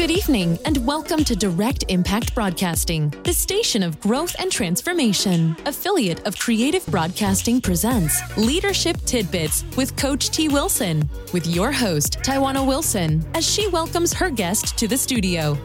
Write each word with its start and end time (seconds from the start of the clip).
Good 0.00 0.12
evening, 0.12 0.58
and 0.64 0.86
welcome 0.86 1.24
to 1.24 1.36
Direct 1.36 1.84
Impact 1.88 2.34
Broadcasting, 2.34 3.10
the 3.24 3.34
station 3.34 3.82
of 3.82 4.00
growth 4.00 4.34
and 4.38 4.50
transformation. 4.50 5.54
Affiliate 5.66 6.26
of 6.26 6.38
Creative 6.38 6.84
Broadcasting 6.86 7.60
presents 7.60 8.18
Leadership 8.38 8.96
Tidbits 9.04 9.62
with 9.76 9.94
Coach 9.98 10.30
T. 10.30 10.48
Wilson, 10.48 11.06
with 11.34 11.46
your 11.46 11.70
host, 11.70 12.20
Taiwana 12.20 12.66
Wilson, 12.66 13.22
as 13.34 13.46
she 13.46 13.68
welcomes 13.68 14.14
her 14.14 14.30
guest 14.30 14.78
to 14.78 14.88
the 14.88 14.96
studio. 14.96 15.58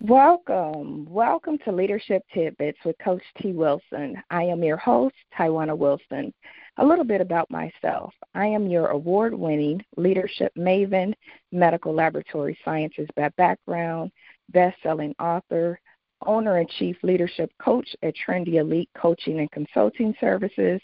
Welcome. 0.00 1.04
Welcome 1.10 1.58
to 1.66 1.72
Leadership 1.72 2.22
Tidbits 2.32 2.78
with 2.86 2.96
Coach 3.04 3.22
T. 3.42 3.52
Wilson. 3.52 4.16
I 4.30 4.44
am 4.44 4.64
your 4.64 4.78
host, 4.78 5.16
Taiwana 5.38 5.76
Wilson. 5.76 6.32
A 6.80 6.86
little 6.86 7.04
bit 7.04 7.20
about 7.20 7.50
myself. 7.50 8.14
I 8.34 8.46
am 8.46 8.68
your 8.68 8.88
award 8.88 9.34
winning 9.34 9.84
leadership 9.96 10.52
maven, 10.56 11.12
medical 11.50 11.92
laboratory 11.92 12.56
sciences 12.64 13.08
by 13.16 13.30
background, 13.30 14.12
best 14.50 14.76
selling 14.80 15.12
author, 15.18 15.80
owner 16.24 16.58
and 16.58 16.68
chief 16.68 16.96
leadership 17.02 17.50
coach 17.60 17.88
at 18.04 18.14
Trendy 18.14 18.54
Elite 18.54 18.90
Coaching 18.96 19.40
and 19.40 19.50
Consulting 19.50 20.14
Services, 20.20 20.80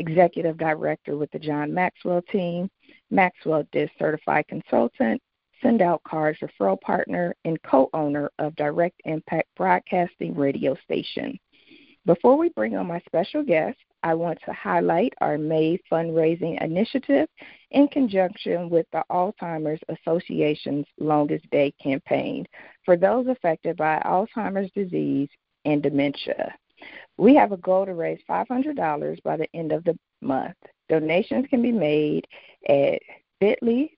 executive 0.00 0.58
director 0.58 1.16
with 1.16 1.30
the 1.30 1.38
John 1.38 1.72
Maxwell 1.72 2.22
team, 2.22 2.68
Maxwell 3.12 3.62
DISC 3.70 3.92
certified 4.00 4.48
consultant, 4.48 5.22
send 5.62 5.80
out 5.80 6.02
cards 6.02 6.40
referral 6.40 6.80
partner, 6.80 7.36
and 7.44 7.62
co 7.62 7.88
owner 7.94 8.32
of 8.40 8.56
Direct 8.56 9.00
Impact 9.04 9.48
Broadcasting 9.56 10.34
radio 10.34 10.74
station. 10.82 11.38
Before 12.04 12.36
we 12.36 12.48
bring 12.48 12.76
on 12.76 12.88
my 12.88 13.00
special 13.06 13.44
guest, 13.44 13.78
I 14.06 14.14
want 14.14 14.38
to 14.44 14.52
highlight 14.52 15.14
our 15.20 15.36
May 15.36 15.80
fundraising 15.90 16.62
initiative 16.62 17.28
in 17.72 17.88
conjunction 17.88 18.70
with 18.70 18.86
the 18.92 19.02
Alzheimer's 19.10 19.80
Association's 19.88 20.86
Longest 21.00 21.50
Day 21.50 21.74
campaign 21.82 22.46
for 22.84 22.96
those 22.96 23.26
affected 23.26 23.76
by 23.76 24.00
Alzheimer's 24.06 24.70
disease 24.76 25.28
and 25.64 25.82
dementia. 25.82 26.54
We 27.18 27.34
have 27.34 27.50
a 27.50 27.56
goal 27.56 27.84
to 27.84 27.94
raise 27.94 28.20
$500 28.30 29.20
by 29.24 29.38
the 29.38 29.48
end 29.54 29.72
of 29.72 29.82
the 29.82 29.98
month. 30.22 30.54
Donations 30.88 31.48
can 31.50 31.60
be 31.60 31.72
made 31.72 32.28
at 32.68 33.02
bit.ly, 33.40 33.90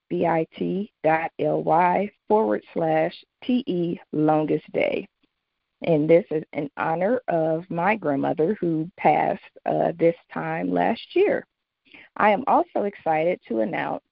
bit.ly 1.02 2.10
forward 2.28 2.64
slash 2.72 3.24
TE 3.44 4.00
longest 4.14 4.72
day 4.72 5.06
and 5.82 6.08
this 6.08 6.24
is 6.30 6.44
in 6.52 6.70
honor 6.76 7.20
of 7.28 7.64
my 7.70 7.94
grandmother 7.94 8.56
who 8.60 8.90
passed 8.96 9.40
uh, 9.66 9.92
this 9.98 10.16
time 10.32 10.72
last 10.72 11.14
year. 11.14 11.46
I 12.16 12.30
am 12.30 12.44
also 12.46 12.84
excited 12.84 13.40
to 13.48 13.60
announce 13.60 14.02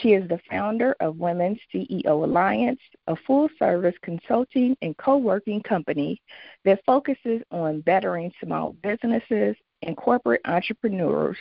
She 0.00 0.12
is 0.12 0.28
the 0.28 0.40
founder 0.50 0.94
of 1.00 1.18
Women's 1.18 1.60
CEO 1.72 2.04
Alliance, 2.06 2.80
a 3.06 3.16
full 3.26 3.48
service 3.58 3.94
consulting 4.02 4.76
and 4.82 4.96
co 4.98 5.16
working 5.16 5.62
company 5.62 6.20
that 6.64 6.84
focuses 6.84 7.42
on 7.50 7.80
bettering 7.80 8.32
small 8.42 8.72
businesses 8.82 9.56
and 9.82 9.96
corporate 9.96 10.42
entrepreneurs 10.44 11.38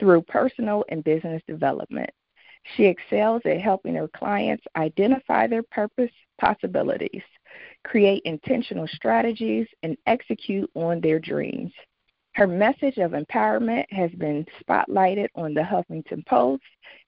through 0.00 0.22
personal 0.22 0.84
and 0.88 1.04
business 1.04 1.42
development. 1.46 2.10
She 2.76 2.84
excels 2.84 3.42
at 3.44 3.60
helping 3.60 3.94
her 3.94 4.08
clients 4.08 4.64
identify 4.76 5.46
their 5.46 5.62
purpose 5.62 6.10
possibilities, 6.40 7.22
create 7.84 8.22
intentional 8.24 8.88
strategies, 8.88 9.68
and 9.82 9.96
execute 10.06 10.70
on 10.74 11.00
their 11.00 11.20
dreams. 11.20 11.72
Her 12.34 12.48
message 12.48 12.98
of 12.98 13.12
empowerment 13.12 13.84
has 13.90 14.10
been 14.12 14.44
spotlighted 14.60 15.28
on 15.36 15.54
the 15.54 15.60
Huffington 15.62 16.26
Post, 16.26 16.64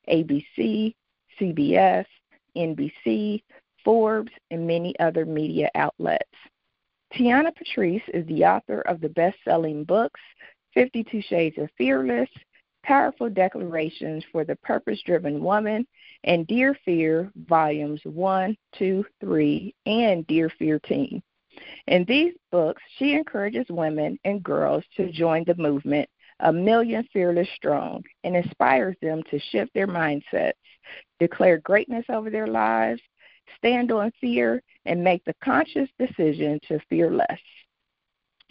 ABC, 0.08 0.94
CBS, 1.40 2.04
NBC, 2.56 3.42
Forbes, 3.84 4.30
and 4.52 4.66
many 4.66 4.96
other 5.00 5.26
media 5.26 5.68
outlets. 5.74 6.22
Tiana 7.12 7.54
Patrice 7.56 8.02
is 8.14 8.24
the 8.26 8.44
author 8.44 8.82
of 8.82 9.00
the 9.00 9.08
best 9.08 9.36
selling 9.44 9.82
books 9.82 10.20
52 10.74 11.22
Shades 11.22 11.58
of 11.58 11.70
Fearless, 11.76 12.28
Powerful 12.84 13.28
Declarations 13.28 14.24
for 14.30 14.44
the 14.44 14.56
Purpose 14.56 15.00
Driven 15.04 15.42
Woman, 15.42 15.86
and 16.22 16.46
Dear 16.46 16.76
Fear, 16.84 17.32
Volumes 17.48 18.00
1, 18.04 18.56
2, 18.78 19.04
3, 19.20 19.74
and 19.86 20.24
Dear 20.28 20.50
Fear 20.50 20.78
Teen. 20.80 21.20
In 21.86 22.04
these 22.04 22.34
books, 22.50 22.82
she 22.98 23.14
encourages 23.14 23.66
women 23.68 24.18
and 24.24 24.42
girls 24.42 24.84
to 24.96 25.10
join 25.12 25.44
the 25.46 25.54
movement, 25.56 26.08
A 26.40 26.52
Million 26.52 27.06
Fearless 27.12 27.48
Strong, 27.56 28.04
and 28.24 28.36
inspires 28.36 28.96
them 29.00 29.22
to 29.30 29.38
shift 29.38 29.72
their 29.74 29.86
mindsets, 29.86 30.52
declare 31.18 31.58
greatness 31.58 32.04
over 32.08 32.30
their 32.30 32.46
lives, 32.46 33.00
stand 33.56 33.92
on 33.92 34.10
fear, 34.20 34.62
and 34.84 35.02
make 35.02 35.24
the 35.24 35.34
conscious 35.42 35.88
decision 35.98 36.60
to 36.68 36.80
fear 36.88 37.10
less. 37.10 37.40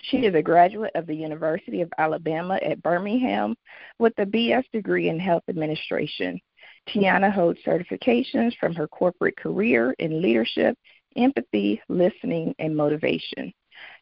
She 0.02 0.18
is 0.18 0.36
a 0.36 0.42
graduate 0.42 0.92
of 0.94 1.08
the 1.08 1.16
University 1.16 1.82
of 1.82 1.92
Alabama 1.98 2.60
at 2.62 2.84
Birmingham 2.84 3.56
with 3.98 4.14
a 4.20 4.26
BS 4.26 4.64
degree 4.72 5.10
in 5.10 5.20
health 5.20 5.44
administration. 5.50 6.40
Tiana 6.88 7.32
holds 7.32 7.60
certifications 7.66 8.56
from 8.58 8.76
her 8.76 8.88
corporate 8.88 9.36
career 9.38 9.96
in 9.98 10.22
leadership, 10.22 10.78
empathy, 11.16 11.82
listening, 11.90 12.56
and 12.60 12.76
motivation. 12.76 13.54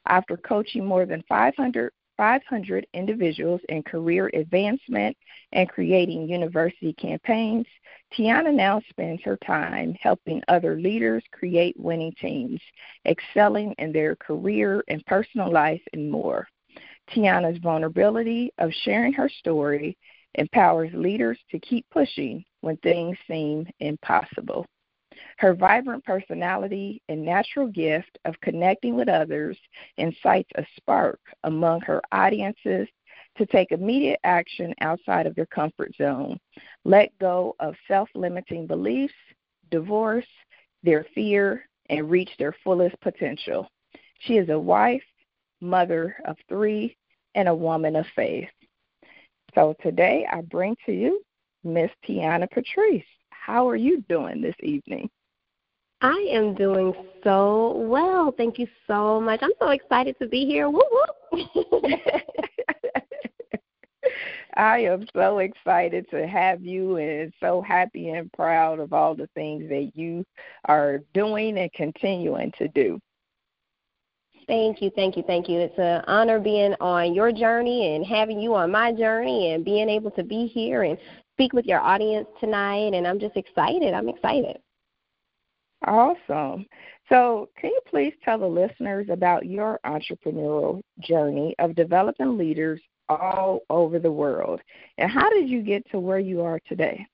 After 0.06 0.38
coaching 0.38 0.86
more 0.86 1.06
than 1.06 1.24
500 1.28 1.92
500 2.18 2.86
individuals 2.94 3.62
in 3.70 3.82
career 3.84 4.30
advancement 4.34 5.18
and 5.52 5.68
creating 5.68 6.30
university 6.30 6.94
campaigns, 6.94 7.66
Tiana 8.14 8.54
now 8.54 8.82
spends 8.90 9.22
her 9.24 9.38
time 9.38 9.96
helping 10.00 10.42
other 10.48 10.80
leaders 10.80 11.24
create 11.32 11.76
winning 11.80 12.14
teams, 12.22 12.62
excelling 13.08 13.74
in 13.80 13.92
their 13.92 14.16
career 14.18 14.84
and 14.88 15.04
personal 15.06 15.52
life, 15.52 15.82
and 15.94 16.10
more. 16.12 16.48
Tiana's 17.10 17.58
vulnerability 17.60 18.52
of 18.60 18.72
sharing 18.84 19.14
her 19.14 19.30
story 19.30 19.98
empowers 20.36 20.92
leaders 20.94 21.40
to 21.52 21.60
keep 21.60 21.86
pushing 21.90 22.44
when 22.62 22.78
things 22.78 23.18
seem 23.28 23.68
impossible. 23.80 24.66
Her 25.38 25.54
vibrant 25.54 26.04
personality 26.06 27.02
and 27.10 27.24
natural 27.24 27.68
gift 27.68 28.18
of 28.26 28.40
connecting 28.42 28.96
with 28.96 29.10
others 29.10 29.58
incites 29.98 30.50
a 30.56 30.66
spark 30.78 31.20
among 31.44 31.82
her 31.82 32.02
audiences 32.12 32.88
to 33.38 33.46
take 33.48 33.72
immediate 33.72 34.20
action 34.24 34.74
outside 34.82 35.26
of 35.26 35.36
their 35.36 35.48
comfort 35.48 35.92
zone, 35.98 36.40
let 36.86 37.18
go 37.20 37.56
of 37.60 37.76
self 37.88 38.10
limiting 38.14 38.68
beliefs, 38.68 39.14
divorce, 39.72 40.28
their 40.84 41.06
fear, 41.16 41.68
and 41.90 42.10
reach 42.10 42.30
their 42.38 42.56
fullest 42.64 43.00
potential. 43.02 43.68
She 44.20 44.38
is 44.38 44.50
a 44.50 44.60
wife, 44.60 45.04
mother 45.62 46.16
of 46.26 46.38
three, 46.48 46.96
and 47.36 47.48
a 47.48 47.56
woman 47.56 47.96
of 47.96 48.06
faith. 48.16 48.50
So 49.56 49.76
today 49.82 50.28
I 50.32 50.42
bring 50.42 50.76
to 50.86 50.92
you 50.92 51.22
Miss 51.64 51.90
Tiana 52.08 52.50
Patrice. 52.50 53.04
How 53.30 53.68
are 53.68 53.76
you 53.76 54.04
doing 54.08 54.42
this 54.42 54.56
evening? 54.62 55.10
I 56.04 56.28
am 56.32 56.54
doing 56.54 56.94
so 57.24 57.78
well. 57.78 58.34
Thank 58.36 58.60
you 58.60 58.68
so 58.88 59.22
much. 59.22 59.40
I'm 59.42 59.54
so 59.58 59.70
excited 59.70 60.18
to 60.22 60.28
be 60.28 60.46
here. 60.46 60.70
Woo 60.70 60.84
woo. 61.32 61.46
I 64.56 64.80
am 64.80 65.08
so 65.16 65.40
excited 65.40 66.06
to 66.12 66.28
have 66.28 66.62
you 66.62 66.98
and 66.98 67.32
so 67.40 67.62
happy 67.62 68.10
and 68.10 68.30
proud 68.34 68.80
of 68.80 68.92
all 68.92 69.16
the 69.16 69.30
things 69.34 69.70
that 69.70 69.94
you 69.96 70.26
are 70.66 71.00
doing 71.14 71.58
and 71.58 71.72
continuing 71.72 72.52
to 72.58 72.68
do. 72.68 73.00
Thank 74.46 74.82
you, 74.82 74.92
thank 74.98 75.16
you, 75.16 75.24
thank 75.26 75.48
you. 75.48 75.58
It's 75.58 75.80
an 75.80 76.04
honor 76.06 76.38
being 76.38 76.76
on 76.82 77.14
your 77.14 77.32
journey 77.32 77.96
and 77.96 78.06
having 78.06 78.42
you 78.42 78.54
on 78.56 78.72
my 78.72 78.92
journey 78.92 79.54
and 79.54 79.64
being 79.64 79.88
able 79.88 80.12
to 80.12 80.24
be 80.24 80.48
here 80.48 80.84
and 80.84 80.98
speak 81.32 81.54
with 81.54 81.66
your 81.66 81.80
audience 81.80 82.28
tonight. 82.42 82.94
And 82.94 83.08
I'm 83.08 83.22
just 83.22 83.38
excited. 83.38 83.94
I'm 83.94 84.10
excited. 84.10 84.58
Awesome. 85.86 86.66
So, 87.10 87.50
can 87.58 87.72
you 87.72 87.82
please 87.88 88.14
tell 88.24 88.40
the 88.40 88.46
listeners 88.48 89.08
about 89.10 89.46
your 89.46 89.80
entrepreneurial 89.86 90.82
journey 91.00 91.56
of 91.60 91.76
developing 91.76 92.38
leaders 92.38 92.80
all 93.10 93.62
over 93.70 94.00
the 94.00 94.12
world? 94.12 94.62
And 94.98 95.12
how 95.12 95.30
did 95.30 95.50
you 95.50 95.62
get 95.62 95.90
to 95.92 96.00
where 96.00 96.20
you 96.20 96.42
are 96.42 96.60
today? 96.68 97.06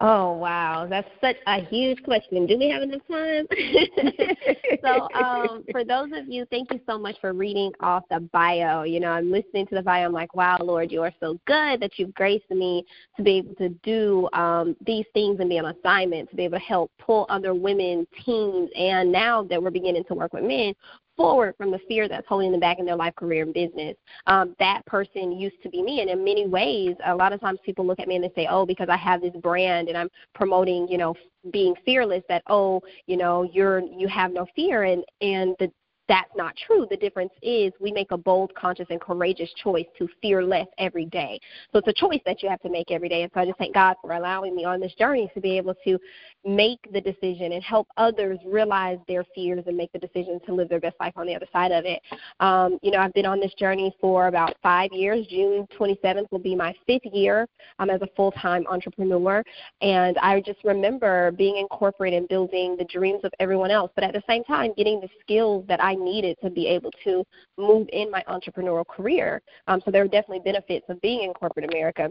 Oh 0.00 0.32
wow, 0.32 0.86
that's 0.90 1.08
such 1.20 1.36
a 1.46 1.64
huge 1.66 2.02
question. 2.02 2.46
Do 2.46 2.58
we 2.58 2.68
have 2.68 2.82
enough 2.82 3.02
time? 3.08 3.46
so, 4.84 5.08
um, 5.14 5.64
for 5.70 5.84
those 5.84 6.08
of 6.12 6.26
you, 6.26 6.44
thank 6.50 6.72
you 6.72 6.80
so 6.84 6.98
much 6.98 7.14
for 7.20 7.32
reading 7.32 7.70
off 7.78 8.02
the 8.10 8.18
bio. 8.32 8.82
You 8.82 8.98
know, 8.98 9.10
I'm 9.10 9.30
listening 9.30 9.68
to 9.68 9.76
the 9.76 9.82
bio. 9.82 10.06
I'm 10.06 10.12
like, 10.12 10.34
wow, 10.34 10.58
Lord, 10.60 10.90
you 10.90 11.02
are 11.02 11.12
so 11.20 11.38
good 11.46 11.80
that 11.80 11.92
you've 11.96 12.12
graced 12.14 12.50
me 12.50 12.84
to 13.16 13.22
be 13.22 13.38
able 13.38 13.54
to 13.54 13.68
do 13.84 14.28
um, 14.32 14.76
these 14.84 15.06
things 15.14 15.38
and 15.38 15.48
be 15.48 15.60
on 15.60 15.72
assignment, 15.76 16.28
to 16.30 16.36
be 16.36 16.44
able 16.44 16.58
to 16.58 16.64
help 16.64 16.90
pull 16.98 17.24
other 17.28 17.54
women, 17.54 18.04
teams, 18.26 18.70
and 18.76 19.12
now 19.12 19.44
that 19.44 19.62
we're 19.62 19.70
beginning 19.70 20.04
to 20.08 20.14
work 20.14 20.32
with 20.32 20.42
men, 20.42 20.74
forward 21.16 21.54
from 21.56 21.70
the 21.70 21.78
fear 21.88 22.08
that's 22.08 22.26
holding 22.28 22.50
them 22.50 22.60
back 22.60 22.78
in 22.78 22.86
their 22.86 22.96
life, 22.96 23.14
career, 23.16 23.42
and 23.44 23.54
business. 23.54 23.96
Um, 24.26 24.54
that 24.58 24.84
person 24.86 25.32
used 25.32 25.62
to 25.62 25.68
be 25.68 25.82
me, 25.82 26.00
and 26.00 26.10
in 26.10 26.24
many 26.24 26.46
ways, 26.46 26.96
a 27.06 27.14
lot 27.14 27.32
of 27.32 27.40
times 27.40 27.58
people 27.64 27.86
look 27.86 28.00
at 28.00 28.08
me 28.08 28.16
and 28.16 28.24
they 28.24 28.32
say, 28.34 28.46
"Oh, 28.50 28.66
because 28.66 28.88
I 28.88 28.96
have 28.96 29.20
this 29.20 29.34
brand 29.36 29.88
and 29.88 29.96
I'm 29.96 30.08
promoting, 30.34 30.88
you 30.88 30.98
know, 30.98 31.14
being 31.50 31.74
fearless." 31.84 32.22
That 32.28 32.42
oh, 32.48 32.80
you 33.06 33.16
know, 33.16 33.42
you're 33.52 33.80
you 33.80 34.08
have 34.08 34.32
no 34.32 34.46
fear, 34.56 34.84
and 34.84 35.04
and 35.20 35.54
the 35.58 35.70
that's 36.08 36.30
not 36.36 36.54
true. 36.66 36.86
The 36.90 36.96
difference 36.96 37.32
is 37.42 37.72
we 37.80 37.90
make 37.92 38.10
a 38.10 38.16
bold, 38.16 38.54
conscious, 38.54 38.86
and 38.90 39.00
courageous 39.00 39.50
choice 39.62 39.86
to 39.98 40.08
fear 40.20 40.42
less 40.42 40.66
every 40.78 41.06
day. 41.06 41.40
So 41.72 41.78
it's 41.78 41.88
a 41.88 41.92
choice 41.92 42.20
that 42.26 42.42
you 42.42 42.48
have 42.48 42.60
to 42.62 42.68
make 42.68 42.90
every 42.90 43.08
day. 43.08 43.22
And 43.22 43.30
so 43.32 43.40
I 43.40 43.46
just 43.46 43.58
thank 43.58 43.74
God 43.74 43.96
for 44.02 44.12
allowing 44.12 44.54
me 44.54 44.64
on 44.64 44.80
this 44.80 44.94
journey 44.94 45.30
to 45.34 45.40
be 45.40 45.56
able 45.56 45.74
to 45.84 45.98
make 46.44 46.80
the 46.92 47.00
decision 47.00 47.52
and 47.52 47.62
help 47.62 47.88
others 47.96 48.38
realize 48.44 48.98
their 49.08 49.24
fears 49.34 49.64
and 49.66 49.76
make 49.76 49.90
the 49.92 49.98
decision 49.98 50.40
to 50.46 50.54
live 50.54 50.68
their 50.68 50.80
best 50.80 50.96
life 51.00 51.14
on 51.16 51.26
the 51.26 51.34
other 51.34 51.46
side 51.52 51.72
of 51.72 51.84
it. 51.86 52.00
Um, 52.40 52.78
you 52.82 52.90
know, 52.90 52.98
I've 52.98 53.14
been 53.14 53.26
on 53.26 53.40
this 53.40 53.54
journey 53.54 53.94
for 54.00 54.28
about 54.28 54.54
five 54.62 54.92
years. 54.92 55.26
June 55.28 55.66
27th 55.78 56.30
will 56.30 56.38
be 56.38 56.54
my 56.54 56.74
fifth 56.86 57.06
year 57.12 57.48
um, 57.78 57.88
as 57.88 58.02
a 58.02 58.08
full 58.14 58.32
time 58.32 58.66
entrepreneur. 58.68 59.42
And 59.80 60.18
I 60.18 60.40
just 60.40 60.62
remember 60.64 61.32
being 61.32 61.56
in 61.56 61.66
corporate 61.68 62.12
and 62.12 62.28
building 62.28 62.76
the 62.76 62.84
dreams 62.84 63.20
of 63.24 63.32
everyone 63.40 63.70
else, 63.70 63.90
but 63.94 64.04
at 64.04 64.12
the 64.12 64.22
same 64.28 64.44
time, 64.44 64.72
getting 64.76 65.00
the 65.00 65.08
skills 65.20 65.64
that 65.68 65.82
I 65.82 65.93
needed 65.96 66.36
to 66.42 66.50
be 66.50 66.66
able 66.66 66.90
to 67.04 67.24
move 67.58 67.88
in 67.92 68.10
my 68.10 68.22
entrepreneurial 68.28 68.86
career. 68.86 69.42
Um, 69.66 69.80
so 69.84 69.90
there 69.90 70.02
are 70.02 70.08
definitely 70.08 70.40
benefits 70.44 70.86
of 70.88 71.00
being 71.00 71.22
in 71.22 71.32
corporate 71.32 71.70
America. 71.70 72.10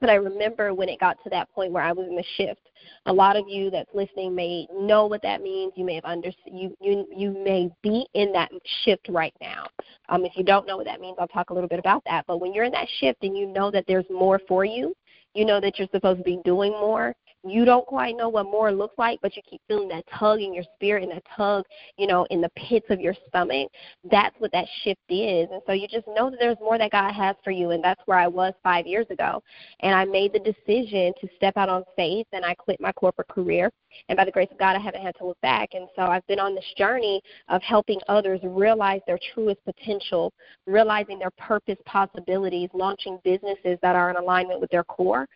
But 0.00 0.08
I 0.08 0.14
remember 0.14 0.72
when 0.72 0.88
it 0.88 0.98
got 0.98 1.22
to 1.24 1.30
that 1.30 1.50
point 1.50 1.72
where 1.72 1.82
I 1.82 1.92
was 1.92 2.06
in 2.08 2.16
the 2.16 2.24
shift. 2.36 2.70
A 3.06 3.12
lot 3.12 3.36
of 3.36 3.46
you 3.46 3.70
that's 3.70 3.94
listening 3.94 4.34
may 4.34 4.66
know 4.72 5.06
what 5.06 5.22
that 5.22 5.42
means. 5.42 5.74
You 5.76 5.84
may 5.84 5.94
have 5.96 6.06
under 6.06 6.30
you 6.46 6.74
you 6.80 7.06
you 7.14 7.32
may 7.32 7.70
be 7.82 8.06
in 8.14 8.32
that 8.32 8.50
shift 8.84 9.08
right 9.10 9.34
now. 9.42 9.66
Um, 10.08 10.24
if 10.24 10.32
you 10.36 10.42
don't 10.42 10.66
know 10.66 10.78
what 10.78 10.86
that 10.86 11.00
means, 11.00 11.16
I'll 11.20 11.28
talk 11.28 11.50
a 11.50 11.54
little 11.54 11.68
bit 11.68 11.78
about 11.78 12.02
that. 12.06 12.24
But 12.26 12.40
when 12.40 12.54
you're 12.54 12.64
in 12.64 12.72
that 12.72 12.88
shift 12.98 13.22
and 13.22 13.36
you 13.36 13.46
know 13.46 13.70
that 13.70 13.84
there's 13.86 14.06
more 14.08 14.40
for 14.48 14.64
you, 14.64 14.94
you 15.34 15.44
know 15.44 15.60
that 15.60 15.78
you're 15.78 15.88
supposed 15.92 16.18
to 16.18 16.24
be 16.24 16.40
doing 16.44 16.72
more, 16.72 17.14
you 17.44 17.64
don't 17.64 17.86
quite 17.86 18.16
know 18.16 18.28
what 18.28 18.44
more 18.44 18.70
looks 18.70 18.98
like, 18.98 19.18
but 19.22 19.34
you 19.36 19.42
keep 19.48 19.60
feeling 19.66 19.88
that 19.88 20.04
tug 20.18 20.40
in 20.40 20.52
your 20.52 20.64
spirit 20.74 21.02
and 21.02 21.12
that 21.12 21.22
tug, 21.36 21.64
you 21.96 22.06
know, 22.06 22.26
in 22.30 22.40
the 22.40 22.50
pits 22.50 22.86
of 22.90 23.00
your 23.00 23.14
stomach. 23.28 23.70
That's 24.10 24.34
what 24.38 24.52
that 24.52 24.66
shift 24.82 25.00
is. 25.08 25.48
And 25.50 25.62
so 25.66 25.72
you 25.72 25.88
just 25.88 26.06
know 26.08 26.30
that 26.30 26.38
there's 26.38 26.58
more 26.60 26.76
that 26.78 26.92
God 26.92 27.12
has 27.12 27.36
for 27.42 27.50
you. 27.50 27.70
And 27.70 27.82
that's 27.82 28.00
where 28.06 28.18
I 28.18 28.26
was 28.26 28.52
five 28.62 28.86
years 28.86 29.06
ago. 29.10 29.42
And 29.80 29.94
I 29.94 30.04
made 30.04 30.32
the 30.32 30.38
decision 30.38 31.12
to 31.20 31.28
step 31.36 31.56
out 31.56 31.68
on 31.68 31.84
faith 31.96 32.26
and 32.32 32.44
I 32.44 32.54
quit 32.54 32.80
my 32.80 32.92
corporate 32.92 33.28
career. 33.28 33.70
And 34.08 34.16
by 34.16 34.24
the 34.24 34.30
grace 34.30 34.48
of 34.50 34.58
God, 34.58 34.76
I 34.76 34.80
haven't 34.80 35.02
had 35.02 35.16
to 35.16 35.26
look 35.26 35.40
back. 35.40 35.70
And 35.72 35.88
so 35.96 36.02
I've 36.02 36.26
been 36.26 36.38
on 36.38 36.54
this 36.54 36.64
journey 36.76 37.20
of 37.48 37.62
helping 37.62 38.00
others 38.08 38.40
realize 38.42 39.00
their 39.06 39.18
truest 39.34 39.60
potential, 39.64 40.32
realizing 40.66 41.18
their 41.18 41.32
purpose 41.32 41.78
possibilities, 41.86 42.68
launching 42.72 43.18
businesses 43.24 43.78
that 43.82 43.96
are 43.96 44.10
in 44.10 44.16
alignment 44.16 44.60
with 44.60 44.70
their 44.70 44.84
core. 44.84 45.26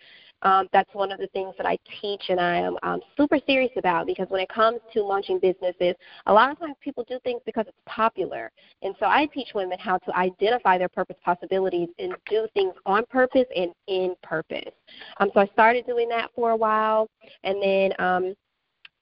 Um, 0.45 0.69
that's 0.73 0.93
one 0.93 1.11
of 1.11 1.19
the 1.19 1.27
things 1.29 1.55
that 1.57 1.67
I 1.67 1.79
teach 2.01 2.23
and 2.29 2.39
I 2.39 2.57
am 2.57 2.77
um, 2.83 3.01
super 3.17 3.39
serious 3.47 3.73
about 3.77 4.07
because 4.07 4.27
when 4.29 4.41
it 4.41 4.49
comes 4.49 4.79
to 4.93 5.03
launching 5.03 5.39
businesses, 5.39 5.95
a 6.27 6.33
lot 6.33 6.51
of 6.51 6.59
times 6.59 6.75
people 6.81 7.05
do 7.09 7.19
things 7.25 7.41
because 7.47 7.65
it's 7.67 7.77
popular. 7.87 8.51
And 8.83 8.95
so 9.01 9.07
I 9.07 9.27
teach 9.27 9.49
women 9.55 9.79
how 9.79 9.99
to 9.99 10.17
identify 10.17 10.79
their 10.79 10.89
purpose 10.89 11.17
possibilities 11.25 11.89
and 11.99 12.15
do 12.29 12.47
things 12.55 12.75
on 12.87 13.05
purpose 13.11 13.47
and 13.57 13.73
in 13.89 14.15
purpose. 14.23 14.73
Um, 15.19 15.31
so 15.35 15.41
I 15.41 15.47
started 15.47 15.87
doing 15.87 16.09
that 16.11 16.31
for 16.35 16.51
a 16.51 16.57
while, 16.57 17.09
and 17.43 17.63
then 17.63 17.93
um, 17.99 18.35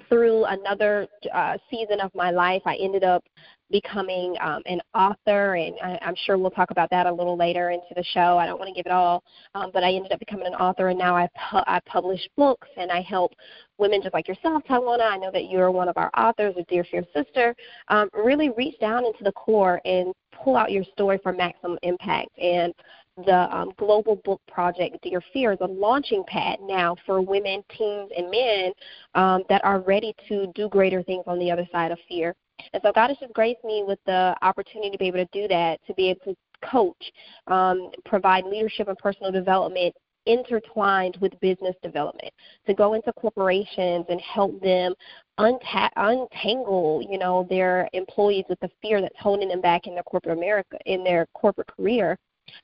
through 0.08 0.44
another 0.44 1.06
uh, 1.32 1.56
season 1.70 2.00
of 2.00 2.10
my 2.14 2.30
life, 2.30 2.62
I 2.64 2.76
ended 2.76 3.04
up 3.04 3.24
becoming 3.70 4.36
um, 4.40 4.62
an 4.66 4.80
author, 4.94 5.54
and 5.54 5.74
I, 5.82 5.98
I'm 6.02 6.14
sure 6.26 6.36
we'll 6.36 6.50
talk 6.50 6.70
about 6.70 6.90
that 6.90 7.06
a 7.06 7.12
little 7.12 7.36
later 7.36 7.70
into 7.70 7.94
the 7.96 8.04
show. 8.12 8.38
I 8.38 8.46
don't 8.46 8.58
want 8.58 8.68
to 8.68 8.74
give 8.74 8.86
it 8.86 8.92
all, 8.92 9.24
um, 9.54 9.70
but 9.72 9.82
I 9.82 9.92
ended 9.92 10.12
up 10.12 10.18
becoming 10.18 10.46
an 10.46 10.54
author, 10.54 10.88
and 10.88 10.98
now 10.98 11.16
I, 11.16 11.26
pu- 11.50 11.64
I 11.66 11.80
publish 11.86 12.20
books 12.36 12.68
and 12.76 12.92
I 12.92 13.00
help 13.00 13.32
women 13.78 14.02
just 14.02 14.14
like 14.14 14.28
yourself, 14.28 14.62
Tawana. 14.68 15.10
I 15.10 15.16
know 15.16 15.30
that 15.32 15.48
you're 15.48 15.70
one 15.70 15.88
of 15.88 15.96
our 15.96 16.10
authors, 16.16 16.54
a 16.58 16.62
dear 16.64 16.84
fierce 16.84 17.06
sister. 17.14 17.56
Um, 17.88 18.10
really 18.12 18.50
reach 18.50 18.78
down 18.78 19.06
into 19.06 19.24
the 19.24 19.32
core 19.32 19.80
and 19.84 20.12
pull 20.32 20.56
out 20.56 20.70
your 20.70 20.84
story 20.84 21.18
for 21.22 21.32
maximum 21.32 21.78
impact. 21.82 22.30
And 22.38 22.74
the 23.16 23.54
um, 23.54 23.72
Global 23.76 24.16
Book 24.24 24.40
Project, 24.48 24.96
Dear 25.02 25.22
Fear, 25.32 25.52
is 25.52 25.58
a 25.60 25.66
launching 25.66 26.24
pad 26.26 26.58
now 26.62 26.96
for 27.04 27.20
women, 27.20 27.62
teens, 27.76 28.10
and 28.16 28.30
men 28.30 28.72
um, 29.14 29.42
that 29.48 29.64
are 29.64 29.80
ready 29.80 30.14
to 30.28 30.46
do 30.54 30.68
greater 30.68 31.02
things 31.02 31.24
on 31.26 31.38
the 31.38 31.50
other 31.50 31.68
side 31.70 31.92
of 31.92 31.98
fear. 32.08 32.34
And 32.72 32.82
so 32.82 32.92
God 32.92 33.08
has 33.08 33.18
just 33.18 33.32
graced 33.32 33.64
me 33.64 33.84
with 33.86 33.98
the 34.06 34.36
opportunity 34.42 34.90
to 34.90 34.98
be 34.98 35.08
able 35.08 35.18
to 35.18 35.28
do 35.32 35.48
that, 35.48 35.80
to 35.86 35.94
be 35.94 36.10
able 36.10 36.20
to 36.24 36.36
coach, 36.64 37.12
um, 37.48 37.90
provide 38.04 38.44
leadership 38.44 38.88
and 38.88 38.96
personal 38.98 39.32
development 39.32 39.94
intertwined 40.26 41.16
with 41.20 41.38
business 41.40 41.74
development 41.82 42.32
to 42.64 42.74
go 42.74 42.94
into 42.94 43.12
corporations 43.14 44.06
and 44.08 44.20
help 44.20 44.60
them 44.60 44.94
unta- 45.40 45.90
untangle 45.96 47.04
you 47.10 47.18
know 47.18 47.44
their 47.50 47.88
employees 47.92 48.44
with 48.48 48.60
the 48.60 48.70
fear 48.80 49.00
that's 49.00 49.18
holding 49.18 49.48
them 49.48 49.60
back 49.60 49.88
in 49.88 49.94
their 49.94 50.02
corporate 50.04 50.38
america 50.38 50.78
in 50.86 51.02
their 51.02 51.26
corporate 51.34 51.66
career 51.66 52.16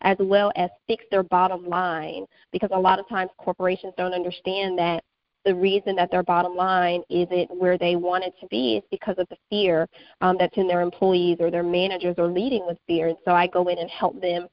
as 0.03 0.17
well 0.21 0.53
as 0.57 0.71
fix 0.87 1.05
their 1.11 1.23
bottom 1.23 1.67
line 1.67 2.25
because 2.53 2.71
a 2.73 2.79
lot 2.79 2.99
of 2.99 3.09
times 3.09 3.31
corporations 3.39 3.93
don't 3.97 4.15
understand 4.15 4.79
that 4.79 5.03
the 5.45 5.55
reason 5.55 5.97
that 5.97 6.11
their 6.11 6.23
bottom 6.23 6.55
line 6.55 7.03
isn't 7.09 7.49
where 7.57 7.79
they 7.79 7.97
want 7.97 8.25
it 8.25 8.35
to 8.41 8.47
be 8.49 8.77
is 8.77 8.83
because 8.91 9.15
of 9.19 9.27
the 9.31 9.37
fear 9.49 9.89
um, 10.21 10.37
that's 10.39 10.57
in 10.57 10.67
their 10.67 10.81
employees 10.81 11.39
or 11.41 11.51
their 11.51 11.63
managers 11.63 12.17
are 12.19 12.27
leading 12.27 12.67
with 12.67 12.77
fear. 12.87 13.09
And 13.09 13.17
so 13.25 13.33
I 13.33 13.47
go 13.47 13.69
in 13.69 13.79
and 13.79 13.89
help 13.89 14.21
them 14.21 14.49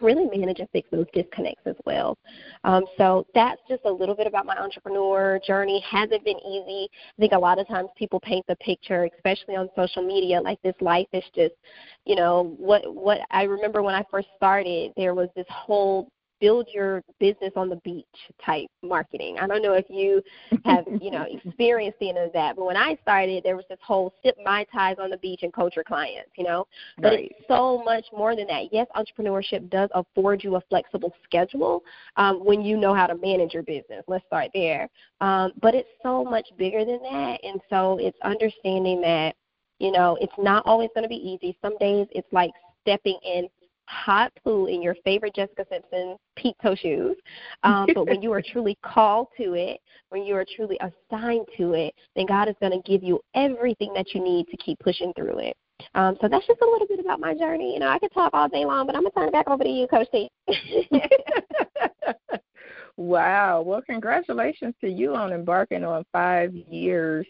really 0.00 0.26
manage 0.36 0.60
and 0.60 0.68
fix 0.70 0.88
those 0.90 1.06
disconnects 1.12 1.62
as 1.66 1.76
well. 1.84 2.18
Um, 2.64 2.84
so 2.96 3.26
that's 3.34 3.60
just 3.68 3.82
a 3.84 3.90
little 3.90 4.14
bit 4.14 4.26
about 4.26 4.46
my 4.46 4.56
entrepreneur 4.56 5.38
journey. 5.46 5.82
Hasn't 5.88 6.24
been 6.24 6.38
easy. 6.38 6.88
I 6.92 7.20
think 7.20 7.32
a 7.32 7.38
lot 7.38 7.58
of 7.58 7.68
times 7.68 7.88
people 7.96 8.20
paint 8.20 8.44
the 8.48 8.56
picture, 8.56 9.08
especially 9.16 9.56
on 9.56 9.68
social 9.76 10.02
media, 10.02 10.40
like 10.40 10.60
this 10.62 10.74
life 10.80 11.08
is 11.12 11.24
just, 11.34 11.54
you 12.04 12.16
know, 12.16 12.54
what 12.58 12.82
what 12.94 13.20
I 13.30 13.44
remember 13.44 13.82
when 13.82 13.94
I 13.94 14.04
first 14.10 14.28
started, 14.36 14.92
there 14.96 15.14
was 15.14 15.28
this 15.36 15.46
whole 15.50 16.08
build 16.42 16.66
your 16.74 17.04
business 17.20 17.52
on 17.54 17.68
the 17.68 17.76
beach 17.76 18.04
type 18.44 18.66
marketing. 18.82 19.36
I 19.40 19.46
don't 19.46 19.62
know 19.62 19.74
if 19.74 19.86
you 19.88 20.20
have, 20.64 20.84
you 21.00 21.12
know, 21.12 21.24
experienced 21.44 21.98
any 22.00 22.18
of 22.18 22.32
that, 22.32 22.56
but 22.56 22.66
when 22.66 22.76
I 22.76 22.98
started, 23.00 23.44
there 23.44 23.54
was 23.54 23.64
this 23.70 23.78
whole 23.80 24.12
sip 24.24 24.36
mai 24.44 24.64
tais 24.64 24.96
on 25.00 25.08
the 25.08 25.18
beach 25.18 25.40
and 25.44 25.52
coach 25.52 25.76
your 25.76 25.84
clients, 25.84 26.30
you 26.36 26.42
know. 26.42 26.66
But 26.98 27.12
right. 27.12 27.30
it's 27.30 27.46
so 27.46 27.80
much 27.84 28.06
more 28.12 28.34
than 28.34 28.48
that. 28.48 28.72
Yes, 28.72 28.88
entrepreneurship 28.96 29.70
does 29.70 29.88
afford 29.94 30.42
you 30.42 30.56
a 30.56 30.60
flexible 30.68 31.14
schedule 31.22 31.84
um, 32.16 32.44
when 32.44 32.60
you 32.60 32.76
know 32.76 32.92
how 32.92 33.06
to 33.06 33.14
manage 33.14 33.54
your 33.54 33.62
business. 33.62 34.02
Let's 34.08 34.26
start 34.26 34.50
there. 34.52 34.88
Um, 35.20 35.52
but 35.62 35.76
it's 35.76 35.88
so 36.02 36.24
much 36.24 36.48
bigger 36.58 36.84
than 36.84 37.00
that, 37.04 37.38
and 37.44 37.60
so 37.70 37.98
it's 38.00 38.18
understanding 38.24 39.00
that 39.02 39.36
you 39.78 39.92
know 39.92 40.18
it's 40.20 40.32
not 40.38 40.66
always 40.66 40.90
going 40.92 41.04
to 41.04 41.08
be 41.08 41.14
easy. 41.14 41.56
Some 41.62 41.78
days 41.78 42.08
it's 42.10 42.32
like 42.32 42.50
stepping 42.82 43.18
in 43.24 43.48
hot 43.86 44.32
pool 44.42 44.66
in 44.66 44.82
your 44.82 44.94
favorite 45.04 45.34
Jessica 45.34 45.66
Simpson 45.70 46.16
peep 46.36 46.56
toe 46.62 46.74
shoes. 46.74 47.16
Um, 47.64 47.86
but 47.94 48.06
when 48.08 48.22
you 48.22 48.32
are 48.32 48.42
truly 48.42 48.76
called 48.82 49.28
to 49.36 49.54
it, 49.54 49.80
when 50.08 50.24
you 50.24 50.34
are 50.34 50.44
truly 50.56 50.78
assigned 50.80 51.46
to 51.56 51.74
it, 51.74 51.94
then 52.16 52.26
God 52.26 52.48
is 52.48 52.56
going 52.60 52.72
to 52.72 52.90
give 52.90 53.04
you 53.04 53.20
everything 53.36 53.92
that 53.94 54.14
you 54.14 54.22
need 54.22 54.48
to 54.48 54.56
keep 54.56 54.80
pushing 54.80 55.12
through 55.14 55.38
it. 55.38 55.56
Um, 55.94 56.16
so 56.20 56.28
that's 56.28 56.46
just 56.46 56.60
a 56.60 56.64
little 56.66 56.86
bit 56.86 57.00
about 57.00 57.20
my 57.20 57.34
journey. 57.34 57.74
You 57.74 57.80
know, 57.80 57.88
I 57.88 57.98
could 57.98 58.12
talk 58.12 58.30
all 58.32 58.48
day 58.48 58.64
long, 58.64 58.86
but 58.86 58.96
I'm 58.96 59.02
gonna 59.02 59.10
turn 59.10 59.28
it 59.28 59.32
back 59.32 59.48
over 59.48 59.62
to 59.62 59.70
you, 59.70 59.86
Coach 59.86 60.08
T. 60.10 60.30
wow. 62.96 63.62
Well, 63.62 63.82
congratulations 63.82 64.74
to 64.80 64.88
you 64.88 65.14
on 65.14 65.32
embarking 65.32 65.84
on 65.84 66.04
five 66.12 66.54
years 66.54 67.26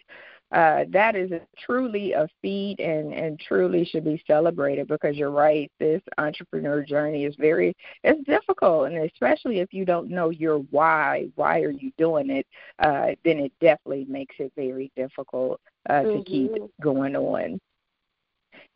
uh, 0.52 0.84
that 0.90 1.16
is 1.16 1.30
truly 1.58 2.12
a 2.12 2.28
feat 2.42 2.78
and, 2.78 3.14
and 3.14 3.40
truly 3.40 3.84
should 3.84 4.04
be 4.04 4.22
celebrated 4.26 4.86
because 4.86 5.16
you're 5.16 5.30
right. 5.30 5.70
This 5.80 6.02
entrepreneur 6.18 6.82
journey 6.82 7.24
is 7.24 7.34
very 7.38 7.74
it's 8.04 8.22
difficult, 8.26 8.88
and 8.92 8.98
especially 8.98 9.60
if 9.60 9.72
you 9.72 9.86
don't 9.86 10.10
know 10.10 10.28
your 10.30 10.58
why, 10.58 11.28
why 11.36 11.60
are 11.60 11.70
you 11.70 11.90
doing 11.96 12.28
it? 12.28 12.46
Uh, 12.78 13.12
then 13.24 13.38
it 13.38 13.52
definitely 13.60 14.04
makes 14.08 14.34
it 14.38 14.52
very 14.54 14.92
difficult 14.94 15.58
uh, 15.88 15.94
mm-hmm. 15.94 16.18
to 16.18 16.24
keep 16.24 16.52
mm-hmm. 16.52 16.66
going 16.82 17.16
on. 17.16 17.58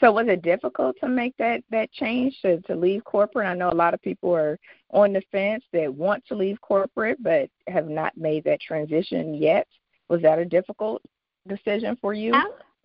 So 0.00 0.12
was 0.12 0.28
it 0.28 0.42
difficult 0.42 0.96
to 1.00 1.08
make 1.08 1.36
that 1.38 1.62
that 1.70 1.92
change 1.92 2.38
to 2.40 2.60
to 2.62 2.74
leave 2.74 3.04
corporate? 3.04 3.46
I 3.46 3.54
know 3.54 3.70
a 3.70 3.72
lot 3.72 3.94
of 3.94 4.00
people 4.00 4.34
are 4.34 4.58
on 4.90 5.12
the 5.12 5.22
fence 5.30 5.64
that 5.74 5.92
want 5.92 6.24
to 6.26 6.34
leave 6.34 6.60
corporate 6.62 7.22
but 7.22 7.50
have 7.66 7.88
not 7.88 8.16
made 8.16 8.44
that 8.44 8.60
transition 8.60 9.34
yet. 9.34 9.66
Was 10.08 10.22
that 10.22 10.38
a 10.38 10.44
difficult 10.44 11.02
decision 11.48 11.96
for 12.00 12.14
you? 12.14 12.34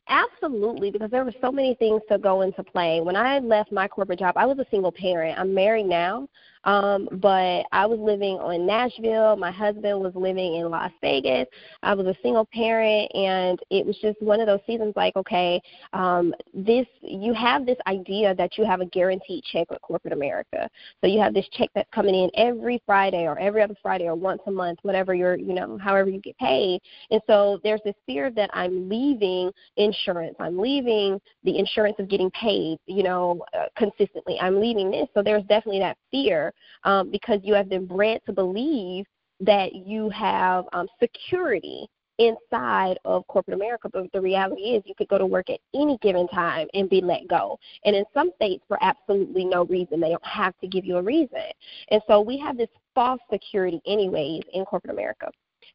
Absolutely, 0.08 0.92
because 0.92 1.10
there 1.10 1.24
were 1.24 1.34
so 1.42 1.52
many 1.52 1.76
things 1.76 2.02
to 2.10 2.18
go 2.18 2.42
into 2.42 2.64
play. 2.64 3.00
When 3.02 3.16
I 3.16 3.40
left 3.40 3.72
my 3.72 3.88
corporate 3.88 4.20
job, 4.20 4.36
I 4.36 4.46
was 4.46 4.60
a 4.60 4.66
single 4.70 4.92
parent. 4.92 5.40
I'm 5.40 5.54
married 5.54 5.86
now, 5.86 6.28
um, 6.64 7.08
but 7.14 7.66
I 7.72 7.86
was 7.86 8.00
living 8.00 8.40
in 8.54 8.66
Nashville. 8.66 9.36
My 9.36 9.52
husband 9.52 10.00
was 10.00 10.14
living 10.16 10.56
in 10.56 10.70
Las 10.70 10.92
Vegas. 11.02 11.48
I 11.84 11.94
was 11.94 12.08
a 12.08 12.16
single 12.22 12.48
parent, 12.54 13.12
and 13.14 13.60
it 13.70 13.86
was 13.86 13.98
just 14.02 14.22
one 14.22 14.40
of 14.40 14.48
those 14.48 14.60
seasons 14.68 14.94
like, 14.96 15.16
okay, 15.16 15.62
um, 15.94 16.34
this 16.54 16.86
you 17.02 17.34
have 17.34 17.66
this 17.66 17.78
idea 17.88 18.36
that 18.36 18.58
you 18.58 18.66
have 18.66 18.82
a 18.82 18.86
guaranteed 18.86 19.44
check 19.46 19.70
with 19.70 19.82
corporate 19.82 20.14
America. 20.14 20.70
So 21.02 21.08
you 21.08 21.20
have 21.20 21.34
this 21.34 21.48
check 21.54 21.70
that's 21.74 21.90
coming 21.94 22.16
in 22.16 22.30
every 22.36 22.82
Friday 22.86 23.28
or 23.28 23.38
every 23.40 23.62
other 23.62 23.76
Friday 23.82 24.06
or 24.06 24.16
once 24.16 24.42
a 24.48 24.52
month, 24.52 24.80
whatever 24.84 25.14
you're, 25.14 25.36
you 25.36 25.54
know, 25.54 25.78
however 25.78 26.10
you 26.10 26.20
get 26.20 26.38
paid. 26.38 26.82
And 27.10 27.22
so 27.28 27.60
there's 27.64 27.82
this 27.84 27.96
fear 28.06 28.32
that 28.32 28.50
I'm 28.54 28.90
leaving 28.90 29.52
insurance. 29.78 30.36
I'm 30.40 30.58
leaving 30.58 31.20
the 31.44 31.58
insurance 31.58 31.96
of 32.00 32.08
getting 32.08 32.30
paid, 32.32 32.78
you 32.86 33.04
know, 33.04 33.44
uh, 33.58 33.66
consistently. 33.78 34.38
I'm 34.40 34.60
leaving 34.60 34.92
this. 34.92 35.08
So 35.14 35.24
there's 35.24 35.44
definitely 35.44 35.80
that 35.80 35.98
fear 36.12 36.51
um, 36.84 37.10
because 37.10 37.40
you 37.44 37.54
have 37.54 37.70
been 37.70 37.86
bred 37.86 38.22
to 38.26 38.34
believe 38.34 39.06
that 39.40 39.74
you 39.74 40.10
have 40.10 40.66
um, 40.74 40.88
security 41.00 41.88
inside 42.18 43.00
of 43.06 43.26
corporate 43.28 43.56
America. 43.56 43.90
But 43.92 44.12
the 44.14 44.22
reality 44.22 44.62
is, 44.62 44.84
you 44.86 44.94
could 44.96 45.08
go 45.08 45.18
to 45.18 45.26
work 45.26 45.50
at 45.50 45.60
any 45.74 45.98
given 46.02 46.28
time 46.28 46.68
and 46.74 46.90
be 46.90 47.02
let 47.02 47.28
go. 47.28 47.58
And 47.84 47.96
in 47.96 48.06
some 48.14 48.32
states, 48.36 48.64
for 48.68 48.78
absolutely 48.82 49.46
no 49.46 49.66
reason, 49.66 50.00
they 50.00 50.10
don't 50.10 50.26
have 50.26 50.58
to 50.60 50.68
give 50.68 50.86
you 50.86 50.98
a 50.98 51.02
reason. 51.02 51.44
And 51.90 52.02
so 52.08 52.22
we 52.22 52.38
have 52.38 52.58
this 52.58 52.70
false 52.94 53.22
security, 53.32 53.82
anyways, 53.88 54.44
in 54.54 54.66
corporate 54.66 54.94
America. 54.94 55.30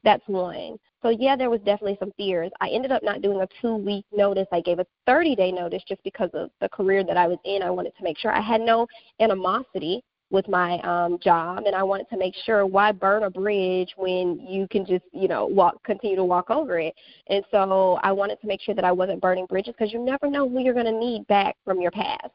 That's 0.04 0.22
one. 0.26 0.76
So 1.02 1.08
yeah, 1.08 1.36
there 1.36 1.50
was 1.50 1.60
definitely 1.60 1.96
some 1.98 2.12
fears. 2.16 2.50
I 2.60 2.68
ended 2.68 2.92
up 2.92 3.02
not 3.02 3.22
doing 3.22 3.40
a 3.40 3.48
two 3.60 3.76
week 3.76 4.04
notice. 4.12 4.46
I 4.52 4.60
gave 4.60 4.78
a 4.78 4.86
30 5.06 5.34
day 5.34 5.50
notice 5.50 5.82
just 5.88 6.02
because 6.04 6.30
of 6.34 6.50
the 6.60 6.68
career 6.68 7.02
that 7.04 7.16
I 7.16 7.26
was 7.26 7.38
in. 7.44 7.62
I 7.62 7.70
wanted 7.70 7.96
to 7.96 8.04
make 8.04 8.18
sure 8.18 8.32
I 8.32 8.40
had 8.40 8.60
no 8.60 8.86
animosity 9.20 10.02
with 10.30 10.48
my 10.48 10.78
um 10.80 11.18
job 11.22 11.64
and 11.66 11.74
I 11.74 11.82
wanted 11.82 12.08
to 12.10 12.16
make 12.16 12.34
sure 12.44 12.66
why 12.66 12.90
burn 12.92 13.22
a 13.22 13.30
bridge 13.30 13.94
when 13.96 14.40
you 14.40 14.66
can 14.68 14.84
just, 14.84 15.04
you 15.12 15.28
know, 15.28 15.46
walk 15.46 15.82
continue 15.84 16.16
to 16.16 16.24
walk 16.24 16.50
over 16.50 16.78
it. 16.78 16.94
And 17.28 17.44
so 17.50 17.98
I 18.02 18.12
wanted 18.12 18.40
to 18.40 18.46
make 18.46 18.60
sure 18.60 18.74
that 18.74 18.84
I 18.84 18.92
wasn't 18.92 19.20
burning 19.20 19.46
bridges 19.46 19.74
because 19.78 19.92
you 19.92 20.00
never 20.00 20.28
know 20.28 20.48
who 20.48 20.60
you're 20.60 20.74
going 20.74 20.86
to 20.86 20.92
need 20.98 21.26
back 21.28 21.56
from 21.64 21.80
your 21.80 21.92
past. 21.92 22.32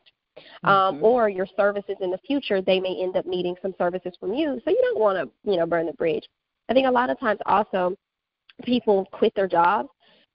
Um, 0.63 0.95
mm-hmm. 0.95 1.03
or 1.03 1.29
your 1.29 1.45
services 1.57 1.97
in 1.99 2.09
the 2.09 2.17
future, 2.25 2.61
they 2.61 2.79
may 2.79 2.97
end 3.03 3.17
up 3.17 3.25
needing 3.25 3.53
some 3.61 3.75
services 3.77 4.13
from 4.17 4.33
you. 4.33 4.61
So 4.63 4.71
you 4.71 4.79
don't 4.81 4.97
want 4.97 5.17
to, 5.17 5.51
you 5.51 5.57
know, 5.57 5.65
burn 5.65 5.85
the 5.85 5.93
bridge. 5.93 6.25
I 6.69 6.73
think 6.73 6.87
a 6.87 6.91
lot 6.91 7.09
of 7.09 7.19
times 7.19 7.39
also 7.45 7.97
people 8.63 9.05
quit 9.11 9.33
their 9.35 9.47
jobs 9.47 9.89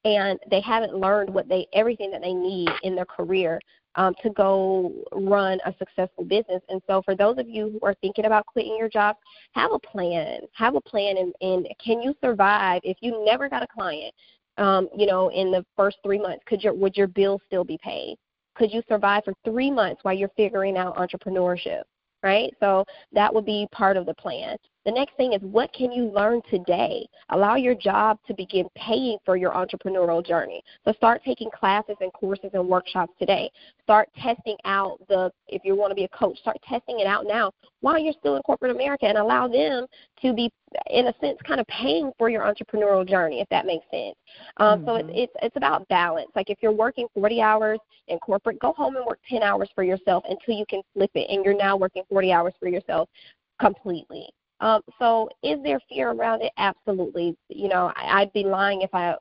and 0.05 0.39
they 0.51 0.61
haven't 0.61 0.95
learned 0.95 1.31
what 1.31 1.49
they 1.49 1.67
everything 1.73 2.11
that 2.11 2.23
they 2.23 2.33
need 2.33 2.69
in 2.83 2.95
their 2.95 3.05
career 3.05 3.61
um, 3.97 4.15
to 4.23 4.31
go 4.31 4.93
run 5.13 5.59
a 5.67 5.75
successful 5.79 6.25
business. 6.25 6.63
And 6.69 6.81
so, 6.87 7.03
for 7.03 7.15
those 7.15 7.39
of 7.39 7.49
you 7.49 7.71
who 7.71 7.87
are 7.87 7.95
thinking 8.01 8.27
about 8.27 8.47
quitting 8.47 8.77
your 8.79 8.89
job, 8.89 9.17
have 9.53 9.73
a 9.73 9.79
plan. 9.79 10.41
Have 10.53 10.75
a 10.75 10.81
plan, 10.81 11.17
and, 11.19 11.35
and 11.41 11.69
can 11.83 12.01
you 12.01 12.15
survive 12.23 12.81
if 12.85 12.99
you 13.01 13.25
never 13.25 13.49
got 13.49 13.63
a 13.63 13.67
client? 13.67 14.15
Um, 14.59 14.89
you 14.97 15.07
know, 15.07 15.29
in 15.31 15.51
the 15.51 15.65
first 15.77 15.99
three 16.03 16.19
months, 16.19 16.43
could 16.47 16.63
your 16.63 16.73
would 16.75 16.97
your 16.97 17.09
bill 17.09 17.41
still 17.47 17.65
be 17.65 17.79
paid? 17.83 18.17
Could 18.55 18.73
you 18.73 18.83
survive 18.89 19.25
for 19.25 19.35
three 19.45 19.71
months 19.71 20.01
while 20.03 20.15
you're 20.15 20.31
figuring 20.37 20.79
out 20.79 20.97
entrepreneurship? 20.97 21.83
Right. 22.23 22.53
So 22.61 22.85
that 23.13 23.33
would 23.33 23.45
be 23.45 23.69
part 23.73 23.97
of 23.97 24.07
the 24.07 24.15
plan. 24.15 24.57
The 24.87 24.93
next 24.93 25.17
thing 25.17 25.33
is 25.33 25.43
what 25.43 25.73
can 25.73 25.91
you 25.91 26.05
learn 26.05 26.41
today? 26.49 27.09
Allow 27.31 27.57
your 27.57 27.75
job 27.75 28.19
to 28.29 28.35
begin 28.35 28.69
paying 28.77 29.19
for 29.25 29.37
your 29.37 29.51
entrepreneurial 29.51 30.25
journey. 30.25 30.63
So 30.85 30.93
start 30.93 31.23
taking 31.25 31.51
classes 31.51 31.97
and 32.01 32.13
courses 32.13 32.51
and 32.55 32.69
workshops 32.69 33.13
today. 33.19 33.51
Start 33.83 34.09
testing 34.17 34.57
out 34.65 35.01
the, 35.09 35.33
if 35.49 35.63
you 35.65 35.75
want 35.75 35.91
to 35.91 35.97
be 35.97 36.05
a 36.05 36.09
coach, 36.09 36.39
start 36.39 36.57
testing 36.67 37.01
it 37.01 37.07
out 37.09 37.27
now 37.27 37.51
while 37.81 37.99
you're 37.99 38.13
still 38.13 38.37
in 38.37 38.43
corporate 38.43 38.71
America 38.71 39.07
and 39.07 39.19
allow 39.19 39.49
them 39.49 39.87
to 40.23 40.33
be, 40.33 40.53
in 40.89 41.09
a 41.09 41.15
sense, 41.21 41.37
kind 41.45 41.59
of 41.59 41.67
paying 41.67 42.13
for 42.17 42.31
your 42.31 42.43
entrepreneurial 42.43 43.07
journey, 43.07 43.41
if 43.41 43.49
that 43.49 43.67
makes 43.67 43.85
sense. 43.91 44.15
Um, 44.59 44.79
mm-hmm. 44.79 44.87
So 44.87 44.95
it's, 44.95 45.09
it's, 45.13 45.33
it's 45.43 45.57
about 45.57 45.89
balance. 45.89 46.31
Like 46.37 46.49
if 46.49 46.59
you're 46.61 46.71
working 46.71 47.09
40 47.13 47.41
hours 47.41 47.81
in 48.07 48.21
corporate, 48.21 48.61
go 48.61 48.73
home 48.73 48.95
and 48.95 49.05
work 49.05 49.19
10 49.29 49.43
hours 49.43 49.69
for 49.75 49.83
yourself 49.83 50.23
until 50.29 50.55
you 50.55 50.65
can 50.69 50.83
flip 50.95 51.11
it 51.17 51.29
and 51.29 51.45
you're 51.45 51.57
now 51.57 51.77
working 51.77 52.05
40 52.09 52.31
hours 52.31 52.55
for 52.61 52.69
yourself 52.69 53.09
completely. 53.59 54.29
Um, 54.61 54.81
so 54.99 55.29
is 55.43 55.63
there 55.63 55.81
fear 55.89 56.11
around 56.11 56.43
it? 56.43 56.53
Absolutely. 56.57 57.37
You 57.49 57.69
know, 57.69 57.93
I, 57.97 58.23
I'd 58.23 58.33
be 58.33 58.45
lying 58.45 58.83
if 58.83 58.95
I 58.95 59.17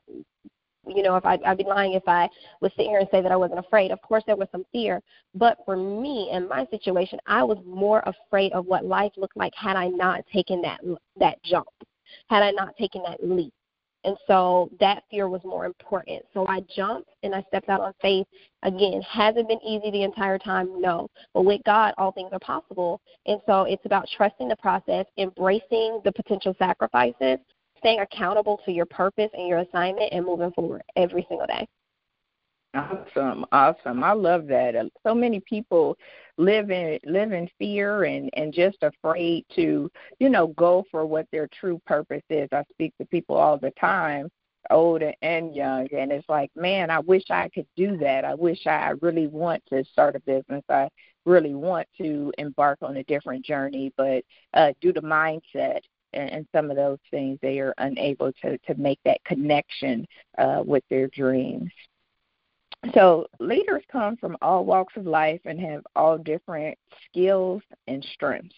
you 0.87 1.01
know, 1.01 1.15
if 1.15 1.25
I, 1.25 1.39
I'd 1.45 1.57
be 1.57 1.63
lying 1.63 1.93
if 1.93 2.03
I 2.07 2.29
was 2.61 2.71
sit 2.77 2.85
here 2.85 2.99
and 2.99 3.07
say 3.11 3.21
that 3.21 3.31
I 3.31 3.35
wasn't 3.35 3.59
afraid. 3.59 3.91
Of 3.91 4.01
course, 4.01 4.23
there 4.25 4.35
was 4.35 4.47
some 4.51 4.65
fear, 4.71 5.01
but 5.33 5.57
for 5.65 5.75
me 5.75 6.29
in 6.31 6.47
my 6.47 6.65
situation, 6.69 7.19
I 7.25 7.43
was 7.43 7.57
more 7.65 8.03
afraid 8.05 8.53
of 8.53 8.65
what 8.65 8.85
life 8.85 9.11
looked 9.17 9.37
like 9.37 9.53
had 9.55 9.75
I 9.75 9.87
not 9.87 10.21
taken 10.31 10.61
that 10.61 10.81
that 11.17 11.41
jump, 11.43 11.67
had 12.29 12.43
I 12.43 12.51
not 12.51 12.75
taken 12.77 13.01
that 13.03 13.19
leap. 13.23 13.53
And 14.05 14.15
so 14.27 14.69
that 14.79 15.03
fear 15.09 15.27
was 15.27 15.41
more 15.43 15.65
important. 15.65 16.23
So 16.33 16.45
I 16.47 16.61
jumped 16.75 17.09
and 17.23 17.33
I 17.33 17.43
stepped 17.47 17.69
out 17.69 17.81
on 17.81 17.91
faith. 18.01 18.27
Again, 18.61 19.01
has 19.01 19.35
it 19.35 19.47
been 19.47 19.61
easy 19.65 19.89
the 19.89 20.03
entire 20.03 20.37
time? 20.37 20.79
No. 20.79 21.09
But 21.33 21.43
with 21.43 21.61
God, 21.65 21.93
all 21.97 22.11
things 22.11 22.29
are 22.31 22.39
possible. 22.39 23.01
And 23.25 23.41
so 23.47 23.63
it's 23.63 23.85
about 23.85 24.07
trusting 24.15 24.47
the 24.47 24.55
process, 24.57 25.07
embracing 25.17 26.01
the 26.05 26.11
potential 26.15 26.55
sacrifices, 26.59 27.39
staying 27.79 27.99
accountable 27.99 28.61
to 28.65 28.71
your 28.71 28.85
purpose 28.85 29.29
and 29.33 29.47
your 29.47 29.59
assignment, 29.59 30.13
and 30.13 30.23
moving 30.23 30.51
forward 30.51 30.83
every 30.95 31.25
single 31.27 31.47
day. 31.47 31.67
Awesome, 32.75 33.45
awesome. 33.51 34.03
I 34.03 34.11
love 34.11 34.47
that. 34.47 34.75
Uh, 34.75 34.85
so 35.01 35.15
many 35.15 35.39
people 35.39 35.97
live 36.37 36.69
in 36.71 36.99
live 37.05 37.31
in 37.31 37.49
fear 37.57 38.03
and 38.03 38.29
and 38.33 38.53
just 38.53 38.77
afraid 38.81 39.45
to, 39.55 39.89
you 40.19 40.29
know, 40.29 40.47
go 40.47 40.83
for 40.91 41.05
what 41.05 41.27
their 41.31 41.47
true 41.59 41.81
purpose 41.85 42.23
is. 42.29 42.49
I 42.51 42.63
speak 42.71 42.93
to 42.97 43.05
people 43.05 43.35
all 43.35 43.57
the 43.57 43.71
time, 43.79 44.29
old 44.69 45.01
and 45.21 45.55
young, 45.55 45.87
and 45.93 46.11
it's 46.11 46.27
like, 46.29 46.51
man, 46.55 46.89
I 46.89 46.99
wish 46.99 47.23
I 47.29 47.49
could 47.49 47.67
do 47.75 47.97
that. 47.97 48.25
I 48.25 48.35
wish 48.35 48.67
I 48.67 48.93
really 49.01 49.27
want 49.27 49.63
to 49.69 49.83
start 49.85 50.15
a 50.15 50.19
business. 50.19 50.63
I 50.69 50.89
really 51.25 51.55
want 51.55 51.87
to 51.97 52.31
embark 52.37 52.79
on 52.81 52.97
a 52.97 53.03
different 53.05 53.45
journey, 53.45 53.91
but 53.97 54.23
uh, 54.53 54.73
due 54.81 54.93
to 54.93 55.01
mindset 55.01 55.79
and, 56.13 56.29
and 56.29 56.47
some 56.53 56.69
of 56.69 56.77
those 56.77 56.99
things, 57.11 57.39
they 57.41 57.59
are 57.59 57.73
unable 57.77 58.31
to 58.41 58.57
to 58.59 58.75
make 58.75 58.99
that 59.05 59.23
connection 59.25 60.05
uh, 60.37 60.63
with 60.65 60.83
their 60.89 61.07
dreams. 61.07 61.71
So, 62.93 63.25
leaders 63.39 63.83
come 63.91 64.15
from 64.17 64.37
all 64.41 64.65
walks 64.65 64.95
of 64.97 65.05
life 65.05 65.41
and 65.45 65.59
have 65.59 65.85
all 65.95 66.17
different 66.17 66.77
skills 67.05 67.61
and 67.87 68.05
strengths. 68.13 68.55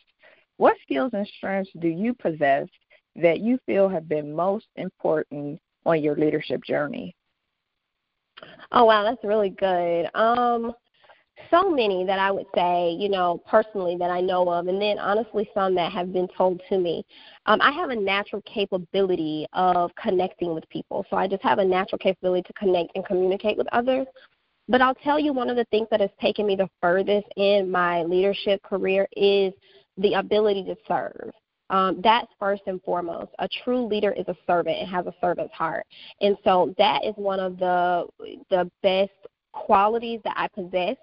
What 0.58 0.76
skills 0.82 1.12
and 1.14 1.28
strengths 1.38 1.72
do 1.80 1.88
you 1.88 2.14
possess 2.14 2.68
that 3.16 3.40
you 3.40 3.60
feel 3.66 3.88
have 3.90 4.10
been 4.10 4.34
most 4.34 4.68
important 4.76 5.60
on 5.86 6.02
your 6.02 6.16
leadership 6.16 6.64
journey? 6.64 7.16
Oh 8.72 8.86
wow, 8.86 9.04
that's 9.04 9.24
really 9.24 9.50
good. 9.50 10.10
Um, 10.14 10.74
so 11.52 11.70
many 11.70 12.06
that 12.06 12.20
I 12.20 12.32
would 12.32 12.48
say, 12.56 12.96
you 13.00 13.10
know, 13.10 13.42
personally 13.50 13.96
that 13.98 14.10
I 14.10 14.22
know 14.22 14.50
of, 14.50 14.68
and 14.68 14.82
then 14.82 14.98
honestly 15.00 15.50
some 15.54 15.76
that 15.76 15.92
have 15.92 16.12
been 16.14 16.28
told 16.38 16.62
to 16.70 16.78
me. 16.78 17.06
Um, 17.46 17.62
I 17.62 17.72
have 17.72 17.90
a 17.90 17.96
natural 17.96 18.42
capability 18.44 19.46
of 19.54 19.92
connecting 19.96 20.54
with 20.54 20.68
people. 20.70 21.06
So 21.10 21.18
I 21.18 21.28
just 21.28 21.44
have 21.44 21.60
a 21.60 21.66
natural 21.66 22.00
capability 22.00 22.44
to 22.44 22.54
connect 22.54 22.92
and 22.96 23.06
communicate 23.06 23.58
with 23.58 23.68
others. 23.72 24.08
But 24.68 24.82
I'll 24.82 24.96
tell 24.96 25.20
you 25.20 25.32
one 25.32 25.50
of 25.50 25.56
the 25.56 25.66
things 25.66 25.88
that 25.92 26.02
has 26.02 26.10
taken 26.22 26.46
me 26.46 26.56
the 26.56 26.70
furthest 26.82 27.28
in 27.38 27.72
my 27.72 28.04
leadership 28.04 28.62
career 28.64 29.08
is 29.16 29.54
the 29.98 30.14
ability 30.14 30.64
to 30.66 30.76
serve. 30.88 31.32
Um, 31.70 32.00
that's 32.02 32.28
first 32.40 32.64
and 32.68 32.82
foremost. 32.84 33.32
A 33.40 33.48
true 33.64 33.86
leader 33.86 34.12
is 34.12 34.26
a 34.28 34.36
servant 34.46 34.78
and 34.78 34.90
has 34.90 35.06
a 35.06 35.14
servant's 35.20 35.54
heart. 35.54 35.86
And 36.22 36.38
so 36.44 36.74
that 36.78 37.04
is 37.06 37.14
one 37.16 37.40
of 37.40 37.58
the 37.58 38.08
the 38.50 38.70
best 38.84 39.12
qualities 39.52 40.22
that 40.24 40.34
I 40.38 40.48
possess. 40.48 40.96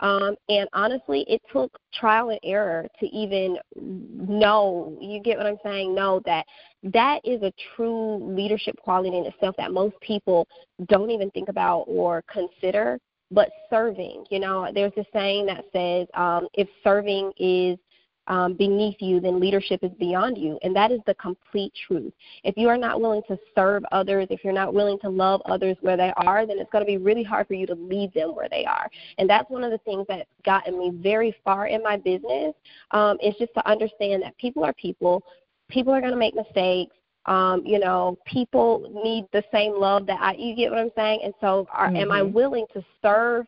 Um, 0.00 0.34
and 0.48 0.68
honestly, 0.72 1.24
it 1.28 1.42
took 1.52 1.70
trial 1.92 2.30
and 2.30 2.40
error 2.42 2.86
to 2.98 3.06
even 3.06 3.58
know, 3.76 4.96
you 5.00 5.20
get 5.20 5.36
what 5.36 5.46
I'm 5.46 5.58
saying? 5.62 5.94
Know 5.94 6.20
that 6.24 6.46
that 6.82 7.20
is 7.24 7.42
a 7.42 7.52
true 7.76 8.34
leadership 8.34 8.76
quality 8.78 9.16
in 9.16 9.26
itself 9.26 9.54
that 9.58 9.72
most 9.72 9.94
people 10.00 10.48
don't 10.88 11.10
even 11.10 11.30
think 11.30 11.48
about 11.48 11.84
or 11.86 12.24
consider. 12.32 12.98
But 13.32 13.50
serving, 13.68 14.24
you 14.30 14.40
know, 14.40 14.72
there's 14.74 14.92
a 14.96 15.04
saying 15.12 15.46
that 15.46 15.64
says 15.72 16.08
um, 16.14 16.48
if 16.54 16.68
serving 16.82 17.30
is 17.38 17.78
um, 18.30 18.54
beneath 18.54 18.96
you, 19.00 19.18
then 19.18 19.40
leadership 19.40 19.80
is 19.82 19.90
beyond 19.98 20.38
you. 20.38 20.56
And 20.62 20.74
that 20.76 20.92
is 20.92 21.00
the 21.04 21.14
complete 21.14 21.72
truth. 21.86 22.12
If 22.44 22.56
you 22.56 22.68
are 22.68 22.78
not 22.78 23.00
willing 23.00 23.22
to 23.26 23.36
serve 23.56 23.82
others, 23.90 24.28
if 24.30 24.44
you're 24.44 24.52
not 24.52 24.72
willing 24.72 25.00
to 25.00 25.10
love 25.10 25.42
others 25.46 25.76
where 25.80 25.96
they 25.96 26.12
are, 26.16 26.46
then 26.46 26.60
it's 26.60 26.70
going 26.70 26.84
to 26.84 26.86
be 26.86 26.96
really 26.96 27.24
hard 27.24 27.48
for 27.48 27.54
you 27.54 27.66
to 27.66 27.74
lead 27.74 28.14
them 28.14 28.36
where 28.36 28.48
they 28.48 28.64
are. 28.64 28.88
And 29.18 29.28
that's 29.28 29.50
one 29.50 29.64
of 29.64 29.72
the 29.72 29.78
things 29.78 30.06
that's 30.08 30.28
gotten 30.44 30.78
me 30.78 30.92
very 30.94 31.34
far 31.44 31.66
in 31.66 31.82
my 31.82 31.96
business 31.96 32.54
um, 32.92 33.18
is 33.20 33.34
just 33.36 33.52
to 33.54 33.68
understand 33.68 34.22
that 34.22 34.38
people 34.38 34.62
are 34.64 34.74
people. 34.74 35.24
People 35.68 35.92
are 35.92 36.00
going 36.00 36.12
to 36.12 36.18
make 36.18 36.36
mistakes. 36.36 36.94
Um, 37.26 37.62
you 37.66 37.80
know, 37.80 38.16
people 38.26 39.02
need 39.04 39.26
the 39.32 39.42
same 39.52 39.78
love 39.78 40.06
that 40.06 40.20
I. 40.20 40.34
You 40.38 40.54
get 40.54 40.70
what 40.70 40.78
I'm 40.78 40.90
saying? 40.96 41.20
And 41.24 41.34
so, 41.40 41.66
are, 41.72 41.88
mm-hmm. 41.88 41.96
am 41.96 42.12
I 42.12 42.20
mm-hmm. 42.20 42.32
willing 42.32 42.66
to 42.74 42.82
serve 43.02 43.46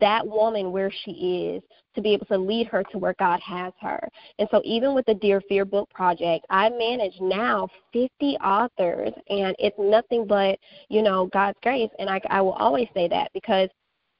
that 0.00 0.26
woman 0.26 0.72
where 0.72 0.92
she 1.04 1.56
is 1.56 1.62
to 1.94 2.02
be 2.02 2.12
able 2.12 2.26
to 2.26 2.38
lead 2.38 2.66
her 2.68 2.84
to 2.92 2.98
where 2.98 3.14
God 3.18 3.40
has 3.40 3.72
her. 3.80 4.00
And 4.38 4.48
so 4.50 4.60
even 4.64 4.94
with 4.94 5.06
the 5.06 5.14
Dear 5.14 5.40
Fear 5.48 5.64
book 5.64 5.88
project, 5.90 6.46
I 6.50 6.68
manage 6.68 7.14
now 7.20 7.68
50 7.92 8.36
authors 8.36 9.12
and 9.28 9.56
it's 9.58 9.76
nothing 9.78 10.26
but, 10.26 10.58
you 10.88 11.02
know, 11.02 11.26
God's 11.32 11.58
grace 11.62 11.90
and 11.98 12.08
I 12.08 12.20
I 12.30 12.40
will 12.40 12.52
always 12.52 12.88
say 12.94 13.08
that 13.08 13.30
because 13.32 13.68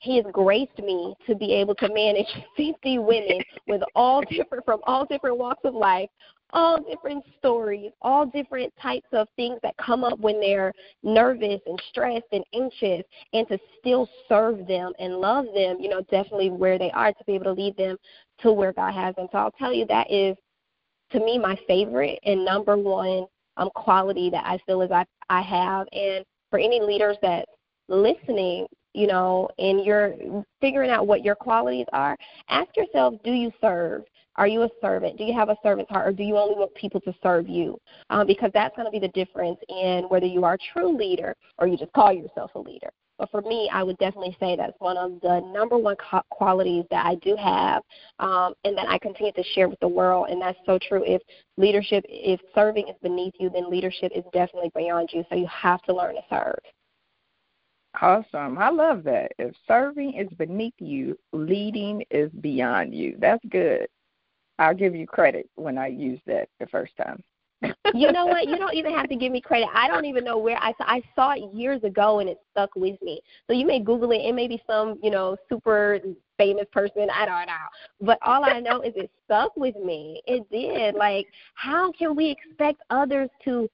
he 0.00 0.16
has 0.16 0.24
graced 0.32 0.78
me 0.78 1.14
to 1.26 1.34
be 1.34 1.52
able 1.54 1.74
to 1.76 1.92
manage 1.92 2.26
50 2.56 2.98
women 2.98 3.40
with 3.66 3.82
all 3.94 4.22
different 4.22 4.64
from 4.64 4.80
all 4.84 5.04
different 5.06 5.38
walks 5.38 5.64
of 5.64 5.74
life 5.74 6.08
all 6.50 6.82
different 6.82 7.24
stories, 7.38 7.90
all 8.02 8.26
different 8.26 8.72
types 8.80 9.08
of 9.12 9.28
things 9.36 9.58
that 9.62 9.76
come 9.76 10.04
up 10.04 10.18
when 10.18 10.40
they're 10.40 10.72
nervous 11.02 11.60
and 11.66 11.80
stressed 11.90 12.26
and 12.32 12.44
anxious, 12.54 13.02
and 13.32 13.46
to 13.48 13.58
still 13.78 14.08
serve 14.28 14.66
them 14.66 14.92
and 14.98 15.20
love 15.20 15.46
them, 15.54 15.78
you 15.80 15.88
know, 15.88 16.00
definitely 16.10 16.50
where 16.50 16.78
they 16.78 16.90
are 16.92 17.12
to 17.12 17.24
be 17.26 17.34
able 17.34 17.44
to 17.44 17.52
lead 17.52 17.76
them 17.76 17.96
to 18.40 18.52
where 18.52 18.72
God 18.72 18.94
has 18.94 19.14
them. 19.16 19.28
So 19.32 19.38
I'll 19.38 19.50
tell 19.52 19.72
you 19.72 19.84
that 19.86 20.10
is, 20.10 20.36
to 21.12 21.20
me, 21.20 21.38
my 21.38 21.58
favorite 21.66 22.18
and 22.24 22.44
number 22.44 22.76
one 22.76 23.26
um, 23.56 23.70
quality 23.74 24.30
that 24.30 24.44
I 24.46 24.58
feel 24.66 24.82
as 24.82 24.90
I, 24.90 25.04
I 25.28 25.42
have. 25.42 25.86
And 25.92 26.24
for 26.50 26.58
any 26.58 26.80
leaders 26.80 27.16
that 27.22 27.46
listening, 27.88 28.66
you 28.94 29.06
know, 29.06 29.48
and 29.58 29.84
you're 29.84 30.14
figuring 30.60 30.90
out 30.90 31.06
what 31.06 31.24
your 31.24 31.34
qualities 31.34 31.86
are, 31.92 32.16
ask 32.48 32.68
yourself, 32.76 33.14
do 33.24 33.32
you 33.32 33.52
serve? 33.60 34.02
Are 34.38 34.46
you 34.46 34.62
a 34.62 34.68
servant? 34.80 35.18
Do 35.18 35.24
you 35.24 35.34
have 35.34 35.48
a 35.48 35.56
servant's 35.64 35.90
heart, 35.90 36.06
or 36.06 36.12
do 36.12 36.22
you 36.22 36.36
only 36.36 36.54
want 36.54 36.72
people 36.76 37.00
to 37.00 37.14
serve 37.22 37.48
you? 37.48 37.76
Um, 38.08 38.24
because 38.24 38.52
that's 38.54 38.74
going 38.76 38.86
to 38.86 38.92
be 38.92 39.00
the 39.00 39.08
difference 39.08 39.58
in 39.68 40.04
whether 40.04 40.26
you 40.26 40.44
are 40.44 40.54
a 40.54 40.72
true 40.72 40.96
leader 40.96 41.34
or 41.58 41.66
you 41.66 41.76
just 41.76 41.92
call 41.92 42.12
yourself 42.12 42.52
a 42.54 42.58
leader. 42.58 42.90
But 43.18 43.32
for 43.32 43.42
me, 43.42 43.68
I 43.72 43.82
would 43.82 43.98
definitely 43.98 44.36
say 44.38 44.54
that's 44.54 44.78
one 44.78 44.96
of 44.96 45.20
the 45.22 45.40
number 45.52 45.76
one 45.76 45.96
qualities 46.30 46.84
that 46.92 47.04
I 47.04 47.16
do 47.16 47.34
have, 47.34 47.82
um, 48.20 48.54
and 48.62 48.78
that 48.78 48.88
I 48.88 48.96
continue 48.98 49.32
to 49.32 49.42
share 49.42 49.68
with 49.68 49.80
the 49.80 49.88
world. 49.88 50.28
And 50.30 50.40
that's 50.40 50.58
so 50.64 50.78
true. 50.78 51.02
If 51.04 51.20
leadership, 51.56 52.04
if 52.08 52.40
serving 52.54 52.86
is 52.86 52.94
beneath 53.02 53.34
you, 53.40 53.50
then 53.50 53.68
leadership 53.68 54.12
is 54.14 54.22
definitely 54.32 54.70
beyond 54.72 55.08
you. 55.12 55.24
So 55.28 55.34
you 55.34 55.48
have 55.48 55.82
to 55.82 55.92
learn 55.92 56.14
to 56.14 56.22
serve. 56.30 56.60
Awesome. 58.00 58.56
I 58.56 58.70
love 58.70 59.02
that. 59.02 59.32
If 59.40 59.52
serving 59.66 60.14
is 60.14 60.28
beneath 60.38 60.74
you, 60.78 61.18
leading 61.32 62.04
is 62.12 62.30
beyond 62.40 62.94
you. 62.94 63.16
That's 63.18 63.44
good. 63.50 63.88
I'll 64.58 64.74
give 64.74 64.94
you 64.94 65.06
credit 65.06 65.48
when 65.54 65.78
I 65.78 65.88
used 65.88 66.22
that 66.26 66.48
the 66.58 66.66
first 66.66 66.92
time. 66.96 67.22
you 67.94 68.12
know 68.12 68.26
what? 68.26 68.48
You 68.48 68.56
don't 68.58 68.74
even 68.74 68.92
have 68.94 69.08
to 69.08 69.16
give 69.16 69.32
me 69.32 69.40
credit. 69.40 69.68
I 69.74 69.88
don't 69.88 70.04
even 70.04 70.24
know 70.24 70.38
where 70.38 70.58
I 70.58 70.72
saw. 70.72 70.84
I 70.84 71.02
saw 71.14 71.32
it 71.32 71.52
years 71.54 71.82
ago 71.84 72.20
and 72.20 72.28
it 72.28 72.38
stuck 72.50 72.74
with 72.76 73.00
me. 73.02 73.20
So 73.46 73.52
you 73.52 73.66
may 73.66 73.80
Google 73.80 74.10
it. 74.12 74.18
It 74.18 74.34
may 74.34 74.48
be 74.48 74.62
some 74.66 74.98
you 75.02 75.10
know 75.10 75.36
super 75.48 76.00
famous 76.38 76.66
person. 76.72 77.08
I 77.14 77.26
don't 77.26 77.46
know. 77.46 77.66
But 78.00 78.18
all 78.22 78.44
I 78.44 78.60
know 78.60 78.80
is 78.80 78.92
it 78.96 79.10
stuck 79.24 79.56
with 79.56 79.76
me. 79.76 80.22
It 80.26 80.48
did. 80.50 80.94
Like, 80.94 81.26
how 81.54 81.92
can 81.92 82.14
we 82.14 82.30
expect 82.30 82.80
others 82.90 83.28
to 83.44 83.68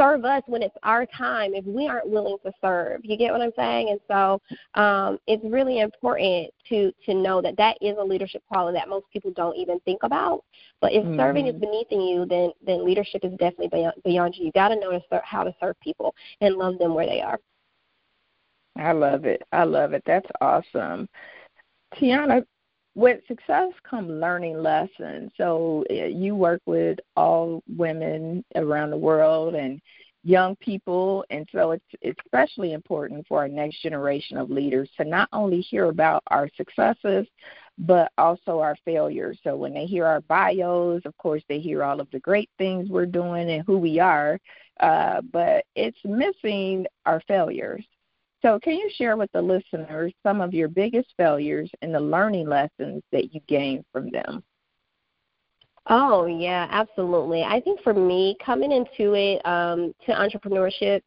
serve 0.00 0.24
us 0.24 0.42
when 0.46 0.62
it's 0.62 0.76
our 0.82 1.04
time 1.06 1.52
if 1.54 1.64
we 1.64 1.86
aren't 1.86 2.08
willing 2.08 2.36
to 2.44 2.52
serve. 2.60 3.00
You 3.02 3.16
get 3.16 3.32
what 3.32 3.42
I'm 3.42 3.52
saying? 3.56 3.90
And 3.90 4.00
so 4.08 4.80
um, 4.80 5.18
it's 5.26 5.44
really 5.44 5.80
important 5.80 6.50
to 6.68 6.92
to 7.06 7.14
know 7.14 7.42
that 7.42 7.56
that 7.56 7.76
is 7.80 7.96
a 7.98 8.04
leadership 8.04 8.42
quality 8.48 8.78
that 8.78 8.88
most 8.88 9.06
people 9.12 9.32
don't 9.32 9.56
even 9.56 9.78
think 9.80 10.02
about. 10.02 10.44
But 10.80 10.92
if 10.92 11.04
mm-hmm. 11.04 11.18
serving 11.18 11.46
is 11.46 11.54
mm-hmm. 11.54 11.60
beneath 11.60 11.86
you, 11.90 12.26
then 12.28 12.52
then 12.64 12.84
leadership 12.84 13.24
is 13.24 13.32
definitely 13.32 13.68
beyond, 13.68 13.94
beyond 14.04 14.36
you. 14.36 14.46
You 14.46 14.52
got 14.52 14.68
to 14.68 14.76
know 14.76 14.90
to 14.90 15.00
ser- 15.10 15.22
how 15.24 15.44
to 15.44 15.54
serve 15.60 15.78
people 15.80 16.14
and 16.40 16.56
love 16.56 16.78
them 16.78 16.94
where 16.94 17.06
they 17.06 17.20
are. 17.20 17.38
I 18.76 18.92
love 18.92 19.24
it. 19.24 19.42
I 19.52 19.64
love 19.64 19.92
it. 19.92 20.02
That's 20.06 20.28
awesome. 20.40 21.08
Tiana, 21.96 22.44
with 22.94 23.20
success 23.28 23.72
come 23.88 24.20
learning 24.20 24.62
lessons. 24.62 25.30
So 25.36 25.84
eh, 25.90 26.06
you 26.06 26.34
work 26.34 26.60
with 26.66 26.98
all 27.16 27.62
women 27.68 28.44
around 28.54 28.90
the 28.90 28.96
world 28.96 29.54
and 29.54 29.80
young 30.22 30.54
people, 30.56 31.24
and 31.30 31.48
so 31.50 31.72
it's 31.72 32.16
especially 32.24 32.72
important 32.72 33.26
for 33.26 33.38
our 33.38 33.48
next 33.48 33.82
generation 33.82 34.36
of 34.36 34.50
leaders 34.50 34.90
to 34.96 35.04
not 35.04 35.28
only 35.32 35.60
hear 35.60 35.86
about 35.86 36.22
our 36.26 36.48
successes, 36.56 37.26
but 37.78 38.12
also 38.18 38.60
our 38.60 38.76
failures. 38.84 39.38
So 39.42 39.56
when 39.56 39.72
they 39.72 39.86
hear 39.86 40.04
our 40.04 40.20
bios, 40.22 41.02
of 41.06 41.16
course, 41.16 41.42
they 41.48 41.58
hear 41.58 41.82
all 41.82 42.00
of 42.00 42.10
the 42.10 42.20
great 42.20 42.50
things 42.58 42.90
we're 42.90 43.06
doing 43.06 43.50
and 43.50 43.64
who 43.66 43.78
we 43.78 43.98
are, 43.98 44.38
uh, 44.80 45.22
but 45.32 45.64
it's 45.74 45.98
missing 46.04 46.86
our 47.06 47.22
failures. 47.26 47.84
So, 48.42 48.58
can 48.58 48.74
you 48.74 48.90
share 48.94 49.16
with 49.16 49.30
the 49.32 49.42
listeners 49.42 50.12
some 50.22 50.40
of 50.40 50.54
your 50.54 50.68
biggest 50.68 51.12
failures 51.16 51.70
and 51.82 51.94
the 51.94 52.00
learning 52.00 52.48
lessons 52.48 53.02
that 53.12 53.34
you 53.34 53.40
gained 53.46 53.84
from 53.92 54.10
them? 54.10 54.42
Oh, 55.88 56.26
yeah, 56.26 56.68
absolutely. 56.70 57.42
I 57.42 57.60
think 57.60 57.80
for 57.82 57.92
me, 57.92 58.36
coming 58.44 58.70
into 58.70 59.14
it, 59.14 59.44
um, 59.46 59.92
to 60.06 60.12
entrepreneurship, 60.12 61.02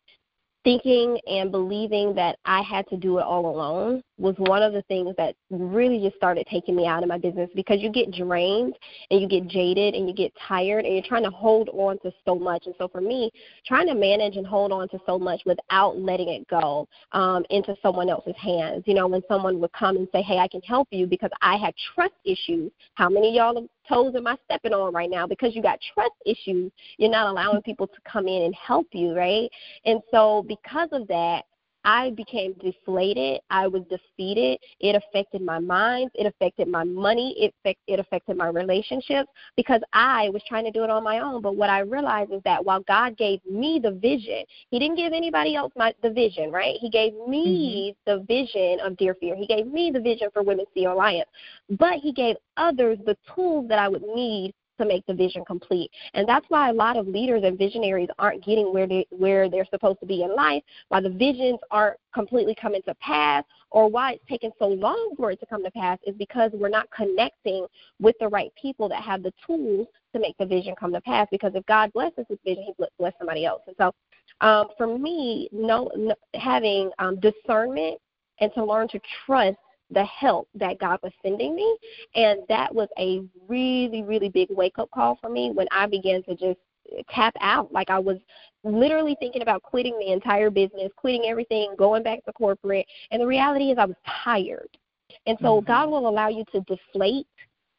thinking 0.63 1.19
and 1.27 1.51
believing 1.51 2.15
that 2.15 2.37
I 2.45 2.61
had 2.61 2.87
to 2.89 2.97
do 2.97 3.17
it 3.17 3.23
all 3.23 3.45
alone 3.49 4.01
was 4.17 4.35
one 4.37 4.63
of 4.63 4.73
the 4.73 4.81
things 4.83 5.13
that 5.17 5.35
really 5.49 5.99
just 5.99 6.15
started 6.15 6.47
taking 6.49 6.75
me 6.75 6.87
out 6.87 7.03
of 7.03 7.09
my 7.09 7.17
business 7.17 7.49
because 7.55 7.81
you 7.81 7.91
get 7.91 8.11
drained 8.11 8.75
and 9.11 9.21
you 9.21 9.27
get 9.27 9.47
jaded 9.47 9.95
and 9.95 10.07
you 10.07 10.13
get 10.13 10.31
tired 10.47 10.85
and 10.85 10.93
you're 10.93 11.03
trying 11.03 11.23
to 11.23 11.29
hold 11.29 11.69
on 11.69 11.99
to 11.99 12.11
so 12.25 12.35
much. 12.35 12.65
And 12.65 12.75
so 12.77 12.87
for 12.87 13.01
me, 13.01 13.31
trying 13.65 13.87
to 13.87 13.95
manage 13.95 14.37
and 14.37 14.47
hold 14.47 14.71
on 14.71 14.87
to 14.89 14.99
so 15.05 15.19
much 15.19 15.41
without 15.45 15.99
letting 15.99 16.29
it 16.29 16.47
go 16.47 16.87
um, 17.11 17.43
into 17.49 17.75
someone 17.81 18.09
else's 18.09 18.35
hands. 18.37 18.83
You 18.85 18.93
know, 18.93 19.07
when 19.07 19.21
someone 19.27 19.59
would 19.59 19.73
come 19.73 19.97
and 19.97 20.07
say, 20.11 20.21
Hey, 20.21 20.37
I 20.37 20.47
can 20.47 20.61
help 20.61 20.87
you 20.91 21.07
because 21.07 21.31
I 21.41 21.57
had 21.57 21.73
trust 21.93 22.13
issues. 22.23 22.71
How 22.93 23.09
many 23.09 23.35
y'all 23.35 23.67
toes 23.87 24.13
am 24.15 24.27
I 24.27 24.37
stepping 24.45 24.73
on 24.73 24.93
right 24.93 25.09
now? 25.09 25.27
Because 25.27 25.55
you 25.55 25.61
got 25.61 25.79
trust 25.93 26.13
issues, 26.25 26.71
you're 26.97 27.09
not 27.09 27.27
allowing 27.27 27.61
people 27.61 27.87
to 27.87 27.97
come 28.09 28.27
in 28.27 28.43
and 28.43 28.55
help 28.55 28.87
you, 28.91 29.13
right? 29.15 29.49
And 29.85 30.01
so 30.11 30.45
because 30.47 30.89
of 30.91 31.07
that, 31.07 31.43
I 31.85 32.11
became 32.11 32.53
deflated. 32.53 33.41
I 33.49 33.67
was 33.67 33.83
defeated. 33.89 34.59
It 34.79 34.95
affected 34.95 35.41
my 35.41 35.59
mind. 35.59 36.11
It 36.15 36.25
affected 36.25 36.67
my 36.67 36.83
money. 36.83 37.35
It, 37.37 37.53
affect, 37.59 37.79
it 37.87 37.99
affected 37.99 38.37
my 38.37 38.47
relationships 38.47 39.29
because 39.57 39.81
I 39.91 40.29
was 40.29 40.41
trying 40.47 40.65
to 40.65 40.71
do 40.71 40.83
it 40.83 40.89
on 40.89 41.03
my 41.03 41.19
own. 41.19 41.41
But 41.41 41.55
what 41.55 41.69
I 41.69 41.79
realized 41.79 42.31
is 42.31 42.41
that 42.45 42.63
while 42.63 42.81
God 42.81 43.17
gave 43.17 43.39
me 43.45 43.79
the 43.81 43.91
vision, 43.91 44.43
He 44.69 44.79
didn't 44.79 44.95
give 44.95 45.13
anybody 45.13 45.55
else 45.55 45.73
my, 45.75 45.93
the 46.01 46.09
vision, 46.09 46.51
right? 46.51 46.75
He 46.79 46.89
gave 46.89 47.13
me 47.27 47.95
mm-hmm. 48.07 48.11
the 48.11 48.23
vision 48.25 48.79
of 48.85 48.97
Dear 48.97 49.15
Fear. 49.15 49.35
He 49.35 49.47
gave 49.47 49.67
me 49.67 49.91
the 49.91 49.99
vision 49.99 50.29
for 50.33 50.43
Women's 50.43 50.69
CEO 50.75 50.93
Alliance. 50.93 51.29
But 51.69 51.95
He 51.95 52.13
gave 52.13 52.35
others 52.57 52.97
the 53.05 53.17
tools 53.35 53.67
that 53.67 53.79
I 53.79 53.89
would 53.89 54.03
need 54.03 54.53
to 54.83 54.93
make 54.93 55.05
the 55.05 55.13
vision 55.13 55.43
complete. 55.45 55.89
And 56.13 56.27
that's 56.27 56.45
why 56.49 56.69
a 56.69 56.73
lot 56.73 56.97
of 56.97 57.07
leaders 57.07 57.43
and 57.43 57.57
visionaries 57.57 58.09
aren't 58.19 58.43
getting 58.43 58.73
where 58.73 58.87
they 58.87 59.05
where 59.09 59.49
they're 59.49 59.67
supposed 59.69 59.99
to 60.01 60.05
be 60.05 60.23
in 60.23 60.35
life, 60.35 60.63
why 60.89 61.01
the 61.01 61.09
visions 61.09 61.59
aren't 61.71 61.97
completely 62.13 62.55
coming 62.55 62.81
to 62.83 62.95
pass, 62.95 63.43
or 63.71 63.89
why 63.89 64.13
it's 64.13 64.27
taken 64.29 64.51
so 64.59 64.67
long 64.67 65.13
for 65.17 65.31
it 65.31 65.39
to 65.39 65.45
come 65.45 65.63
to 65.63 65.71
pass 65.71 65.97
is 66.05 66.15
because 66.15 66.51
we're 66.53 66.69
not 66.69 66.87
connecting 66.91 67.65
with 67.99 68.15
the 68.19 68.27
right 68.27 68.51
people 68.59 68.87
that 68.89 69.01
have 69.01 69.23
the 69.23 69.33
tools 69.45 69.87
to 70.13 70.19
make 70.19 70.37
the 70.37 70.45
vision 70.45 70.75
come 70.79 70.93
to 70.93 71.01
pass. 71.01 71.27
Because 71.31 71.53
if 71.55 71.65
God 71.65 71.91
blesses 71.93 72.25
his 72.29 72.37
vision, 72.45 72.63
he 72.65 72.85
bless 72.99 73.13
somebody 73.17 73.45
else. 73.45 73.61
And 73.67 73.75
so 73.77 73.93
um, 74.41 74.67
for 74.77 74.97
me, 74.97 75.49
no, 75.51 75.89
no 75.95 76.15
having 76.33 76.91
um, 76.99 77.19
discernment 77.19 77.97
and 78.39 78.51
to 78.53 78.63
learn 78.63 78.87
to 78.89 78.99
trust 79.25 79.57
the 79.91 80.03
help 80.05 80.47
that 80.55 80.79
God 80.79 80.99
was 81.03 81.11
sending 81.21 81.55
me. 81.55 81.77
And 82.15 82.41
that 82.49 82.73
was 82.73 82.87
a 82.97 83.21
really, 83.47 84.03
really 84.03 84.29
big 84.29 84.49
wake 84.51 84.79
up 84.79 84.89
call 84.91 85.17
for 85.21 85.29
me 85.29 85.51
when 85.53 85.67
I 85.71 85.85
began 85.87 86.23
to 86.23 86.35
just 86.35 86.59
tap 87.09 87.35
out. 87.41 87.71
Like 87.71 87.89
I 87.89 87.99
was 87.99 88.17
literally 88.63 89.15
thinking 89.19 89.41
about 89.41 89.63
quitting 89.63 89.97
the 89.99 90.11
entire 90.11 90.49
business, 90.49 90.91
quitting 90.95 91.25
everything, 91.25 91.73
going 91.77 92.03
back 92.03 92.23
to 92.25 92.33
corporate. 92.33 92.85
And 93.11 93.21
the 93.21 93.27
reality 93.27 93.71
is 93.71 93.77
I 93.77 93.85
was 93.85 93.95
tired. 94.23 94.69
And 95.27 95.37
so 95.41 95.57
mm-hmm. 95.57 95.67
God 95.67 95.89
will 95.89 96.07
allow 96.07 96.29
you 96.29 96.43
to 96.53 96.61
deflate 96.61 97.27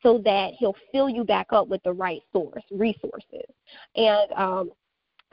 so 0.03 0.19
that 0.25 0.53
he'll 0.59 0.77
fill 0.93 1.09
you 1.09 1.25
back 1.25 1.47
up 1.51 1.69
with 1.69 1.83
the 1.83 1.93
right 1.93 2.21
source, 2.33 2.63
resources. 2.71 3.49
And 3.97 4.33
um 4.37 4.71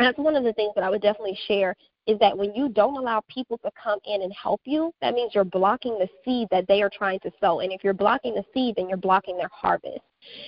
that's 0.01 0.17
one 0.17 0.35
of 0.35 0.43
the 0.43 0.53
things 0.53 0.73
that 0.75 0.83
I 0.83 0.89
would 0.89 1.01
definitely 1.01 1.37
share 1.47 1.75
is 2.07 2.17
that 2.19 2.37
when 2.37 2.53
you 2.55 2.69
don't 2.69 2.97
allow 2.97 3.21
people 3.29 3.57
to 3.59 3.69
come 3.81 3.99
in 4.05 4.23
and 4.23 4.33
help 4.33 4.61
you, 4.65 4.91
that 5.01 5.13
means 5.13 5.33
you're 5.35 5.43
blocking 5.43 5.99
the 5.99 6.09
seed 6.25 6.47
that 6.51 6.67
they 6.67 6.81
are 6.81 6.89
trying 6.89 7.19
to 7.19 7.31
sow. 7.39 7.59
And 7.59 7.71
if 7.71 7.83
you're 7.83 7.93
blocking 7.93 8.33
the 8.33 8.43
seed, 8.53 8.75
then 8.75 8.89
you're 8.89 8.97
blocking 8.97 9.37
their 9.37 9.51
harvest. 9.51 10.01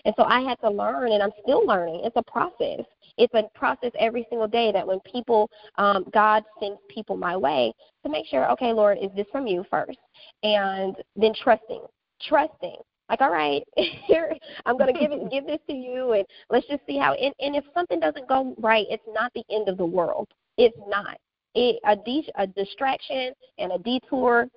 And 0.06 0.13
so 0.18 0.24
I 0.24 0.42
had 0.42 0.60
to 0.62 0.70
learn, 0.70 1.12
and 1.12 1.22
I'm 1.22 1.32
still 1.42 1.66
learning. 1.66 2.02
It's 2.04 2.16
a 2.16 2.24
process. 2.24 2.86
It's 3.18 3.34
a 3.34 3.44
process 3.56 3.92
every 4.00 4.26
single 4.30 4.48
day 4.48 4.72
that 4.72 4.86
when 4.86 5.00
people, 5.02 5.50
um, 5.78 6.06
God 6.12 6.44
sends 6.60 6.80
people 6.89 7.16
my 7.16 7.38
way 7.38 7.74
to 8.04 8.10
make 8.10 8.26
sure, 8.28 8.50
okay, 8.52 8.74
Lord, 8.74 8.98
is 9.02 9.10
this 9.16 9.28
from 9.32 9.48
you 9.48 9.66
first? 9.70 10.00
And 10.42 10.96
then 11.16 11.34
trusting, 11.42 11.82
trusting. 12.28 12.78
Like, 13.13 13.21
all 13.21 13.32
right, 13.32 13.62
here 14.08 14.36
I'm 14.65 14.76
gonna 14.76 14.91
give 14.91 15.12
it, 15.12 15.30
give 15.32 15.45
this 15.45 15.60
to 15.69 15.73
you, 15.76 16.13
and 16.13 16.26
let's 16.49 16.65
just 16.67 16.82
see 16.88 16.97
how. 16.97 17.13
And, 17.13 17.32
and 17.39 17.56
if 17.56 17.63
something 17.71 17.99
doesn't 17.99 18.28
go 18.28 18.56
right, 18.58 18.88
it's 18.89 19.04
not 19.08 19.32
the 19.36 19.43
end 19.52 19.69
of 19.69 19.78
the 19.78 19.86
world. 19.86 20.28
It's 20.58 20.76
not 20.88 21.17
it, 21.54 21.80
a, 21.86 21.95
de- 21.95 22.32
a 22.38 22.47
distraction 22.47 23.34
and 23.60 23.73
a 23.73 23.78
detour 23.78 24.47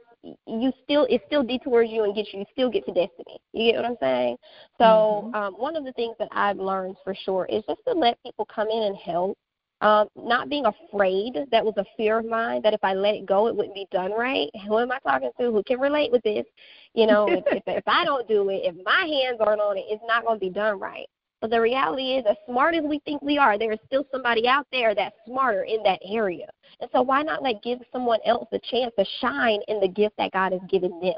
you 0.47 0.73
still 0.83 1.07
it 1.11 1.21
still 1.27 1.42
detours 1.42 1.88
you 1.90 2.05
and 2.05 2.14
gets 2.14 2.31
you, 2.33 2.40
you 2.40 2.47
still 2.53 2.71
get 2.71 2.87
to 2.87 2.92
destiny. 2.92 3.38
You 3.53 3.73
get 3.73 3.83
what 3.83 3.90
I'm 3.90 3.97
saying? 4.01 4.37
So 4.79 4.85
mm-hmm. 4.85 5.35
um, 5.35 5.55
one 5.55 5.77
of 5.77 5.85
the 5.85 5.92
things 5.92 6.16
that 6.19 6.29
I've 6.33 6.57
learned 6.57 6.97
for 7.05 7.14
sure 7.14 7.47
is 7.47 7.62
just 7.69 7.81
to 7.87 7.92
let 7.92 8.21
people 8.23 8.47
come 8.53 8.69
in 8.69 8.85
and 8.85 8.97
help. 8.97 9.37
Um, 9.83 10.09
not 10.17 10.49
being 10.49 10.65
afraid. 10.65 11.35
That 11.51 11.65
was 11.65 11.75
a 11.77 11.85
fear 11.97 12.19
of 12.19 12.27
mine 12.27 12.62
that 12.62 12.73
if 12.73 12.83
I 12.83 12.95
let 12.95 13.15
it 13.15 13.27
go, 13.27 13.47
it 13.47 13.55
wouldn't 13.55 13.75
be 13.75 13.87
done 13.91 14.11
right. 14.12 14.49
Who 14.67 14.79
am 14.79 14.91
I 14.91 14.99
talking 15.01 15.31
to? 15.39 15.53
Who 15.53 15.62
can 15.65 15.79
relate 15.79 16.11
with 16.11 16.23
this? 16.23 16.47
You 16.95 17.07
know, 17.07 17.27
if, 17.29 17.45
if, 17.49 17.62
if 17.67 17.85
I 17.87 18.05
don't 18.05 18.27
do 18.27 18.49
it, 18.49 18.62
if 18.65 18.75
my 18.85 19.07
hands 19.07 19.39
aren't 19.41 19.61
on 19.61 19.77
it, 19.77 19.85
it's 19.89 20.03
not 20.07 20.25
going 20.25 20.41
to 20.41 20.47
be 20.47 20.51
done 20.51 20.81
right. 20.81 21.07
But 21.41 21.51
the 21.51 21.61
reality 21.61 22.15
is, 22.15 22.25
as 22.29 22.37
smart 22.47 22.75
as 22.75 22.85
we 22.85 22.99
think 23.01 23.21
we 23.21 23.37
are, 23.37 23.59
there 23.59 23.73
is 23.73 23.79
still 23.87 24.07
somebody 24.11 24.49
out 24.49 24.67
there 24.73 24.95
that's 24.95 25.15
smarter 25.27 25.65
in 25.65 25.83
that 25.83 26.01
area. 26.05 26.47
And 26.81 26.89
so 26.93 27.03
why 27.03 27.23
not 27.23 27.43
like 27.43 27.62
give 27.62 27.81
someone 27.93 28.21
else 28.25 28.49
a 28.53 28.59
chance 28.71 28.93
to 28.99 29.05
shine 29.21 29.61
in 29.69 29.81
the 29.81 29.89
gift 29.89 30.17
that 30.17 30.33
God 30.33 30.53
has 30.53 30.62
given 30.71 30.99
them? 31.01 31.15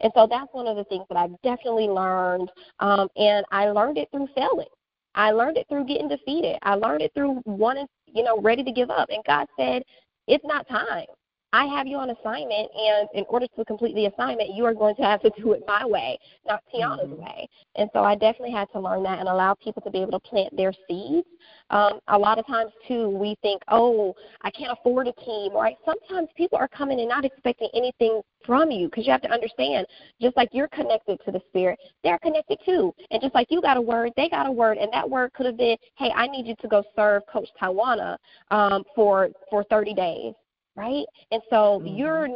And 0.00 0.12
so 0.14 0.26
that's 0.28 0.52
one 0.52 0.66
of 0.66 0.76
the 0.76 0.84
things 0.84 1.04
that 1.10 1.18
I've 1.18 1.40
definitely 1.42 1.88
learned. 1.88 2.50
Um, 2.80 3.08
and 3.16 3.44
I 3.50 3.66
learned 3.66 3.98
it 3.98 4.08
through 4.10 4.28
failing. 4.34 4.66
I 5.14 5.30
learned 5.32 5.56
it 5.56 5.66
through 5.68 5.86
getting 5.86 6.08
defeated. 6.08 6.58
I 6.62 6.74
learned 6.74 7.02
it 7.02 7.12
through 7.14 7.42
wanting, 7.44 7.86
you 8.06 8.22
know, 8.22 8.40
ready 8.40 8.64
to 8.64 8.72
give 8.72 8.90
up. 8.90 9.08
And 9.10 9.22
God 9.26 9.46
said, 9.58 9.82
it's 10.26 10.44
not 10.44 10.68
time. 10.68 11.06
I 11.54 11.66
have 11.66 11.86
you 11.86 11.98
on 11.98 12.10
assignment, 12.10 12.68
and 12.74 13.08
in 13.14 13.24
order 13.28 13.46
to 13.46 13.64
complete 13.64 13.94
the 13.94 14.06
assignment, 14.06 14.56
you 14.56 14.64
are 14.64 14.74
going 14.74 14.96
to 14.96 15.02
have 15.02 15.22
to 15.22 15.30
do 15.38 15.52
it 15.52 15.62
my 15.68 15.86
way, 15.86 16.18
not 16.44 16.64
Tiana's 16.74 17.08
mm-hmm. 17.08 17.22
way. 17.22 17.48
And 17.76 17.88
so 17.92 18.00
I 18.00 18.16
definitely 18.16 18.50
had 18.50 18.66
to 18.72 18.80
learn 18.80 19.04
that 19.04 19.20
and 19.20 19.28
allow 19.28 19.54
people 19.54 19.80
to 19.82 19.90
be 19.90 20.02
able 20.02 20.18
to 20.18 20.18
plant 20.18 20.56
their 20.56 20.72
seeds. 20.88 21.28
Um, 21.70 22.00
a 22.08 22.18
lot 22.18 22.40
of 22.40 22.46
times, 22.48 22.72
too, 22.88 23.08
we 23.08 23.36
think, 23.40 23.62
oh, 23.68 24.16
I 24.42 24.50
can't 24.50 24.72
afford 24.72 25.06
a 25.06 25.12
team, 25.12 25.54
right? 25.54 25.76
Sometimes 25.84 26.28
people 26.36 26.58
are 26.58 26.66
coming 26.66 26.98
and 26.98 27.08
not 27.08 27.24
expecting 27.24 27.68
anything 27.72 28.20
from 28.44 28.72
you 28.72 28.88
because 28.88 29.06
you 29.06 29.12
have 29.12 29.22
to 29.22 29.30
understand, 29.30 29.86
just 30.20 30.36
like 30.36 30.48
you're 30.50 30.68
connected 30.68 31.20
to 31.24 31.30
the 31.30 31.40
Spirit, 31.50 31.78
they're 32.02 32.18
connected 32.18 32.58
too. 32.66 32.92
And 33.12 33.22
just 33.22 33.34
like 33.34 33.46
you 33.50 33.62
got 33.62 33.76
a 33.76 33.80
word, 33.80 34.10
they 34.16 34.28
got 34.28 34.48
a 34.48 34.52
word, 34.52 34.76
and 34.78 34.92
that 34.92 35.08
word 35.08 35.32
could 35.34 35.46
have 35.46 35.56
been, 35.56 35.76
hey, 35.98 36.10
I 36.16 36.26
need 36.26 36.48
you 36.48 36.56
to 36.62 36.68
go 36.68 36.82
serve 36.96 37.22
Coach 37.32 37.48
Taiwana 37.62 38.16
um, 38.50 38.82
for 38.96 39.28
for 39.48 39.62
30 39.70 39.94
days 39.94 40.34
right? 40.76 41.04
And 41.30 41.42
so 41.50 41.80
mm-hmm. 41.80 41.96
you're 41.96 42.28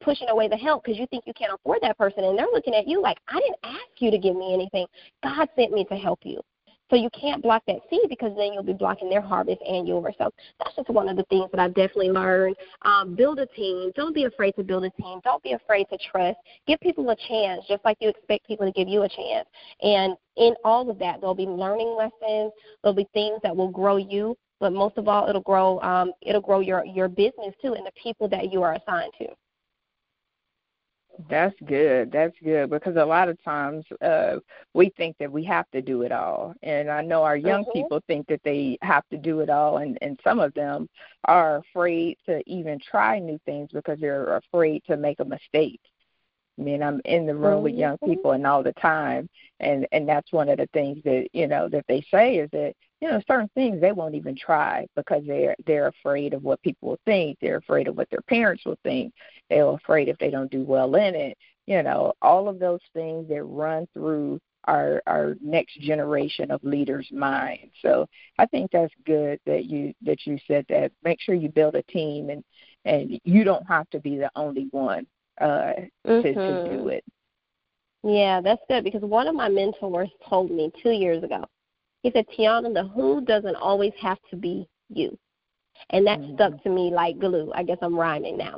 pushing 0.00 0.28
away 0.28 0.48
the 0.48 0.56
help 0.56 0.84
because 0.84 0.98
you 0.98 1.06
think 1.06 1.24
you 1.26 1.34
can't 1.34 1.52
afford 1.52 1.78
that 1.82 1.98
person, 1.98 2.24
and 2.24 2.38
they're 2.38 2.46
looking 2.52 2.74
at 2.74 2.88
you 2.88 3.00
like, 3.00 3.18
I 3.28 3.40
didn't 3.40 3.58
ask 3.64 4.00
you 4.00 4.10
to 4.10 4.18
give 4.18 4.36
me 4.36 4.54
anything. 4.54 4.86
God 5.22 5.48
sent 5.56 5.72
me 5.72 5.84
to 5.84 5.96
help 5.96 6.20
you. 6.22 6.40
So 6.90 6.96
you 6.96 7.10
can't 7.10 7.42
block 7.42 7.62
that 7.66 7.80
seed 7.90 8.08
because 8.08 8.34
then 8.36 8.52
you'll 8.52 8.62
be 8.62 8.72
blocking 8.72 9.10
their 9.10 9.20
harvest 9.20 9.60
and 9.68 9.86
yours. 9.86 10.14
So 10.18 10.30
that's 10.58 10.74
just 10.74 10.88
one 10.88 11.08
of 11.08 11.16
the 11.16 11.24
things 11.24 11.50
that 11.50 11.60
I've 11.60 11.74
definitely 11.74 12.10
learned. 12.10 12.56
Um, 12.82 13.14
build 13.14 13.38
a 13.38 13.46
team. 13.46 13.92
Don't 13.94 14.14
be 14.14 14.24
afraid 14.24 14.52
to 14.52 14.64
build 14.64 14.84
a 14.84 14.90
team. 14.90 15.20
Don't 15.22 15.42
be 15.42 15.52
afraid 15.52 15.86
to 15.90 15.98
trust. 16.10 16.38
Give 16.66 16.80
people 16.80 17.08
a 17.10 17.16
chance, 17.28 17.64
just 17.68 17.84
like 17.84 17.98
you 18.00 18.08
expect 18.08 18.46
people 18.46 18.64
to 18.64 18.72
give 18.72 18.88
you 18.88 19.02
a 19.02 19.08
chance. 19.08 19.46
And 19.82 20.16
in 20.36 20.54
all 20.64 20.88
of 20.88 20.98
that, 20.98 21.20
there'll 21.20 21.34
be 21.34 21.46
learning 21.46 21.94
lessons. 21.94 22.52
There'll 22.82 22.96
be 22.96 23.08
things 23.12 23.38
that 23.42 23.54
will 23.54 23.70
grow 23.70 23.98
you 23.98 24.34
but 24.60 24.72
most 24.72 24.98
of 24.98 25.08
all, 25.08 25.28
it'll 25.28 25.40
grow 25.40 25.80
um, 25.80 26.12
it'll 26.22 26.40
grow 26.40 26.60
your 26.60 26.84
your 26.84 27.08
business 27.08 27.54
too 27.62 27.74
and 27.74 27.86
the 27.86 27.92
people 28.02 28.28
that 28.28 28.52
you 28.52 28.62
are 28.62 28.74
assigned 28.74 29.12
to. 29.18 29.28
That's 31.28 31.54
good. 31.66 32.12
That's 32.12 32.36
good 32.44 32.70
because 32.70 32.96
a 32.96 33.04
lot 33.04 33.28
of 33.28 33.42
times 33.42 33.84
uh, 34.00 34.36
we 34.72 34.90
think 34.90 35.16
that 35.18 35.30
we 35.30 35.42
have 35.44 35.68
to 35.72 35.82
do 35.82 36.02
it 36.02 36.12
all, 36.12 36.54
and 36.62 36.88
I 36.88 37.02
know 37.02 37.24
our 37.24 37.36
young 37.36 37.62
mm-hmm. 37.62 37.72
people 37.72 38.02
think 38.06 38.28
that 38.28 38.40
they 38.44 38.78
have 38.82 39.02
to 39.10 39.16
do 39.16 39.40
it 39.40 39.50
all, 39.50 39.78
and 39.78 39.98
and 40.00 40.18
some 40.22 40.38
of 40.38 40.54
them 40.54 40.88
are 41.24 41.56
afraid 41.56 42.18
to 42.26 42.40
even 42.46 42.78
try 42.78 43.18
new 43.18 43.38
things 43.44 43.70
because 43.72 43.98
they're 43.98 44.36
afraid 44.36 44.84
to 44.86 44.96
make 44.96 45.18
a 45.18 45.24
mistake. 45.24 45.80
I 46.58 46.62
mean, 46.62 46.82
I'm 46.82 47.00
in 47.04 47.26
the 47.26 47.34
room 47.34 47.64
with 47.64 47.74
young 47.74 47.96
mm-hmm. 47.96 48.10
people 48.10 48.32
and 48.32 48.46
all 48.46 48.62
the 48.62 48.72
time, 48.74 49.28
and 49.58 49.88
and 49.90 50.08
that's 50.08 50.32
one 50.32 50.48
of 50.48 50.58
the 50.58 50.68
things 50.72 51.02
that 51.04 51.28
you 51.32 51.48
know 51.48 51.68
that 51.68 51.84
they 51.88 52.04
say 52.12 52.36
is 52.36 52.50
that 52.52 52.74
you 53.00 53.08
know 53.08 53.20
certain 53.28 53.50
things 53.54 53.80
they 53.80 53.92
won't 53.92 54.14
even 54.14 54.36
try 54.36 54.86
because 54.96 55.22
they're 55.26 55.56
they're 55.66 55.88
afraid 55.88 56.34
of 56.34 56.42
what 56.42 56.62
people 56.62 56.90
will 56.90 57.00
think. 57.04 57.38
They're 57.40 57.58
afraid 57.58 57.88
of 57.88 57.96
what 57.96 58.10
their 58.10 58.22
parents 58.22 58.64
will 58.64 58.78
think. 58.82 59.12
They're 59.48 59.68
afraid 59.68 60.08
if 60.08 60.18
they 60.18 60.30
don't 60.30 60.50
do 60.50 60.62
well 60.62 60.94
in 60.96 61.14
it. 61.14 61.38
You 61.66 61.82
know, 61.82 62.12
all 62.22 62.48
of 62.48 62.58
those 62.58 62.80
things 62.94 63.28
that 63.28 63.42
run 63.44 63.86
through 63.94 64.40
our 64.64 65.02
our 65.06 65.36
next 65.40 65.80
generation 65.80 66.50
of 66.50 66.62
leaders' 66.64 67.08
minds. 67.12 67.72
So 67.82 68.06
I 68.38 68.46
think 68.46 68.70
that's 68.70 68.92
good 69.06 69.38
that 69.46 69.64
you 69.64 69.94
that 70.02 70.26
you 70.26 70.38
said 70.46 70.66
that. 70.68 70.92
Make 71.04 71.20
sure 71.20 71.34
you 71.34 71.48
build 71.48 71.74
a 71.74 71.82
team 71.84 72.30
and 72.30 72.42
and 72.84 73.20
you 73.24 73.44
don't 73.44 73.66
have 73.66 73.88
to 73.90 74.00
be 74.00 74.16
the 74.16 74.30
only 74.34 74.68
one 74.70 75.06
uh, 75.40 75.72
mm-hmm. 76.06 76.22
to, 76.22 76.22
to 76.22 76.32
do 76.32 76.38
mm-hmm. 76.38 76.88
it. 76.88 77.04
Yeah, 78.02 78.40
that's 78.40 78.62
good 78.68 78.84
because 78.84 79.02
one 79.02 79.26
of 79.26 79.34
my 79.34 79.48
mentors 79.48 80.10
told 80.28 80.50
me 80.50 80.70
two 80.82 80.92
years 80.92 81.22
ago. 81.22 81.44
He 82.02 82.10
said, 82.12 82.26
Tiana, 82.36 82.72
the 82.72 82.88
who 82.88 83.20
doesn't 83.24 83.56
always 83.56 83.92
have 84.00 84.18
to 84.30 84.36
be 84.36 84.68
you. 84.88 85.18
And 85.90 86.06
that 86.06 86.20
mm-hmm. 86.20 86.34
stuck 86.34 86.62
to 86.62 86.70
me 86.70 86.90
like 86.92 87.18
glue. 87.18 87.52
I 87.54 87.62
guess 87.62 87.78
I'm 87.82 87.96
rhyming 87.96 88.36
now. 88.36 88.56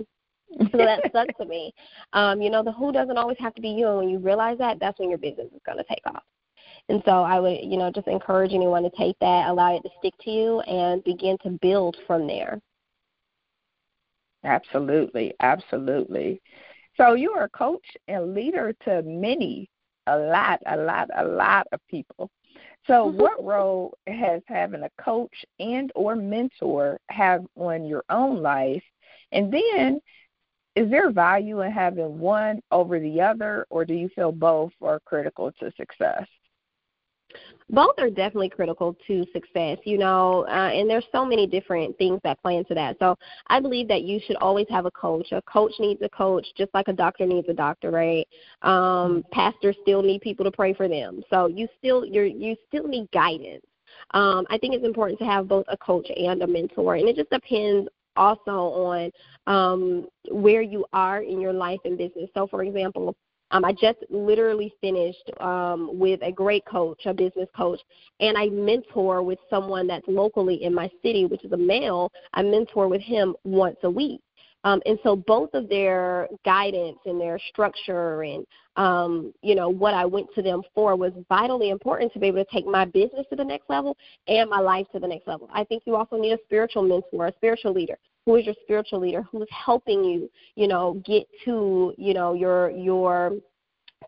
so 0.58 0.78
that 0.78 1.00
stuck 1.08 1.28
to 1.38 1.44
me. 1.44 1.72
Um, 2.12 2.42
you 2.42 2.50
know, 2.50 2.62
the 2.62 2.72
who 2.72 2.92
doesn't 2.92 3.18
always 3.18 3.38
have 3.38 3.54
to 3.54 3.62
be 3.62 3.68
you. 3.68 3.88
And 3.88 3.98
when 3.98 4.08
you 4.08 4.18
realize 4.18 4.58
that, 4.58 4.78
that's 4.80 4.98
when 4.98 5.08
your 5.08 5.18
business 5.18 5.46
is 5.52 5.60
going 5.64 5.78
to 5.78 5.84
take 5.84 6.02
off. 6.06 6.22
And 6.88 7.02
so 7.04 7.12
I 7.22 7.38
would, 7.38 7.58
you 7.62 7.76
know, 7.76 7.90
just 7.90 8.08
encourage 8.08 8.52
anyone 8.52 8.82
to 8.82 8.90
take 8.90 9.16
that, 9.20 9.48
allow 9.48 9.76
it 9.76 9.82
to 9.82 9.90
stick 9.98 10.14
to 10.22 10.30
you, 10.30 10.60
and 10.60 11.04
begin 11.04 11.36
to 11.42 11.50
build 11.62 11.96
from 12.06 12.26
there. 12.26 12.60
Absolutely, 14.44 15.34
absolutely. 15.40 16.40
So 16.96 17.14
you 17.14 17.30
are 17.32 17.44
a 17.44 17.50
coach 17.50 17.84
and 18.08 18.34
leader 18.34 18.74
to 18.84 19.02
many, 19.02 19.68
a 20.06 20.16
lot, 20.16 20.60
a 20.66 20.76
lot, 20.76 21.08
a 21.16 21.24
lot 21.24 21.66
of 21.72 21.80
people. 21.88 22.30
So 22.86 23.06
mm-hmm. 23.06 23.20
what 23.20 23.44
role 23.44 23.96
has 24.06 24.42
having 24.46 24.82
a 24.82 25.02
coach 25.02 25.44
and 25.58 25.90
or 25.94 26.16
mentor 26.16 26.98
have 27.10 27.44
on 27.56 27.84
your 27.84 28.04
own 28.10 28.42
life? 28.42 28.82
And 29.32 29.52
then 29.52 30.00
is 30.76 30.90
there 30.90 31.10
value 31.10 31.60
in 31.60 31.72
having 31.72 32.18
one 32.18 32.60
over 32.70 32.98
the 32.98 33.20
other 33.20 33.66
or 33.70 33.84
do 33.84 33.94
you 33.94 34.08
feel 34.14 34.32
both 34.32 34.72
are 34.82 35.00
critical 35.00 35.52
to 35.60 35.72
success? 35.76 36.26
Both 37.70 37.94
are 37.98 38.10
definitely 38.10 38.48
critical 38.48 38.96
to 39.06 39.24
success, 39.32 39.78
you 39.84 39.98
know, 39.98 40.44
uh, 40.48 40.70
and 40.72 40.90
there's 40.90 41.04
so 41.12 41.24
many 41.24 41.46
different 41.46 41.96
things 41.98 42.20
that 42.24 42.40
play 42.42 42.56
into 42.56 42.74
that. 42.74 42.96
So 42.98 43.16
I 43.46 43.60
believe 43.60 43.88
that 43.88 44.02
you 44.02 44.20
should 44.26 44.36
always 44.36 44.66
have 44.70 44.86
a 44.86 44.90
coach. 44.90 45.32
A 45.32 45.42
coach 45.42 45.72
needs 45.78 46.02
a 46.02 46.08
coach, 46.08 46.46
just 46.56 46.72
like 46.74 46.88
a 46.88 46.92
doctor 46.92 47.26
needs 47.26 47.48
a 47.48 47.54
doctor, 47.54 47.90
right? 47.90 48.26
Um, 48.62 48.72
mm-hmm. 48.72 49.30
pastors 49.32 49.76
still 49.82 50.02
need 50.02 50.20
people 50.20 50.44
to 50.44 50.50
pray 50.50 50.74
for 50.74 50.88
them. 50.88 51.22
So 51.30 51.46
you 51.46 51.68
still 51.78 52.04
you're 52.04 52.26
you 52.26 52.56
still 52.68 52.88
need 52.88 53.10
guidance. 53.12 53.64
Um, 54.12 54.46
I 54.50 54.58
think 54.58 54.74
it's 54.74 54.84
important 54.84 55.18
to 55.20 55.24
have 55.26 55.48
both 55.48 55.66
a 55.68 55.76
coach 55.76 56.08
and 56.16 56.42
a 56.42 56.46
mentor, 56.46 56.96
and 56.96 57.08
it 57.08 57.16
just 57.16 57.30
depends 57.30 57.88
also 58.16 58.50
on 58.50 59.10
um, 59.46 60.08
where 60.30 60.62
you 60.62 60.84
are 60.92 61.22
in 61.22 61.40
your 61.40 61.52
life 61.52 61.80
and 61.84 61.96
business. 61.96 62.28
So, 62.34 62.46
for 62.46 62.62
example, 62.62 63.14
um, 63.50 63.64
I 63.64 63.72
just 63.72 63.98
literally 64.10 64.72
finished 64.80 65.30
um, 65.40 65.98
with 65.98 66.20
a 66.22 66.32
great 66.32 66.64
coach, 66.66 67.00
a 67.06 67.14
business 67.14 67.48
coach, 67.56 67.80
and 68.20 68.36
I 68.36 68.46
mentor 68.46 69.22
with 69.22 69.38
someone 69.48 69.86
that's 69.86 70.06
locally 70.06 70.62
in 70.62 70.74
my 70.74 70.90
city, 71.02 71.26
which 71.26 71.44
is 71.44 71.52
a 71.52 71.56
male. 71.56 72.12
I 72.34 72.42
mentor 72.42 72.88
with 72.88 73.02
him 73.02 73.34
once 73.44 73.76
a 73.82 73.90
week. 73.90 74.20
Um, 74.62 74.82
and 74.84 74.98
so 75.02 75.16
both 75.16 75.54
of 75.54 75.68
their 75.68 76.28
guidance 76.44 76.98
and 77.06 77.20
their 77.20 77.38
structure 77.48 78.22
and 78.22 78.46
um, 78.76 79.32
you 79.42 79.54
know 79.54 79.68
what 79.68 79.94
I 79.94 80.04
went 80.04 80.28
to 80.34 80.42
them 80.42 80.62
for 80.74 80.96
was 80.96 81.12
vitally 81.28 81.70
important 81.70 82.12
to 82.12 82.18
be 82.18 82.26
able 82.26 82.44
to 82.44 82.50
take 82.52 82.66
my 82.66 82.84
business 82.84 83.26
to 83.30 83.36
the 83.36 83.44
next 83.44 83.68
level 83.68 83.96
and 84.28 84.48
my 84.48 84.60
life 84.60 84.86
to 84.92 85.00
the 85.00 85.08
next 85.08 85.26
level. 85.26 85.48
I 85.52 85.64
think 85.64 85.82
you 85.86 85.96
also 85.96 86.16
need 86.16 86.32
a 86.32 86.38
spiritual 86.44 86.82
mentor, 86.82 87.28
a 87.28 87.32
spiritual 87.36 87.72
leader. 87.72 87.98
Who 88.30 88.36
is 88.36 88.46
your 88.46 88.54
spiritual 88.62 89.00
leader? 89.00 89.24
Who's 89.32 89.48
helping 89.50 90.04
you, 90.04 90.30
you 90.54 90.68
know, 90.68 91.02
get 91.04 91.26
to, 91.44 91.92
you 91.98 92.14
know, 92.14 92.32
your 92.32 92.70
your 92.70 93.32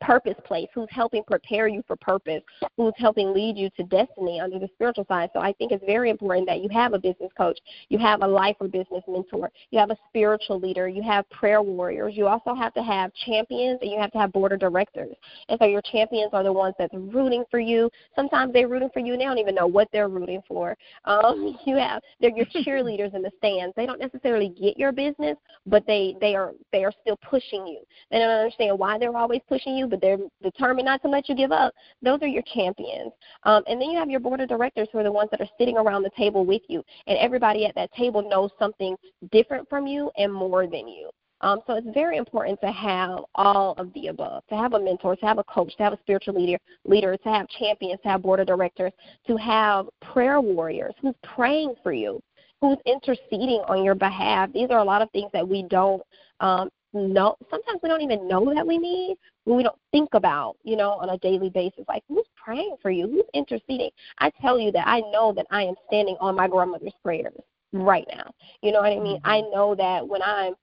purpose 0.00 0.34
place, 0.44 0.68
who's 0.74 0.88
helping 0.90 1.22
prepare 1.24 1.68
you 1.68 1.82
for 1.86 1.96
purpose, 1.96 2.42
who's 2.76 2.94
helping 2.96 3.32
lead 3.32 3.56
you 3.56 3.70
to 3.76 3.82
destiny 3.84 4.40
under 4.40 4.58
the 4.58 4.68
spiritual 4.74 5.06
side. 5.06 5.30
So 5.32 5.40
I 5.40 5.52
think 5.52 5.72
it's 5.72 5.84
very 5.84 6.10
important 6.10 6.46
that 6.48 6.60
you 6.60 6.68
have 6.70 6.92
a 6.92 6.98
business 6.98 7.30
coach, 7.36 7.58
you 7.88 7.98
have 7.98 8.22
a 8.22 8.26
life 8.26 8.56
or 8.60 8.68
business 8.68 9.02
mentor, 9.06 9.50
you 9.70 9.78
have 9.78 9.90
a 9.90 9.96
spiritual 10.08 10.58
leader, 10.58 10.88
you 10.88 11.02
have 11.02 11.28
prayer 11.30 11.62
warriors. 11.62 12.14
You 12.16 12.26
also 12.26 12.54
have 12.54 12.74
to 12.74 12.82
have 12.82 13.12
champions 13.26 13.78
and 13.82 13.90
you 13.90 13.98
have 13.98 14.12
to 14.12 14.18
have 14.18 14.32
board 14.32 14.52
of 14.52 14.60
directors. 14.60 15.14
And 15.48 15.58
so 15.58 15.66
your 15.66 15.82
champions 15.82 16.30
are 16.32 16.42
the 16.42 16.52
ones 16.52 16.74
that's 16.78 16.94
rooting 16.94 17.44
for 17.50 17.60
you. 17.60 17.90
Sometimes 18.16 18.52
they're 18.52 18.68
rooting 18.68 18.90
for 18.92 19.00
you 19.00 19.12
and 19.12 19.20
they 19.20 19.24
don't 19.24 19.38
even 19.38 19.54
know 19.54 19.66
what 19.66 19.88
they're 19.92 20.08
rooting 20.08 20.42
for. 20.46 20.76
Um, 21.04 21.56
you 21.66 21.76
have 21.76 22.02
they're 22.20 22.30
your 22.34 22.46
cheerleaders 22.46 23.14
in 23.14 23.22
the 23.22 23.30
stands. 23.38 23.74
They 23.76 23.86
don't 23.86 24.00
necessarily 24.00 24.48
get 24.48 24.78
your 24.78 24.92
business, 24.92 25.36
but 25.66 25.86
they 25.86 26.16
they 26.20 26.34
are 26.34 26.52
they 26.72 26.84
are 26.84 26.92
still 27.02 27.18
pushing 27.28 27.66
you. 27.66 27.80
They 28.10 28.18
don't 28.18 28.30
understand 28.30 28.78
why 28.78 28.98
they're 28.98 29.16
always 29.16 29.40
pushing 29.48 29.76
you, 29.76 29.81
but 29.88 30.00
they're 30.00 30.18
determined 30.42 30.86
not 30.86 31.02
to 31.02 31.08
let 31.08 31.28
you 31.28 31.34
give 31.34 31.52
up. 31.52 31.72
Those 32.02 32.20
are 32.22 32.26
your 32.26 32.42
champions. 32.54 33.12
Um, 33.44 33.62
and 33.66 33.80
then 33.80 33.90
you 33.90 33.98
have 33.98 34.10
your 34.10 34.20
board 34.20 34.40
of 34.40 34.48
directors 34.48 34.88
who 34.92 34.98
are 34.98 35.04
the 35.04 35.12
ones 35.12 35.30
that 35.30 35.40
are 35.40 35.48
sitting 35.58 35.76
around 35.76 36.02
the 36.02 36.10
table 36.16 36.44
with 36.44 36.62
you. 36.68 36.82
And 37.06 37.18
everybody 37.18 37.66
at 37.66 37.74
that 37.74 37.92
table 37.92 38.28
knows 38.28 38.50
something 38.58 38.96
different 39.30 39.68
from 39.68 39.86
you 39.86 40.10
and 40.16 40.32
more 40.32 40.66
than 40.66 40.88
you. 40.88 41.10
Um, 41.42 41.60
so 41.66 41.74
it's 41.74 41.88
very 41.92 42.18
important 42.18 42.60
to 42.60 42.70
have 42.70 43.18
all 43.34 43.74
of 43.76 43.92
the 43.94 44.08
above, 44.08 44.44
to 44.48 44.56
have 44.56 44.74
a 44.74 44.80
mentor, 44.80 45.16
to 45.16 45.26
have 45.26 45.38
a 45.38 45.44
coach, 45.44 45.76
to 45.76 45.82
have 45.82 45.92
a 45.92 45.98
spiritual 46.00 46.34
leader, 46.34 46.58
leader, 46.84 47.16
to 47.16 47.28
have 47.28 47.48
champions, 47.48 48.00
to 48.02 48.08
have 48.10 48.22
board 48.22 48.38
of 48.38 48.46
directors, 48.46 48.92
to 49.26 49.36
have 49.36 49.88
prayer 50.12 50.40
warriors 50.40 50.94
who's 51.02 51.16
praying 51.24 51.74
for 51.82 51.92
you, 51.92 52.20
who's 52.60 52.78
interceding 52.86 53.60
on 53.66 53.82
your 53.82 53.96
behalf. 53.96 54.52
These 54.52 54.70
are 54.70 54.78
a 54.78 54.84
lot 54.84 55.02
of 55.02 55.10
things 55.10 55.30
that 55.32 55.46
we 55.46 55.64
don't 55.64 56.00
um, 56.38 56.70
know 56.92 57.36
sometimes 57.50 57.80
we 57.82 57.88
don't 57.88 58.02
even 58.02 58.28
know 58.28 58.52
that 58.54 58.66
we 58.66 58.78
need 58.78 59.16
we 59.46 59.62
don't 59.62 59.78
think 59.90 60.10
about 60.12 60.56
you 60.62 60.76
know 60.76 60.92
on 60.92 61.10
a 61.10 61.18
daily 61.18 61.50
basis 61.50 61.84
like 61.88 62.02
who's 62.08 62.26
praying 62.42 62.76
for 62.82 62.90
you? 62.90 63.08
Who's 63.08 63.24
interceding? 63.34 63.90
I 64.18 64.30
tell 64.40 64.58
you 64.58 64.70
that 64.72 64.86
i 64.86 65.00
know 65.00 65.32
that 65.34 65.46
i 65.50 65.62
am 65.62 65.74
standing 65.86 66.16
on 66.20 66.36
my 66.36 66.48
grandmother's 66.48 66.92
prayers 67.02 67.32
right 67.72 68.06
now. 68.14 68.32
You 68.62 68.72
know 68.72 68.80
what 68.80 68.92
i 68.92 68.98
mean? 68.98 69.18
Mm-hmm. 69.18 69.30
i 69.30 69.40
know 69.40 69.74
that 69.74 70.06
when 70.06 70.22
i'm 70.22 70.54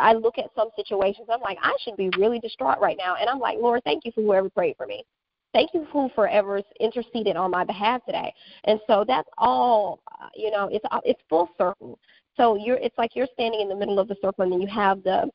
i 0.00 0.12
look 0.12 0.38
at 0.38 0.50
some 0.56 0.68
situations 0.74 1.28
i'm 1.30 1.40
like 1.40 1.58
i 1.62 1.74
should 1.82 1.96
be 1.96 2.10
really 2.18 2.40
distraught 2.40 2.80
right 2.80 2.96
now. 2.98 3.16
And 3.20 3.28
i'm 3.28 3.38
like 3.38 3.58
lord 3.60 3.82
thank 3.84 4.04
you 4.04 4.12
for 4.12 4.22
whoever 4.22 4.50
prayed 4.50 4.76
for 4.76 4.86
me. 4.86 5.04
Thank 5.52 5.72
you 5.72 5.86
who 5.90 6.10
forever 6.14 6.60
interceded 6.80 7.36
on 7.36 7.50
my 7.50 7.64
behalf 7.64 8.04
today. 8.04 8.34
And 8.64 8.78
so 8.86 9.04
that's 9.06 9.28
all 9.38 10.00
you 10.34 10.50
know 10.50 10.68
it's 10.70 10.84
it's 11.04 11.20
full 11.28 11.48
circle. 11.56 11.98
So 12.36 12.56
you're 12.56 12.76
it's 12.76 12.96
like 12.98 13.14
you're 13.14 13.28
standing 13.32 13.60
in 13.60 13.68
the 13.68 13.74
middle 13.74 13.98
of 13.98 14.08
the 14.08 14.16
circle 14.20 14.44
and 14.44 14.52
then 14.52 14.60
you 14.60 14.68
have 14.68 15.02
the 15.02 15.30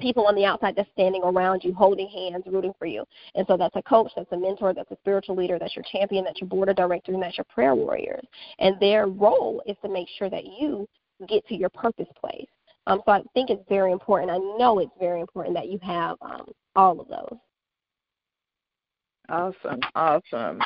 people 0.00 0.26
on 0.26 0.34
the 0.34 0.44
outside 0.44 0.74
that's 0.76 0.90
standing 0.92 1.22
around 1.22 1.62
you, 1.64 1.72
holding 1.74 2.08
hands, 2.08 2.44
rooting 2.46 2.74
for 2.78 2.86
you. 2.86 3.04
And 3.34 3.46
so 3.46 3.56
that's 3.56 3.76
a 3.76 3.82
coach, 3.82 4.10
that's 4.16 4.32
a 4.32 4.36
mentor, 4.36 4.74
that's 4.74 4.90
a 4.90 4.96
spiritual 4.96 5.36
leader, 5.36 5.58
that's 5.58 5.76
your 5.76 5.84
champion, 5.90 6.24
that's 6.24 6.40
your 6.40 6.48
board 6.48 6.68
of 6.68 6.76
directors, 6.76 7.14
and 7.14 7.22
that's 7.22 7.38
your 7.38 7.44
prayer 7.44 7.74
warriors. 7.74 8.24
And 8.58 8.78
their 8.80 9.06
role 9.06 9.62
is 9.66 9.76
to 9.82 9.88
make 9.88 10.08
sure 10.18 10.30
that 10.30 10.44
you 10.44 10.88
get 11.28 11.46
to 11.48 11.54
your 11.54 11.70
purpose 11.70 12.08
place. 12.20 12.48
Um, 12.86 13.00
so 13.06 13.12
I 13.12 13.22
think 13.32 13.50
it's 13.50 13.62
very 13.68 13.92
important. 13.92 14.30
I 14.30 14.38
know 14.58 14.78
it's 14.78 14.92
very 15.00 15.20
important 15.20 15.54
that 15.54 15.68
you 15.68 15.78
have 15.82 16.16
um, 16.20 16.46
all 16.76 17.00
of 17.00 17.08
those. 17.08 17.38
Awesome, 19.28 19.80
awesome. 19.94 20.60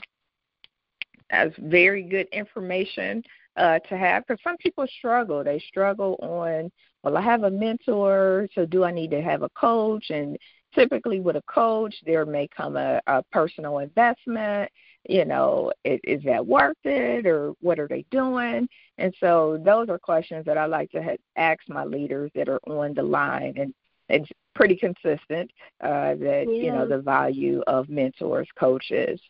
That's 1.31 1.55
very 1.59 2.03
good 2.03 2.27
information 2.33 3.23
uh, 3.57 3.79
to 3.89 3.97
have 3.97 4.27
because 4.27 4.43
some 4.43 4.57
people 4.57 4.87
struggle. 4.99 5.45
They 5.45 5.63
struggle 5.69 6.17
on, 6.21 6.73
well, 7.03 7.17
I 7.17 7.23
have 7.23 7.45
a 7.45 7.51
mentor, 7.51 8.49
so 8.55 8.67
do 8.67 8.85
I 8.85 8.91
need 8.91 9.11
to 9.13 9.23
have 9.23 9.43
a 9.43 9.49
coach? 9.51 10.11
And 10.11 10.37
typically 10.75 11.21
with 11.21 11.37
a 11.37 11.43
coach, 11.43 11.95
there 12.05 12.27
may 12.27 12.49
come 12.49 12.77
a, 12.77 13.01
a 13.07 13.23
personal 13.33 13.79
investment. 13.79 14.71
You 15.09 15.25
know, 15.25 15.73
is, 15.85 16.01
is 16.05 16.23
that 16.25 16.45
worth 16.45 16.77
it, 16.85 17.25
or 17.25 17.53
what 17.61 17.79
are 17.79 17.89
they 17.89 18.05
doing? 18.11 18.69
And 18.99 19.15
so 19.21 19.61
those 19.65 19.89
are 19.89 19.99
questions 19.99 20.45
that 20.45 20.59
I 20.59 20.67
like 20.67 20.91
to 20.91 21.03
have, 21.03 21.19
ask 21.37 21.61
my 21.69 21.85
leaders 21.85 22.31
that 22.35 22.49
are 22.49 22.61
on 22.67 22.95
the 22.95 23.03
line, 23.03 23.55
and 23.57 23.73
it's 24.09 24.29
pretty 24.55 24.77
consistent 24.77 25.51
uh, 25.83 26.15
that 26.17 26.47
yeah. 26.49 26.63
you 26.63 26.73
know 26.73 26.87
the 26.87 26.99
value 26.99 27.63
of 27.67 27.89
mentors, 27.89 28.49
coaches, 28.59 29.21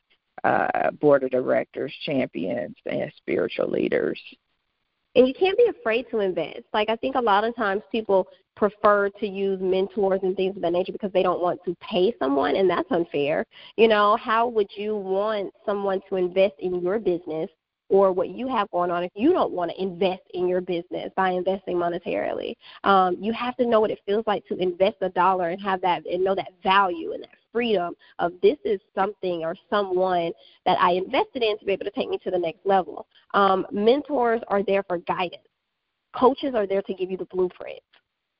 uh, 0.42 0.90
board 0.92 1.22
of 1.22 1.30
directors, 1.30 1.94
champions, 2.04 2.76
and 2.86 3.12
spiritual 3.16 3.68
leaders. 3.68 4.20
And 5.18 5.26
you 5.26 5.34
can't 5.34 5.58
be 5.58 5.66
afraid 5.66 6.06
to 6.12 6.20
invest. 6.20 6.62
Like 6.72 6.88
I 6.88 6.94
think 6.94 7.16
a 7.16 7.20
lot 7.20 7.42
of 7.42 7.56
times 7.56 7.82
people 7.90 8.28
prefer 8.54 9.08
to 9.08 9.26
use 9.26 9.60
mentors 9.60 10.20
and 10.22 10.36
things 10.36 10.54
of 10.54 10.62
that 10.62 10.72
nature 10.72 10.92
because 10.92 11.10
they 11.12 11.24
don't 11.24 11.42
want 11.42 11.58
to 11.64 11.76
pay 11.80 12.14
someone, 12.20 12.54
and 12.54 12.70
that's 12.70 12.90
unfair. 12.92 13.44
You 13.76 13.88
know, 13.88 14.16
how 14.16 14.46
would 14.46 14.68
you 14.76 14.94
want 14.96 15.52
someone 15.66 16.00
to 16.08 16.16
invest 16.16 16.54
in 16.60 16.80
your 16.80 17.00
business 17.00 17.50
or 17.88 18.12
what 18.12 18.28
you 18.28 18.46
have 18.46 18.70
going 18.70 18.92
on 18.92 19.02
if 19.02 19.10
you 19.16 19.32
don't 19.32 19.52
want 19.52 19.72
to 19.72 19.82
invest 19.82 20.22
in 20.34 20.46
your 20.46 20.60
business 20.60 21.10
by 21.16 21.30
investing 21.30 21.76
monetarily. 21.76 22.54
Um, 22.84 23.16
you 23.18 23.32
have 23.32 23.56
to 23.56 23.66
know 23.66 23.80
what 23.80 23.90
it 23.90 23.98
feels 24.06 24.24
like 24.26 24.46
to 24.46 24.56
invest 24.56 24.96
a 25.00 25.08
dollar 25.08 25.48
and 25.48 25.62
have 25.62 25.80
that 25.80 26.06
and 26.06 26.22
know 26.22 26.34
that 26.34 26.52
value 26.62 27.12
and 27.12 27.22
that 27.22 27.30
freedom 27.58 27.92
of 28.20 28.34
this 28.40 28.56
is 28.64 28.78
something 28.94 29.42
or 29.42 29.56
someone 29.68 30.30
that 30.64 30.78
I 30.80 30.92
invested 30.92 31.42
in 31.42 31.58
to 31.58 31.64
be 31.64 31.72
able 31.72 31.86
to 31.86 31.90
take 31.90 32.08
me 32.08 32.16
to 32.22 32.30
the 32.30 32.38
next 32.38 32.64
level. 32.64 33.08
Um, 33.34 33.66
mentors 33.72 34.40
are 34.46 34.62
there 34.62 34.84
for 34.84 34.98
guidance. 34.98 35.42
Coaches 36.14 36.54
are 36.54 36.68
there 36.68 36.82
to 36.82 36.94
give 36.94 37.10
you 37.10 37.16
the 37.16 37.24
blueprint 37.24 37.80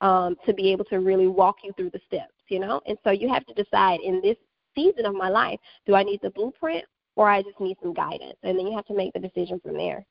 um, 0.00 0.36
to 0.46 0.54
be 0.54 0.70
able 0.70 0.84
to 0.84 1.00
really 1.00 1.26
walk 1.26 1.56
you 1.64 1.72
through 1.72 1.90
the 1.90 2.00
steps, 2.06 2.32
you 2.46 2.60
know? 2.60 2.80
And 2.86 2.96
so 3.02 3.10
you 3.10 3.28
have 3.28 3.44
to 3.46 3.54
decide 3.54 3.98
in 4.04 4.20
this 4.22 4.36
season 4.76 5.04
of 5.04 5.16
my 5.16 5.28
life, 5.28 5.58
do 5.84 5.96
I 5.96 6.04
need 6.04 6.20
the 6.22 6.30
blueprint 6.30 6.84
or 7.16 7.28
I 7.28 7.42
just 7.42 7.58
need 7.58 7.76
some 7.82 7.94
guidance? 7.94 8.36
And 8.44 8.56
then 8.56 8.68
you 8.68 8.76
have 8.76 8.86
to 8.86 8.94
make 8.94 9.12
the 9.14 9.18
decision 9.18 9.58
from 9.58 9.76
there. 9.76 10.06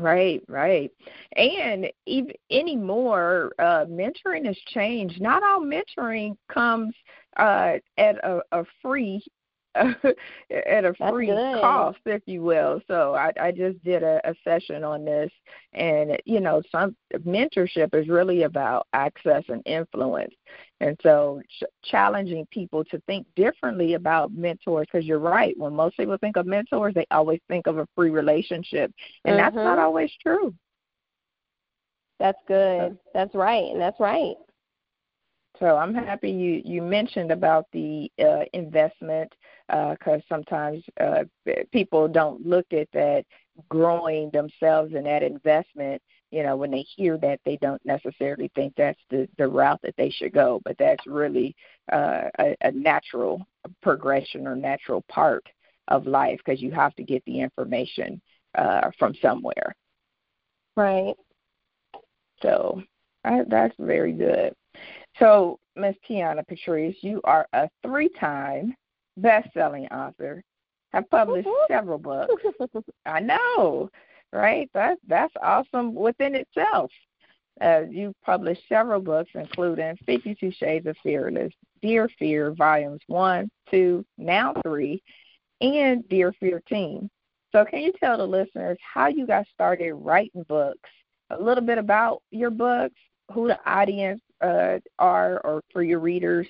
Right, 0.00 0.42
right. 0.48 0.90
And 1.36 1.86
even 2.06 2.32
anymore, 2.50 3.52
uh, 3.58 3.84
mentoring 3.84 4.46
has 4.46 4.56
changed. 4.68 5.20
Not 5.20 5.42
all 5.42 5.60
mentoring 5.60 6.36
comes 6.50 6.94
uh, 7.36 7.74
at 7.98 8.16
a, 8.24 8.40
a 8.52 8.64
free 8.80 9.22
at 9.74 10.84
a 10.84 10.94
free 11.08 11.40
cost, 11.52 11.98
if 12.06 12.22
you 12.26 12.42
will. 12.42 12.80
So 12.88 13.14
I, 13.14 13.30
I 13.40 13.52
just 13.52 13.82
did 13.84 14.02
a, 14.02 14.20
a 14.28 14.34
session 14.42 14.84
on 14.84 15.04
this, 15.04 15.30
and 15.74 16.18
you 16.24 16.40
know, 16.40 16.62
some 16.72 16.96
mentorship 17.14 17.94
is 17.94 18.08
really 18.08 18.42
about 18.44 18.86
access 18.94 19.44
and 19.48 19.62
influence, 19.66 20.34
and 20.80 20.98
so 21.02 21.40
ch- 21.48 21.64
challenging 21.84 22.46
people 22.50 22.84
to 22.84 22.98
think 23.06 23.26
differently 23.36 23.94
about 23.94 24.32
mentors. 24.32 24.86
Because 24.90 25.06
you're 25.06 25.18
right, 25.18 25.56
when 25.58 25.74
most 25.74 25.96
people 25.96 26.16
think 26.18 26.36
of 26.36 26.46
mentors, 26.46 26.94
they 26.94 27.06
always 27.10 27.40
think 27.48 27.66
of 27.66 27.78
a 27.78 27.88
free 27.94 28.10
relationship, 28.10 28.92
and 29.24 29.34
mm-hmm. 29.34 29.42
that's 29.42 29.56
not 29.56 29.78
mm-hmm. 29.78 29.84
always 29.86 30.10
true. 30.22 30.54
That's 32.18 32.38
good. 32.46 32.98
That's 33.14 33.34
right, 33.34 33.70
and 33.70 33.80
that's 33.80 33.98
right. 33.98 34.36
So 35.58 35.76
I'm 35.76 35.94
happy 35.94 36.30
you 36.30 36.62
you 36.64 36.80
mentioned 36.80 37.30
about 37.30 37.66
the 37.72 38.10
uh, 38.18 38.44
investment 38.54 39.32
because 39.68 40.20
uh, 40.20 40.28
sometimes 40.28 40.82
uh, 41.00 41.24
people 41.70 42.08
don't 42.08 42.44
look 42.44 42.66
at 42.72 42.88
that 42.92 43.24
growing 43.68 44.30
themselves 44.30 44.94
in 44.94 45.04
that 45.04 45.22
investment. 45.22 46.00
You 46.30 46.42
know, 46.44 46.56
when 46.56 46.70
they 46.70 46.86
hear 46.96 47.18
that, 47.18 47.40
they 47.44 47.56
don't 47.56 47.84
necessarily 47.84 48.50
think 48.54 48.74
that's 48.76 49.00
the 49.10 49.28
the 49.36 49.48
route 49.48 49.80
that 49.82 49.96
they 49.96 50.10
should 50.10 50.32
go, 50.32 50.60
but 50.64 50.76
that's 50.78 51.06
really 51.06 51.54
uh, 51.92 52.22
a, 52.38 52.56
a 52.62 52.70
natural 52.72 53.44
progression 53.82 54.46
or 54.46 54.54
natural 54.54 55.02
part 55.08 55.44
of 55.88 56.06
life 56.06 56.38
because 56.44 56.62
you 56.62 56.70
have 56.70 56.94
to 56.94 57.02
get 57.02 57.24
the 57.24 57.40
information 57.40 58.20
uh, 58.56 58.90
from 58.98 59.14
somewhere. 59.20 59.74
Right. 60.76 61.14
So 62.42 62.82
I, 63.24 63.42
that's 63.48 63.74
very 63.78 64.12
good. 64.12 64.54
So, 65.18 65.58
Miss 65.76 65.96
Tiana 66.08 66.46
Patrice, 66.46 66.96
you 67.00 67.20
are 67.24 67.46
a 67.52 67.68
three-time 67.82 68.74
best-selling 69.16 69.86
author. 69.88 70.42
Have 70.92 71.10
published 71.10 71.46
mm-hmm. 71.46 71.72
several 71.72 71.98
books. 71.98 72.32
I 73.06 73.20
know, 73.20 73.90
right? 74.32 74.70
That's 74.74 75.00
that's 75.06 75.34
awesome 75.42 75.94
within 75.94 76.34
itself. 76.34 76.90
Uh, 77.60 77.82
you 77.90 78.14
published 78.24 78.62
several 78.68 79.00
books, 79.00 79.30
including 79.34 79.96
Fifty 80.06 80.34
Two 80.34 80.50
Shades 80.52 80.86
of 80.86 80.96
Fearless, 81.02 81.52
Dear 81.82 82.08
Fear, 82.18 82.52
Volumes 82.52 83.02
One, 83.06 83.50
Two, 83.70 84.04
now 84.16 84.54
Three, 84.64 85.02
and 85.60 86.08
Dear 86.08 86.32
Fear 86.40 86.62
Teen. 86.68 87.10
So, 87.52 87.64
can 87.64 87.80
you 87.80 87.92
tell 87.98 88.16
the 88.16 88.26
listeners 88.26 88.78
how 88.94 89.08
you 89.08 89.26
got 89.26 89.46
started 89.52 89.92
writing 89.94 90.44
books? 90.48 90.88
A 91.30 91.40
little 91.40 91.64
bit 91.64 91.78
about 91.78 92.22
your 92.30 92.50
books, 92.50 92.94
who 93.32 93.48
the 93.48 93.58
audience 93.68 94.20
uh, 94.40 94.78
are 94.98 95.40
or 95.44 95.62
for 95.72 95.82
your 95.82 95.98
readers? 95.98 96.46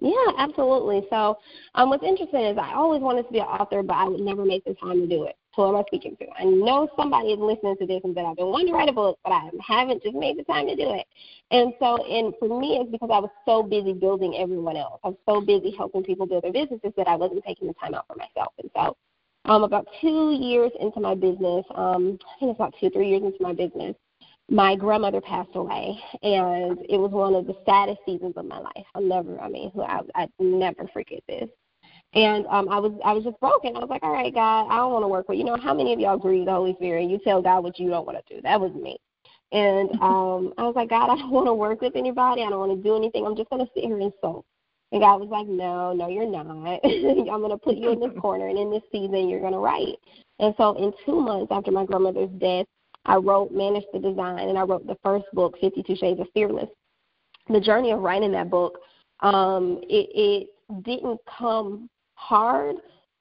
Yeah, 0.00 0.32
absolutely. 0.38 1.06
So, 1.10 1.38
um, 1.74 1.88
what's 1.88 2.04
interesting 2.04 2.42
is 2.42 2.58
I 2.58 2.74
always 2.74 3.00
wanted 3.00 3.26
to 3.26 3.32
be 3.32 3.38
an 3.38 3.46
author, 3.46 3.82
but 3.82 3.94
I 3.94 4.04
would 4.04 4.20
never 4.20 4.44
make 4.44 4.64
the 4.64 4.74
time 4.74 5.00
to 5.00 5.06
do 5.06 5.24
it. 5.24 5.36
Who 5.56 5.68
am 5.68 5.76
I 5.76 5.84
speaking 5.86 6.16
to? 6.16 6.26
I 6.38 6.44
know 6.44 6.88
somebody 6.96 7.28
is 7.28 7.38
listening 7.38 7.76
to 7.78 7.86
this 7.86 8.00
and 8.04 8.14
that 8.16 8.24
I've 8.24 8.36
been 8.36 8.46
wanting 8.46 8.68
to 8.68 8.72
write 8.72 8.88
a 8.88 8.92
book, 8.92 9.18
but 9.22 9.32
I 9.32 9.50
haven't 9.64 10.02
just 10.02 10.16
made 10.16 10.36
the 10.36 10.42
time 10.44 10.66
to 10.66 10.74
do 10.74 10.92
it. 10.92 11.06
And 11.50 11.72
so, 11.78 12.04
and 12.04 12.34
for 12.38 12.60
me, 12.60 12.78
it's 12.78 12.90
because 12.90 13.10
I 13.12 13.20
was 13.20 13.30
so 13.44 13.62
busy 13.62 13.92
building 13.92 14.36
everyone 14.36 14.76
else. 14.76 15.00
I 15.04 15.08
was 15.08 15.18
so 15.26 15.40
busy 15.40 15.74
helping 15.76 16.02
people 16.02 16.26
build 16.26 16.42
their 16.44 16.52
businesses 16.52 16.92
that 16.96 17.06
I 17.06 17.14
wasn't 17.14 17.44
taking 17.44 17.68
the 17.68 17.74
time 17.74 17.94
out 17.94 18.06
for 18.08 18.16
myself. 18.16 18.52
And 18.58 18.70
so, 18.74 18.96
um, 19.44 19.62
about 19.62 19.86
two 20.00 20.32
years 20.32 20.72
into 20.80 21.00
my 21.00 21.14
business, 21.14 21.64
um, 21.74 22.18
I 22.24 22.38
think 22.40 22.50
it's 22.50 22.58
about 22.58 22.74
two, 22.80 22.90
three 22.90 23.10
years 23.10 23.22
into 23.22 23.42
my 23.42 23.52
business, 23.52 23.94
my 24.50 24.74
grandmother 24.74 25.20
passed 25.20 25.54
away, 25.54 25.98
and 26.22 26.78
it 26.88 26.98
was 26.98 27.10
one 27.10 27.34
of 27.34 27.46
the 27.46 27.56
saddest 27.64 28.00
seasons 28.04 28.34
of 28.36 28.44
my 28.44 28.58
life. 28.58 28.84
I'll 28.94 29.02
never, 29.02 29.40
I 29.40 29.48
mean, 29.48 29.70
I, 29.78 30.00
I 30.14 30.28
never 30.38 30.88
forget 30.92 31.20
this. 31.28 31.48
And 32.14 32.46
um, 32.46 32.68
I 32.68 32.78
was, 32.78 32.92
I 33.04 33.12
was 33.12 33.24
just 33.24 33.40
broken. 33.40 33.76
I 33.76 33.80
was 33.80 33.88
like, 33.90 34.02
all 34.04 34.12
right, 34.12 34.32
God, 34.32 34.68
I 34.70 34.76
don't 34.76 34.92
want 34.92 35.02
to 35.02 35.08
work 35.08 35.28
with 35.28 35.38
you. 35.38 35.44
Know 35.44 35.56
how 35.56 35.74
many 35.74 35.92
of 35.92 35.98
y'all 35.98 36.16
grieve 36.16 36.46
the 36.46 36.52
Holy 36.52 36.74
Spirit? 36.74 37.02
And 37.02 37.10
you 37.10 37.18
tell 37.24 37.42
God 37.42 37.64
what 37.64 37.78
you 37.78 37.90
don't 37.90 38.06
want 38.06 38.24
to 38.24 38.34
do. 38.34 38.40
That 38.42 38.60
was 38.60 38.72
me. 38.72 38.98
And 39.50 39.90
um, 40.00 40.54
I 40.56 40.62
was 40.62 40.74
like, 40.76 40.90
God, 40.90 41.10
I 41.10 41.16
don't 41.16 41.30
want 41.30 41.46
to 41.46 41.54
work 41.54 41.80
with 41.80 41.96
anybody. 41.96 42.42
I 42.42 42.50
don't 42.50 42.60
want 42.60 42.76
to 42.76 42.88
do 42.88 42.96
anything. 42.96 43.26
I'm 43.26 43.36
just 43.36 43.50
going 43.50 43.64
to 43.64 43.70
sit 43.74 43.84
here 43.84 43.98
and 43.98 44.12
soak. 44.20 44.44
And 44.92 45.02
God 45.02 45.20
was 45.20 45.28
like, 45.28 45.48
No, 45.48 45.92
no, 45.92 46.08
you're 46.08 46.24
not. 46.24 46.46
I'm 46.46 47.40
going 47.40 47.50
to 47.50 47.56
put 47.56 47.76
you 47.76 47.90
in 47.90 47.98
this 47.98 48.16
corner, 48.20 48.46
and 48.46 48.58
in 48.58 48.70
this 48.70 48.82
season, 48.92 49.28
you're 49.28 49.40
going 49.40 49.52
to 49.52 49.58
write. 49.58 49.96
And 50.38 50.54
so, 50.56 50.76
in 50.76 50.92
two 51.04 51.20
months 51.20 51.50
after 51.50 51.72
my 51.72 51.84
grandmother's 51.84 52.30
death, 52.38 52.66
I 53.04 53.16
wrote, 53.16 53.50
managed 53.50 53.88
the 53.92 53.98
design, 53.98 54.48
and 54.48 54.56
I 54.56 54.62
wrote 54.62 54.86
the 54.86 54.96
first 55.02 55.24
book, 55.32 55.56
52 55.60 55.96
Shades 55.96 56.20
of 56.20 56.28
Fearless. 56.32 56.68
The 57.48 57.60
journey 57.60 57.90
of 57.90 58.00
writing 58.00 58.32
that 58.32 58.50
book, 58.50 58.78
um, 59.20 59.80
it, 59.82 60.08
it 60.14 60.84
didn't 60.84 61.20
come 61.38 61.90
hard, 62.24 62.76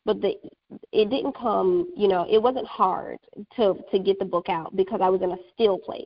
but 0.05 0.21
the 0.21 0.35
it 0.91 1.09
didn't 1.09 1.35
come, 1.37 1.91
you 1.95 2.07
know, 2.07 2.25
it 2.29 2.41
wasn't 2.41 2.67
hard 2.67 3.19
to 3.55 3.77
to 3.91 3.99
get 3.99 4.17
the 4.19 4.25
book 4.25 4.49
out 4.49 4.75
because 4.75 5.01
I 5.01 5.09
was 5.09 5.21
in 5.21 5.31
a 5.31 5.37
still 5.53 5.77
place. 5.77 6.05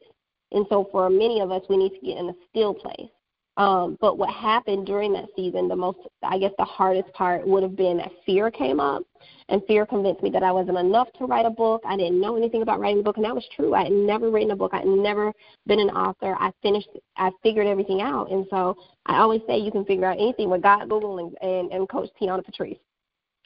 And 0.51 0.65
so 0.69 0.87
for 0.91 1.09
many 1.09 1.41
of 1.41 1.51
us, 1.51 1.63
we 1.69 1.77
need 1.77 1.93
to 1.99 2.05
get 2.05 2.17
in 2.17 2.29
a 2.29 2.33
still 2.49 2.73
place. 2.73 3.09
Um, 3.57 3.97
but 3.99 4.19
what 4.19 4.29
happened 4.29 4.85
during 4.85 5.11
that 5.13 5.25
season, 5.35 5.67
the 5.67 5.75
most, 5.75 5.97
I 6.21 6.37
guess, 6.37 6.51
the 6.59 6.63
hardest 6.63 7.11
part 7.13 7.45
would 7.47 7.63
have 7.63 7.75
been 7.75 7.97
that 7.97 8.11
fear 8.23 8.51
came 8.51 8.79
up, 8.79 9.01
and 9.49 9.63
fear 9.65 9.83
convinced 9.83 10.21
me 10.21 10.29
that 10.29 10.43
I 10.43 10.51
wasn't 10.51 10.77
enough 10.77 11.07
to 11.17 11.25
write 11.25 11.47
a 11.47 11.49
book. 11.49 11.81
I 11.83 11.97
didn't 11.97 12.21
know 12.21 12.37
anything 12.37 12.61
about 12.61 12.79
writing 12.79 12.99
a 12.99 13.03
book, 13.03 13.17
and 13.17 13.25
that 13.25 13.33
was 13.33 13.47
true. 13.55 13.73
I 13.73 13.85
had 13.85 13.91
never 13.91 14.29
written 14.29 14.51
a 14.51 14.55
book. 14.55 14.75
I 14.75 14.79
had 14.79 14.87
never 14.87 15.33
been 15.65 15.79
an 15.79 15.89
author. 15.89 16.37
I 16.39 16.51
finished, 16.61 16.89
I 17.17 17.31
figured 17.41 17.65
everything 17.65 17.99
out, 17.99 18.29
and 18.29 18.45
so 18.51 18.77
I 19.07 19.17
always 19.17 19.41
say 19.47 19.57
you 19.57 19.71
can 19.71 19.85
figure 19.85 20.05
out 20.05 20.19
anything 20.19 20.51
with 20.51 20.61
God, 20.61 20.87
Google, 20.87 21.17
and 21.17 21.35
and, 21.41 21.71
and 21.71 21.89
Coach 21.89 22.09
Tiana 22.21 22.45
Patrice. 22.45 22.77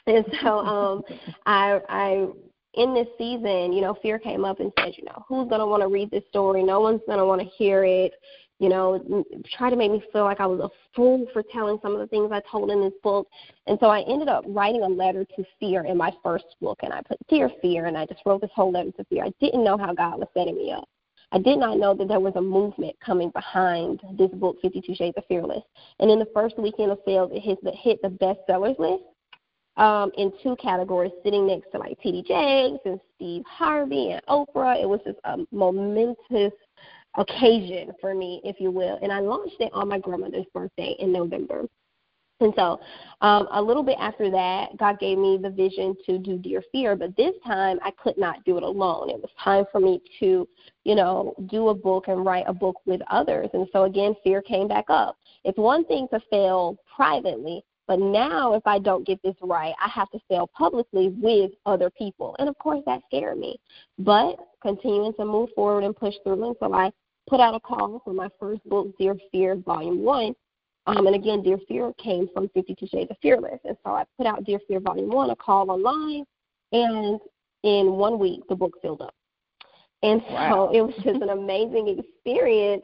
And 0.07 0.25
so 0.41 0.59
um, 0.59 1.03
I, 1.45 1.79
I 1.89 2.27
in 2.73 2.93
this 2.93 3.07
season, 3.17 3.73
you 3.73 3.81
know, 3.81 3.95
fear 4.01 4.17
came 4.17 4.45
up 4.45 4.59
and 4.59 4.71
said, 4.79 4.93
you 4.97 5.03
know, 5.03 5.25
who's 5.27 5.47
going 5.47 5.59
to 5.59 5.67
want 5.67 5.81
to 5.81 5.87
read 5.87 6.09
this 6.09 6.23
story? 6.29 6.63
No 6.63 6.79
one's 6.79 7.01
going 7.05 7.19
to 7.19 7.25
want 7.25 7.41
to 7.41 7.47
hear 7.47 7.83
it 7.83 8.13
you 8.61 8.69
know, 8.69 9.25
try 9.57 9.71
to 9.71 9.75
make 9.75 9.91
me 9.91 10.03
feel 10.13 10.23
like 10.23 10.39
I 10.39 10.45
was 10.45 10.59
a 10.59 10.69
fool 10.95 11.25
for 11.33 11.41
telling 11.51 11.79
some 11.81 11.93
of 11.93 11.99
the 11.99 12.05
things 12.05 12.29
I 12.31 12.41
told 12.41 12.69
in 12.69 12.79
this 12.79 12.93
book. 13.01 13.27
And 13.65 13.75
so 13.79 13.87
I 13.87 14.01
ended 14.01 14.27
up 14.27 14.43
writing 14.47 14.83
a 14.83 14.87
letter 14.87 15.25
to 15.25 15.43
fear 15.59 15.83
in 15.85 15.97
my 15.97 16.13
first 16.23 16.45
book, 16.61 16.77
and 16.83 16.93
I 16.93 17.01
put 17.01 17.17
Dear 17.27 17.49
Fear, 17.59 17.87
and 17.87 17.97
I 17.97 18.05
just 18.05 18.21
wrote 18.23 18.41
this 18.41 18.51
whole 18.53 18.71
letter 18.71 18.91
to 18.91 19.03
fear. 19.05 19.25
I 19.25 19.33
didn't 19.41 19.63
know 19.63 19.79
how 19.79 19.95
God 19.95 20.19
was 20.19 20.27
setting 20.37 20.55
me 20.55 20.71
up. 20.71 20.87
I 21.31 21.39
did 21.39 21.57
not 21.57 21.79
know 21.79 21.95
that 21.95 22.07
there 22.07 22.19
was 22.19 22.35
a 22.35 22.41
movement 22.41 22.95
coming 23.03 23.31
behind 23.31 23.99
this 24.15 24.29
book, 24.29 24.57
52 24.61 24.93
Shades 24.93 25.17
of 25.17 25.25
Fearless. 25.25 25.63
And 25.99 26.11
in 26.11 26.19
the 26.19 26.29
first 26.31 26.59
weekend 26.59 26.91
of 26.91 26.99
sales, 27.03 27.31
it 27.33 27.39
hit 27.39 27.57
the, 27.63 27.71
hit 27.71 27.99
the 28.03 28.09
bestsellers 28.09 28.77
list 28.77 29.05
um, 29.77 30.11
in 30.17 30.31
two 30.43 30.55
categories, 30.57 31.11
sitting 31.23 31.47
next 31.47 31.71
to 31.71 31.77
like 31.77 31.99
T.D. 32.01 32.23
Jakes 32.27 32.81
and 32.85 32.99
Steve 33.15 33.43
Harvey 33.47 34.11
and 34.11 34.21
Oprah. 34.27 34.81
It 34.81 34.87
was 34.87 34.99
just 35.05 35.19
a 35.23 35.37
momentous 35.51 36.53
occasion 37.17 37.91
for 37.99 38.13
me, 38.13 38.41
if 38.43 38.59
you 38.59 38.71
will. 38.71 38.99
And 39.01 39.11
I 39.11 39.19
launched 39.19 39.57
it 39.59 39.71
on 39.73 39.87
my 39.87 39.99
grandmother's 39.99 40.45
birthday 40.53 40.95
in 40.99 41.11
November. 41.11 41.65
And 42.41 42.53
so, 42.55 42.79
um, 43.21 43.47
a 43.51 43.61
little 43.61 43.83
bit 43.83 43.97
after 43.99 44.31
that, 44.31 44.75
God 44.77 44.99
gave 44.99 45.19
me 45.19 45.37
the 45.41 45.51
vision 45.51 45.95
to 46.07 46.17
do 46.17 46.39
Dear 46.39 46.63
Fear, 46.71 46.95
but 46.95 47.15
this 47.15 47.35
time 47.45 47.79
I 47.83 47.91
could 47.91 48.17
not 48.17 48.43
do 48.45 48.57
it 48.57 48.63
alone. 48.63 49.11
It 49.11 49.21
was 49.21 49.29
time 49.41 49.65
for 49.71 49.79
me 49.79 50.01
to, 50.19 50.47
you 50.83 50.95
know, 50.95 51.35
do 51.51 51.69
a 51.69 51.75
book 51.75 52.05
and 52.07 52.25
write 52.25 52.45
a 52.47 52.53
book 52.53 52.77
with 52.87 52.99
others. 53.11 53.49
And 53.53 53.67
so, 53.71 53.83
again, 53.83 54.15
fear 54.23 54.41
came 54.41 54.67
back 54.67 54.85
up. 54.89 55.17
It's 55.43 55.57
one 55.57 55.85
thing 55.85 56.07
to 56.11 56.19
fail 56.31 56.77
privately, 56.95 57.63
but 57.91 57.99
now 57.99 58.53
if 58.53 58.65
I 58.65 58.79
don't 58.79 59.05
get 59.05 59.21
this 59.21 59.35
right, 59.41 59.73
I 59.77 59.89
have 59.89 60.09
to 60.11 60.19
fail 60.29 60.49
publicly 60.57 61.09
with 61.09 61.51
other 61.65 61.89
people. 61.89 62.37
And 62.39 62.47
of 62.47 62.57
course, 62.57 62.81
that 62.85 63.01
scared 63.07 63.37
me. 63.37 63.59
But 63.99 64.37
continuing 64.61 65.13
to 65.15 65.25
move 65.25 65.49
forward 65.55 65.83
and 65.83 65.93
push 65.93 66.13
through. 66.23 66.41
And 66.41 66.55
so 66.61 66.73
I 66.73 66.93
put 67.27 67.41
out 67.41 67.53
a 67.53 67.59
call 67.59 68.01
for 68.05 68.13
my 68.13 68.29
first 68.39 68.63
book, 68.63 68.97
Dear 68.97 69.17
Fear, 69.33 69.57
Volume 69.57 70.03
1. 70.03 70.33
Um, 70.87 71.05
and 71.05 71.17
again, 71.17 71.43
Dear 71.43 71.57
Fear 71.67 71.91
came 72.01 72.29
from 72.33 72.47
52 72.53 72.87
Shades 72.87 73.11
of 73.11 73.17
Fearless. 73.21 73.59
And 73.65 73.75
so 73.83 73.91
I 73.91 74.05
put 74.15 74.25
out 74.25 74.45
Dear 74.45 74.61
Fear 74.69 74.79
Volume 74.79 75.09
1, 75.09 75.29
a 75.29 75.35
call 75.35 75.69
online, 75.69 76.23
and 76.71 77.19
in 77.63 77.91
one 77.97 78.19
week, 78.19 78.39
the 78.47 78.55
book 78.55 78.71
filled 78.81 79.01
up. 79.01 79.13
And 80.03 80.21
so 80.27 80.33
wow. 80.33 80.71
it 80.73 80.81
was 80.81 80.95
just 81.03 81.21
an 81.21 81.29
amazing 81.29 81.99
experience 81.99 82.83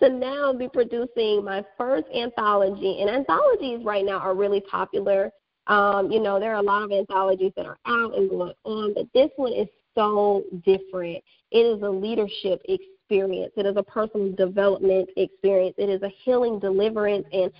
to 0.00 0.08
now 0.08 0.52
be 0.52 0.68
producing 0.68 1.44
my 1.44 1.64
first 1.76 2.06
anthology. 2.14 3.00
And 3.00 3.10
anthologies 3.10 3.84
right 3.84 4.04
now 4.04 4.18
are 4.18 4.34
really 4.34 4.60
popular. 4.60 5.32
Um, 5.66 6.10
you 6.10 6.20
know, 6.20 6.38
there 6.38 6.54
are 6.54 6.60
a 6.60 6.62
lot 6.62 6.82
of 6.82 6.92
anthologies 6.92 7.52
that 7.56 7.66
are 7.66 7.78
out 7.86 8.16
and 8.16 8.28
going 8.30 8.52
on, 8.64 8.94
but 8.94 9.06
this 9.14 9.30
one 9.36 9.52
is 9.52 9.68
so 9.94 10.44
different. 10.64 11.22
It 11.50 11.58
is 11.58 11.82
a 11.82 11.88
leadership 11.88 12.60
experience 12.64 12.94
experience. 13.08 13.52
It 13.56 13.66
is 13.66 13.76
a 13.76 13.82
personal 13.82 14.32
development 14.32 15.08
experience. 15.16 15.74
It 15.78 15.88
is 15.88 16.02
a 16.02 16.10
healing, 16.24 16.58
deliverance, 16.58 17.26
and 17.32 17.50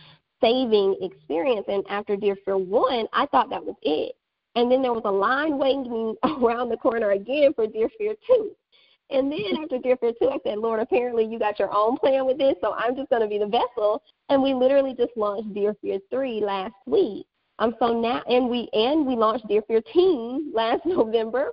saving 0.40 0.96
experience. 1.00 1.64
And 1.68 1.84
after 1.88 2.16
Dear 2.16 2.36
Fear 2.44 2.58
1, 2.58 3.06
I 3.12 3.26
thought 3.26 3.50
that 3.50 3.64
was 3.64 3.76
it. 3.82 4.14
And 4.56 4.70
then 4.70 4.82
there 4.82 4.92
was 4.92 5.02
a 5.04 5.10
line 5.10 5.58
waiting 5.58 6.14
around 6.42 6.68
the 6.68 6.76
corner 6.76 7.12
again 7.12 7.54
for 7.54 7.66
Dear 7.66 7.88
Fear 7.98 8.14
2. 8.26 8.50
And 9.10 9.32
then 9.32 9.62
after 9.62 9.78
Dear 9.78 9.96
Fear 9.96 10.12
2, 10.20 10.28
I 10.28 10.38
said, 10.44 10.58
Lord, 10.58 10.80
apparently 10.80 11.24
you 11.24 11.38
got 11.38 11.58
your 11.58 11.74
own 11.74 11.96
plan 11.96 12.26
with 12.26 12.38
this, 12.38 12.54
so 12.60 12.74
I'm 12.74 12.94
just 12.94 13.08
going 13.08 13.22
to 13.22 13.28
be 13.28 13.38
the 13.38 13.46
vessel. 13.46 14.02
And 14.28 14.42
we 14.42 14.52
literally 14.52 14.94
just 14.94 15.16
launched 15.16 15.54
Dear 15.54 15.74
Fear 15.80 16.00
3 16.10 16.40
last 16.40 16.74
week. 16.86 17.26
Um, 17.58 17.74
so 17.78 17.98
now, 17.98 18.22
and 18.28 18.48
we 18.48 18.68
and 18.72 19.06
we 19.06 19.16
launched 19.16 19.48
Dear 19.48 19.62
Fear 19.62 19.82
Teen 19.92 20.52
last 20.54 20.82
November. 20.84 21.52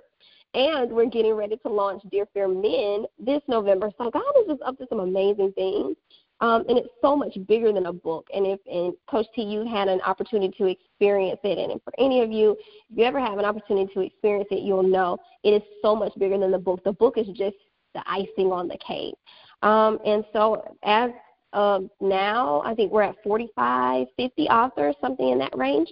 And 0.54 0.90
we're 0.90 1.10
getting 1.10 1.34
ready 1.34 1.56
to 1.58 1.68
launch 1.68 2.02
Dear 2.10 2.26
Fear 2.32 2.48
Men 2.48 3.04
this 3.18 3.42
November. 3.46 3.90
So 3.98 4.10
God 4.10 4.22
is 4.40 4.46
just 4.48 4.62
up 4.62 4.78
to 4.78 4.86
some 4.88 5.00
amazing 5.00 5.52
things. 5.52 5.96
Um, 6.40 6.64
and 6.68 6.76
it's 6.76 6.88
so 7.00 7.16
much 7.16 7.36
bigger 7.46 7.72
than 7.72 7.86
a 7.86 7.92
book. 7.92 8.26
And 8.34 8.46
if 8.46 8.60
and 8.70 8.92
Coach 9.08 9.26
T, 9.34 9.42
you 9.42 9.66
had 9.66 9.88
an 9.88 10.00
opportunity 10.02 10.54
to 10.58 10.66
experience 10.66 11.40
it, 11.44 11.58
and 11.58 11.80
for 11.82 11.92
any 11.98 12.20
of 12.22 12.30
you, 12.30 12.52
if 12.90 12.98
you 12.98 13.04
ever 13.04 13.20
have 13.20 13.38
an 13.38 13.44
opportunity 13.44 13.92
to 13.94 14.00
experience 14.00 14.48
it, 14.50 14.62
you'll 14.62 14.82
know 14.82 15.16
it 15.44 15.50
is 15.50 15.62
so 15.82 15.96
much 15.96 16.12
bigger 16.18 16.38
than 16.38 16.50
the 16.50 16.58
book. 16.58 16.84
The 16.84 16.92
book 16.92 17.16
is 17.16 17.26
just 17.28 17.56
the 17.94 18.02
icing 18.06 18.52
on 18.52 18.68
the 18.68 18.78
cake. 18.86 19.14
Um, 19.62 19.98
and 20.04 20.24
so 20.32 20.76
as 20.84 21.10
of 21.54 21.88
now, 22.00 22.62
I 22.64 22.74
think 22.74 22.92
we're 22.92 23.02
at 23.02 23.16
45, 23.24 24.06
50 24.16 24.42
authors, 24.48 24.94
something 25.00 25.30
in 25.30 25.38
that 25.38 25.56
range. 25.56 25.88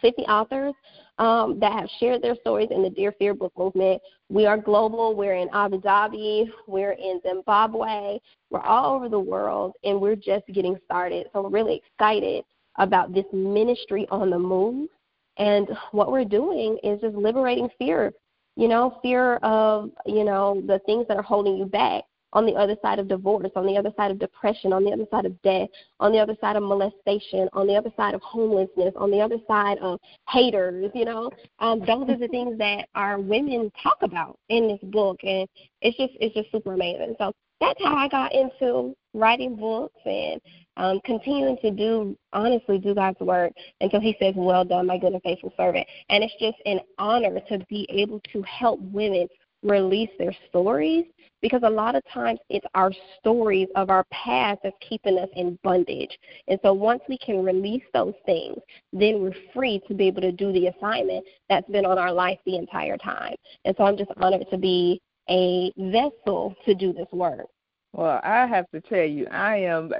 50 0.00 0.22
authors 0.22 0.74
um, 1.18 1.58
that 1.60 1.72
have 1.72 1.88
shared 1.98 2.22
their 2.22 2.36
stories 2.36 2.68
in 2.70 2.82
the 2.82 2.90
Dear 2.90 3.12
Fear 3.18 3.34
book 3.34 3.52
movement. 3.56 4.00
We 4.28 4.46
are 4.46 4.56
global. 4.56 5.14
We're 5.14 5.34
in 5.34 5.48
Abu 5.52 5.80
Dhabi. 5.80 6.48
We're 6.66 6.92
in 6.92 7.20
Zimbabwe. 7.26 8.18
We're 8.50 8.60
all 8.60 8.94
over 8.94 9.08
the 9.08 9.18
world, 9.18 9.74
and 9.84 10.00
we're 10.00 10.16
just 10.16 10.46
getting 10.52 10.78
started. 10.84 11.26
So 11.32 11.42
we're 11.42 11.50
really 11.50 11.82
excited 11.84 12.44
about 12.76 13.12
this 13.12 13.26
ministry 13.32 14.06
on 14.10 14.30
the 14.30 14.38
move. 14.38 14.88
And 15.36 15.68
what 15.92 16.10
we're 16.10 16.24
doing 16.24 16.78
is 16.82 17.00
just 17.00 17.16
liberating 17.16 17.68
fear. 17.78 18.12
You 18.56 18.68
know, 18.68 18.98
fear 19.02 19.36
of, 19.36 19.90
you 20.04 20.24
know, 20.24 20.62
the 20.66 20.80
things 20.80 21.06
that 21.08 21.16
are 21.16 21.22
holding 21.22 21.56
you 21.56 21.64
back 21.64 22.04
on 22.32 22.46
the 22.46 22.54
other 22.54 22.76
side 22.82 22.98
of 22.98 23.08
divorce, 23.08 23.50
on 23.56 23.66
the 23.66 23.76
other 23.76 23.92
side 23.96 24.10
of 24.10 24.18
depression, 24.18 24.72
on 24.72 24.84
the 24.84 24.92
other 24.92 25.06
side 25.10 25.24
of 25.24 25.40
death, 25.42 25.68
on 26.00 26.12
the 26.12 26.18
other 26.18 26.36
side 26.40 26.56
of 26.56 26.62
molestation, 26.62 27.48
on 27.52 27.66
the 27.66 27.74
other 27.74 27.92
side 27.96 28.14
of 28.14 28.20
homelessness, 28.22 28.92
on 28.96 29.10
the 29.10 29.20
other 29.20 29.38
side 29.46 29.78
of 29.78 29.98
haters, 30.28 30.90
you 30.94 31.04
know. 31.04 31.30
Um, 31.58 31.80
those 31.80 32.08
are 32.08 32.18
the 32.18 32.28
things 32.28 32.58
that 32.58 32.88
our 32.94 33.18
women 33.18 33.72
talk 33.82 33.98
about 34.02 34.38
in 34.48 34.68
this 34.68 34.90
book 34.90 35.18
and 35.22 35.48
it's 35.80 35.96
just 35.96 36.12
it's 36.20 36.34
just 36.34 36.50
super 36.52 36.74
amazing. 36.74 37.14
So 37.18 37.32
that's 37.60 37.82
how 37.82 37.96
I 37.96 38.08
got 38.08 38.32
into 38.32 38.94
writing 39.14 39.56
books 39.56 39.98
and 40.04 40.40
um, 40.76 41.00
continuing 41.04 41.56
to 41.62 41.70
do 41.70 42.16
honestly 42.32 42.78
do 42.78 42.94
God's 42.94 43.18
work 43.20 43.52
until 43.80 44.00
He 44.00 44.16
says, 44.20 44.34
"Well 44.36 44.64
done, 44.64 44.86
my 44.86 44.98
good 44.98 45.12
and 45.12 45.22
faithful 45.22 45.52
servant." 45.56 45.86
And 46.08 46.22
it's 46.22 46.34
just 46.38 46.56
an 46.66 46.80
honor 46.98 47.40
to 47.48 47.58
be 47.68 47.86
able 47.90 48.20
to 48.32 48.42
help 48.42 48.80
women 48.80 49.26
release 49.62 50.10
their 50.18 50.34
stories 50.48 51.04
because 51.40 51.60
a 51.64 51.70
lot 51.70 51.94
of 51.94 52.02
times 52.12 52.40
it's 52.48 52.66
our 52.74 52.92
stories 53.18 53.68
of 53.76 53.90
our 53.90 54.04
past 54.10 54.60
that's 54.62 54.76
keeping 54.80 55.18
us 55.18 55.28
in 55.36 55.58
bondage. 55.62 56.18
And 56.48 56.58
so 56.62 56.72
once 56.72 57.02
we 57.08 57.18
can 57.18 57.44
release 57.44 57.84
those 57.92 58.14
things, 58.26 58.58
then 58.92 59.20
we're 59.20 59.34
free 59.54 59.80
to 59.88 59.94
be 59.94 60.06
able 60.08 60.22
to 60.22 60.32
do 60.32 60.52
the 60.52 60.68
assignment 60.68 61.24
that's 61.48 61.68
been 61.70 61.86
on 61.86 61.98
our 61.98 62.12
life 62.12 62.38
the 62.44 62.56
entire 62.56 62.96
time. 62.96 63.34
And 63.64 63.74
so 63.76 63.84
I'm 63.84 63.96
just 63.96 64.10
honored 64.16 64.46
to 64.50 64.58
be 64.58 65.00
a 65.30 65.72
vessel 65.76 66.54
to 66.64 66.74
do 66.74 66.92
this 66.92 67.08
work. 67.12 67.46
Well, 67.92 68.20
I 68.22 68.46
have 68.46 68.68
to 68.70 68.80
tell 68.80 69.04
you, 69.04 69.26
I 69.30 69.56
am 69.58 69.92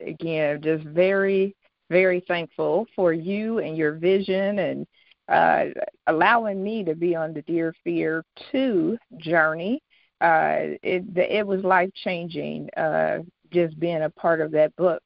again 0.00 0.60
just 0.62 0.84
very, 0.84 1.54
very 1.90 2.22
thankful 2.26 2.86
for 2.94 3.12
you 3.12 3.58
and 3.58 3.76
your 3.76 3.92
vision 3.92 4.58
and 4.58 4.86
uh, 5.28 5.66
allowing 6.06 6.62
me 6.62 6.84
to 6.84 6.94
be 6.94 7.14
on 7.14 7.32
the 7.32 7.42
Dear 7.42 7.74
Fear 7.84 8.24
2 8.52 8.96
journey. 9.18 9.82
Uh, 10.20 10.78
it, 10.82 11.04
it 11.16 11.46
was 11.46 11.62
life 11.62 11.90
changing 12.04 12.68
uh, 12.76 13.18
just 13.52 13.78
being 13.78 14.02
a 14.02 14.10
part 14.10 14.40
of 14.40 14.50
that 14.52 14.74
book. 14.76 15.02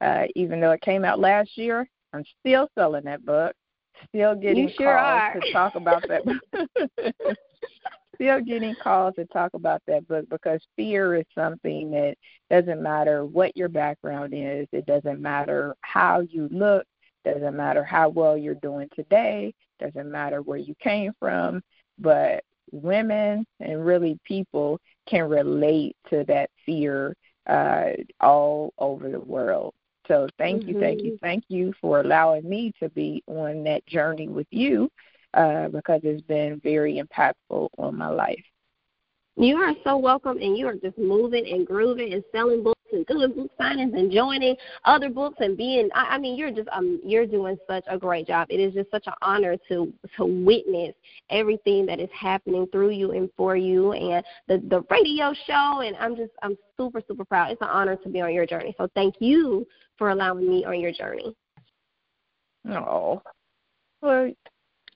Uh, 0.00 0.24
even 0.34 0.60
though 0.60 0.72
it 0.72 0.80
came 0.80 1.04
out 1.04 1.20
last 1.20 1.56
year, 1.56 1.88
I'm 2.12 2.24
still 2.40 2.68
selling 2.74 3.04
that 3.04 3.24
book, 3.24 3.54
still 4.08 4.34
getting 4.34 4.68
you 4.68 4.74
sure 4.76 4.96
calls 4.96 5.20
are. 5.34 5.40
to 5.40 5.52
talk 5.52 5.74
about 5.74 6.04
that. 6.08 7.14
still 8.14 8.40
getting 8.40 8.74
calls 8.82 9.14
to 9.14 9.24
talk 9.26 9.52
about 9.54 9.82
that 9.86 10.06
book 10.08 10.26
because 10.28 10.60
fear 10.76 11.16
is 11.16 11.24
something 11.34 11.90
that 11.90 12.16
doesn't 12.50 12.82
matter 12.82 13.24
what 13.24 13.56
your 13.56 13.68
background 13.68 14.32
is, 14.34 14.66
it 14.72 14.84
doesn't 14.86 15.20
matter 15.20 15.74
how 15.80 16.20
you 16.20 16.48
look, 16.50 16.84
doesn't 17.24 17.56
matter 17.56 17.84
how 17.84 18.08
well 18.08 18.36
you're 18.36 18.54
doing 18.54 18.88
today, 18.94 19.52
doesn't 19.80 20.10
matter 20.10 20.42
where 20.42 20.58
you 20.58 20.74
came 20.80 21.12
from, 21.18 21.62
but 21.98 22.42
women 22.72 23.44
and 23.60 23.84
really 23.84 24.18
people 24.24 24.78
can 25.06 25.28
relate 25.28 25.96
to 26.10 26.24
that 26.28 26.50
fear 26.64 27.14
uh, 27.48 27.90
all 28.20 28.72
over 28.78 29.08
the 29.10 29.20
world. 29.20 29.74
So 30.08 30.28
thank 30.38 30.66
you, 30.66 30.74
thank 30.78 31.04
you, 31.04 31.12
Mm-hmm. 31.12 31.20
thank 31.20 31.44
you 31.48 31.72
for 31.80 32.00
allowing 32.00 32.48
me 32.48 32.72
to 32.80 32.88
be 32.90 33.22
on 33.26 33.64
that 33.64 33.86
journey 33.86 34.28
with 34.28 34.46
you 34.50 34.90
uh, 35.34 35.68
because 35.68 36.00
it's 36.04 36.22
been 36.22 36.60
very 36.62 37.00
impactful 37.02 37.68
on 37.78 37.96
my 37.96 38.08
life. 38.08 38.44
You 39.36 39.56
are 39.56 39.72
so 39.84 39.96
welcome, 39.96 40.38
and 40.38 40.56
you 40.56 40.66
are 40.66 40.74
just 40.74 40.98
moving 40.98 41.46
and 41.46 41.66
grooving 41.66 42.12
and 42.12 42.22
selling 42.32 42.62
books 42.62 42.80
and 42.92 43.06
doing 43.06 43.32
book 43.32 43.50
signings 43.60 43.96
and 43.96 44.10
joining 44.10 44.56
other 44.84 45.08
books 45.08 45.36
and 45.40 45.56
being. 45.56 45.88
I, 45.94 46.14
I 46.14 46.18
mean, 46.18 46.36
you're 46.36 46.50
just 46.50 46.68
um, 46.72 47.00
you're 47.04 47.26
doing 47.26 47.56
such 47.68 47.84
a 47.88 47.96
great 47.96 48.26
job. 48.26 48.48
It 48.50 48.60
is 48.60 48.74
just 48.74 48.90
such 48.90 49.06
an 49.06 49.14
honor 49.22 49.56
to 49.68 49.92
to 50.16 50.24
witness 50.24 50.94
everything 51.30 51.86
that 51.86 52.00
is 52.00 52.08
happening 52.12 52.66
through 52.72 52.90
you 52.90 53.12
and 53.12 53.30
for 53.36 53.56
you, 53.56 53.92
and 53.92 54.24
the 54.48 54.58
the 54.68 54.82
radio 54.90 55.32
show. 55.46 55.80
And 55.80 55.96
I'm 55.96 56.16
just 56.16 56.32
I'm 56.42 56.56
super 56.76 57.00
super 57.06 57.24
proud. 57.24 57.52
It's 57.52 57.62
an 57.62 57.68
honor 57.68 57.96
to 57.96 58.08
be 58.08 58.20
on 58.20 58.34
your 58.34 58.46
journey. 58.46 58.74
So 58.78 58.88
thank 58.94 59.14
you 59.20 59.66
for 59.96 60.10
allowing 60.10 60.48
me 60.48 60.64
on 60.64 60.80
your 60.80 60.92
journey. 60.92 61.34
Oh, 62.68 63.22
well, 64.02 64.30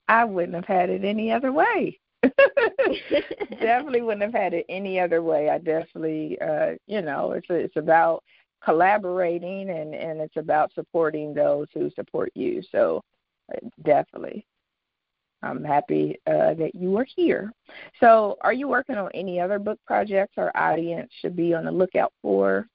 I 0.07 0.25
wouldn't 0.25 0.53
have 0.53 0.65
had 0.65 0.89
it 0.89 1.03
any 1.03 1.31
other 1.31 1.51
way. 1.51 1.99
definitely 3.59 4.01
wouldn't 4.01 4.23
have 4.23 4.33
had 4.33 4.53
it 4.53 4.65
any 4.69 4.99
other 4.99 5.21
way. 5.21 5.49
I 5.49 5.57
definitely, 5.57 6.37
uh, 6.41 6.71
you 6.87 7.01
know, 7.01 7.31
it's 7.31 7.47
it's 7.49 7.75
about 7.75 8.23
collaborating 8.63 9.69
and 9.69 9.93
and 9.93 10.19
it's 10.19 10.37
about 10.37 10.73
supporting 10.73 11.33
those 11.33 11.67
who 11.73 11.89
support 11.91 12.31
you. 12.35 12.61
So, 12.71 13.01
uh, 13.53 13.67
definitely, 13.83 14.45
I'm 15.43 15.63
happy 15.63 16.19
uh, 16.27 16.55
that 16.55 16.71
you 16.73 16.97
are 16.97 17.07
here. 17.15 17.51
So, 17.99 18.37
are 18.41 18.53
you 18.53 18.67
working 18.67 18.97
on 18.97 19.09
any 19.13 19.39
other 19.39 19.59
book 19.59 19.79
projects 19.85 20.33
our 20.37 20.51
audience 20.55 21.11
should 21.21 21.35
be 21.35 21.53
on 21.53 21.65
the 21.65 21.71
lookout 21.71 22.13
for? 22.21 22.67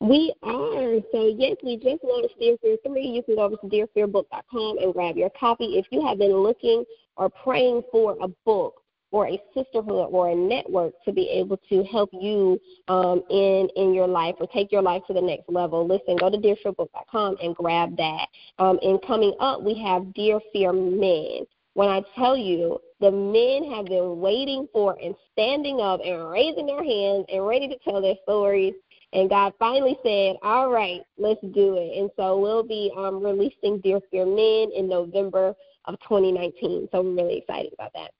We 0.00 0.32
are. 0.44 1.00
So, 1.10 1.34
yes, 1.36 1.56
we 1.64 1.76
just 1.76 2.04
launched 2.04 2.38
Dear 2.38 2.56
Fear 2.62 2.76
3. 2.86 3.02
You 3.02 3.22
can 3.22 3.34
go 3.34 3.42
over 3.42 3.56
to 3.56 3.66
dearfearbook.com 3.66 4.78
and 4.78 4.92
grab 4.92 5.16
your 5.16 5.30
copy. 5.30 5.76
If 5.76 5.86
you 5.90 6.06
have 6.06 6.18
been 6.18 6.36
looking 6.36 6.84
or 7.16 7.28
praying 7.28 7.82
for 7.90 8.16
a 8.20 8.28
book 8.46 8.80
or 9.10 9.26
a 9.26 9.40
sisterhood 9.54 10.08
or 10.10 10.30
a 10.30 10.34
network 10.34 10.92
to 11.04 11.12
be 11.12 11.28
able 11.30 11.56
to 11.68 11.82
help 11.84 12.10
you 12.12 12.60
um, 12.88 13.22
in 13.30 13.68
in 13.76 13.94
your 13.94 14.06
life 14.06 14.34
or 14.38 14.46
take 14.48 14.70
your 14.70 14.82
life 14.82 15.02
to 15.06 15.14
the 15.14 15.20
next 15.20 15.48
level, 15.48 15.86
listen, 15.86 16.16
go 16.16 16.30
to 16.30 16.36
dearfearbook.com 16.36 17.36
and 17.42 17.56
grab 17.56 17.96
that. 17.96 18.26
Um, 18.58 18.78
and 18.82 19.00
coming 19.06 19.34
up, 19.40 19.62
we 19.62 19.74
have 19.82 20.12
Dear 20.14 20.40
Fear 20.52 20.74
Men. 20.74 21.46
When 21.74 21.88
I 21.88 22.02
tell 22.16 22.36
you, 22.36 22.80
the 23.00 23.10
men 23.10 23.70
have 23.72 23.86
been 23.86 24.20
waiting 24.20 24.68
for 24.72 24.96
and 25.02 25.14
standing 25.32 25.80
up 25.80 26.00
and 26.04 26.28
raising 26.28 26.66
their 26.66 26.82
hands 26.82 27.24
and 27.32 27.46
ready 27.46 27.68
to 27.68 27.78
tell 27.78 28.02
their 28.02 28.16
stories 28.24 28.74
and 29.12 29.30
God 29.30 29.52
finally 29.58 29.98
said, 30.02 30.36
"All 30.42 30.70
right, 30.70 31.00
let's 31.16 31.40
do 31.40 31.76
it." 31.76 31.98
And 31.98 32.10
so 32.16 32.38
we'll 32.38 32.62
be 32.62 32.92
um, 32.96 33.22
releasing 33.22 33.80
Dear 33.80 34.00
Fear 34.10 34.26
Men 34.26 34.70
in 34.74 34.88
November 34.88 35.54
of 35.86 35.98
2019. 36.00 36.88
So 36.92 37.02
we're 37.02 37.14
really 37.14 37.38
excited 37.38 37.72
about 37.72 37.92
that. 37.94 38.10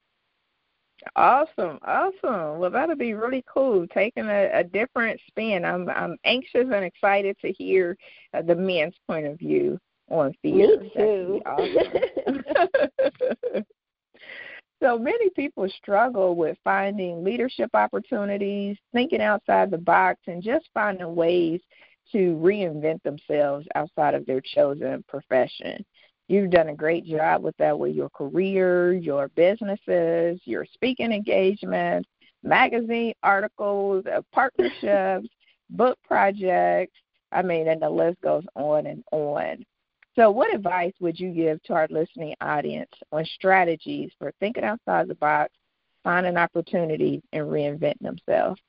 Awesome, 1.14 1.78
awesome. 1.82 2.58
Well, 2.58 2.70
that'll 2.70 2.96
be 2.96 3.14
really 3.14 3.44
cool. 3.52 3.86
Taking 3.88 4.26
a, 4.26 4.50
a 4.52 4.64
different 4.64 5.20
spin. 5.28 5.64
I'm 5.64 5.88
I'm 5.90 6.16
anxious 6.24 6.66
and 6.72 6.84
excited 6.84 7.36
to 7.42 7.52
hear 7.52 7.96
uh, 8.34 8.42
the 8.42 8.54
men's 8.54 8.96
point 9.06 9.26
of 9.26 9.38
view 9.38 9.78
on 10.10 10.34
fear. 10.42 10.80
Me 10.80 10.92
too. 10.96 11.42
Awesome. 11.46 12.42
so 14.80 14.98
many 14.98 15.30
people 15.30 15.68
struggle 15.76 16.34
with 16.36 16.56
finding 16.62 17.24
leadership 17.24 17.70
opportunities, 17.74 18.76
thinking 18.92 19.20
outside 19.20 19.70
the 19.70 19.78
box, 19.78 20.20
and 20.26 20.42
just 20.42 20.68
finding 20.72 21.14
ways 21.14 21.60
to 22.12 22.36
reinvent 22.42 23.02
themselves 23.02 23.66
outside 23.74 24.14
of 24.14 24.24
their 24.26 24.40
chosen 24.40 25.04
profession. 25.08 25.84
You've 26.28 26.50
done 26.50 26.68
a 26.68 26.74
great 26.74 27.06
job 27.06 27.42
with 27.42 27.56
that 27.56 27.78
with 27.78 27.94
your 27.94 28.10
career, 28.10 28.92
your 28.92 29.28
businesses, 29.28 30.40
your 30.44 30.66
speaking 30.66 31.12
engagements, 31.12 32.08
magazine 32.42 33.14
articles, 33.22 34.04
uh, 34.06 34.20
partnerships, 34.32 35.28
book 35.70 35.98
projects. 36.06 36.96
I 37.32 37.42
mean, 37.42 37.68
and 37.68 37.80
the 37.80 37.90
list 37.90 38.20
goes 38.20 38.44
on 38.54 38.86
and 38.86 39.02
on. 39.10 39.64
So, 40.18 40.32
what 40.32 40.52
advice 40.52 40.94
would 40.98 41.20
you 41.20 41.30
give 41.30 41.62
to 41.62 41.74
our 41.74 41.86
listening 41.90 42.34
audience 42.40 42.90
on 43.12 43.24
strategies 43.36 44.10
for 44.18 44.32
thinking 44.40 44.64
outside 44.64 45.06
the 45.06 45.14
box, 45.14 45.52
finding 46.02 46.36
opportunities, 46.36 47.22
and 47.32 47.44
reinventing 47.44 48.00
themselves? 48.00 48.60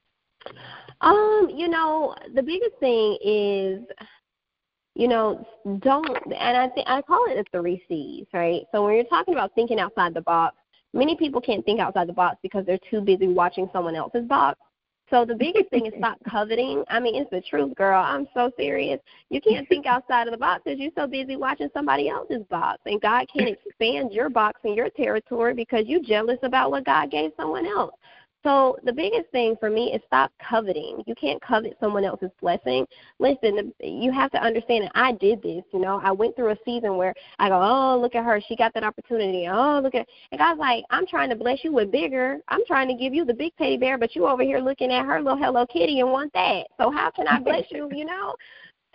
Um, 1.01 1.49
you 1.51 1.67
know, 1.67 2.13
the 2.35 2.43
biggest 2.43 2.75
thing 2.79 3.17
is, 3.25 3.79
you 4.93 5.07
know, 5.07 5.43
don't, 5.79 6.07
and 6.37 6.55
I 6.55 6.69
think 6.69 6.87
I 6.87 7.01
call 7.01 7.25
it 7.27 7.43
the 7.51 7.59
three 7.59 7.81
C's, 7.87 8.27
right? 8.31 8.61
So 8.71 8.85
when 8.85 8.93
you're 8.93 9.03
talking 9.05 9.33
about 9.33 9.55
thinking 9.55 9.79
outside 9.79 10.13
the 10.13 10.21
box, 10.21 10.55
many 10.93 11.15
people 11.17 11.41
can't 11.41 11.65
think 11.65 11.79
outside 11.79 12.07
the 12.07 12.13
box 12.13 12.37
because 12.43 12.63
they're 12.67 12.79
too 12.91 13.01
busy 13.01 13.27
watching 13.27 13.67
someone 13.73 13.95
else's 13.95 14.25
box. 14.25 14.59
So 15.09 15.25
the 15.25 15.35
biggest 15.35 15.69
thing 15.69 15.85
is 15.85 15.93
stop 15.97 16.17
coveting. 16.29 16.83
I 16.87 16.99
mean, 16.99 17.15
it's 17.15 17.29
the 17.31 17.41
truth, 17.41 17.75
girl. 17.75 18.01
I'm 18.03 18.27
so 18.33 18.51
serious. 18.57 18.99
You 19.29 19.41
can't 19.41 19.67
think 19.67 19.85
outside 19.87 20.27
of 20.27 20.31
the 20.31 20.37
box 20.37 20.61
because 20.65 20.79
you're 20.79 20.91
so 20.95 21.07
busy 21.07 21.35
watching 21.35 21.69
somebody 21.73 22.09
else's 22.09 22.43
box, 22.49 22.79
and 22.85 23.01
God 23.01 23.25
can't 23.35 23.49
expand 23.49 24.11
your 24.11 24.29
box 24.29 24.61
and 24.63 24.75
your 24.75 24.89
territory 24.89 25.53
because 25.53 25.85
you're 25.87 26.03
jealous 26.03 26.39
about 26.43 26.71
what 26.71 26.85
God 26.85 27.11
gave 27.11 27.31
someone 27.37 27.65
else. 27.65 27.93
So 28.43 28.77
the 28.83 28.93
biggest 28.93 29.29
thing 29.31 29.55
for 29.59 29.69
me 29.69 29.91
is 29.91 30.01
stop 30.07 30.31
coveting. 30.39 31.03
You 31.05 31.13
can't 31.15 31.41
covet 31.41 31.75
someone 31.79 32.05
else's 32.05 32.31
blessing. 32.39 32.85
Listen, 33.19 33.73
you 33.81 34.13
have 34.13 34.31
to 34.31 34.41
understand 34.41 34.85
that 34.85 34.91
I 34.95 35.11
did 35.11 35.41
this. 35.41 35.63
You 35.73 35.79
know, 35.79 35.99
I 36.01 36.11
went 36.11 36.35
through 36.35 36.51
a 36.51 36.57
season 36.63 36.95
where 36.95 37.13
I 37.37 37.49
go, 37.49 37.59
oh, 37.61 37.99
look 37.99 38.15
at 38.15 38.23
her, 38.23 38.41
she 38.47 38.55
got 38.55 38.73
that 38.75 38.83
opportunity. 38.85 39.47
Oh, 39.49 39.81
look 39.83 39.93
at, 39.93 40.07
and 40.31 40.39
God's 40.39 40.59
like, 40.59 40.85
I'm 40.89 41.05
trying 41.05 41.29
to 41.29 41.35
bless 41.35 41.63
you 41.63 41.73
with 41.73 41.91
bigger. 41.91 42.37
I'm 42.47 42.65
trying 42.65 42.87
to 42.87 42.93
give 42.93 43.13
you 43.13 43.25
the 43.25 43.33
big 43.33 43.51
teddy 43.57 43.77
bear, 43.77 43.97
but 43.97 44.15
you 44.15 44.25
over 44.25 44.43
here 44.43 44.59
looking 44.59 44.91
at 44.91 45.05
her 45.05 45.21
little 45.21 45.37
Hello 45.37 45.65
Kitty 45.65 45.99
and 45.99 46.11
want 46.11 46.31
that. 46.33 46.67
So 46.77 46.91
how 46.91 47.11
can 47.11 47.27
I 47.27 47.39
bless 47.43 47.65
you? 47.69 47.89
You 47.91 48.05
know. 48.05 48.35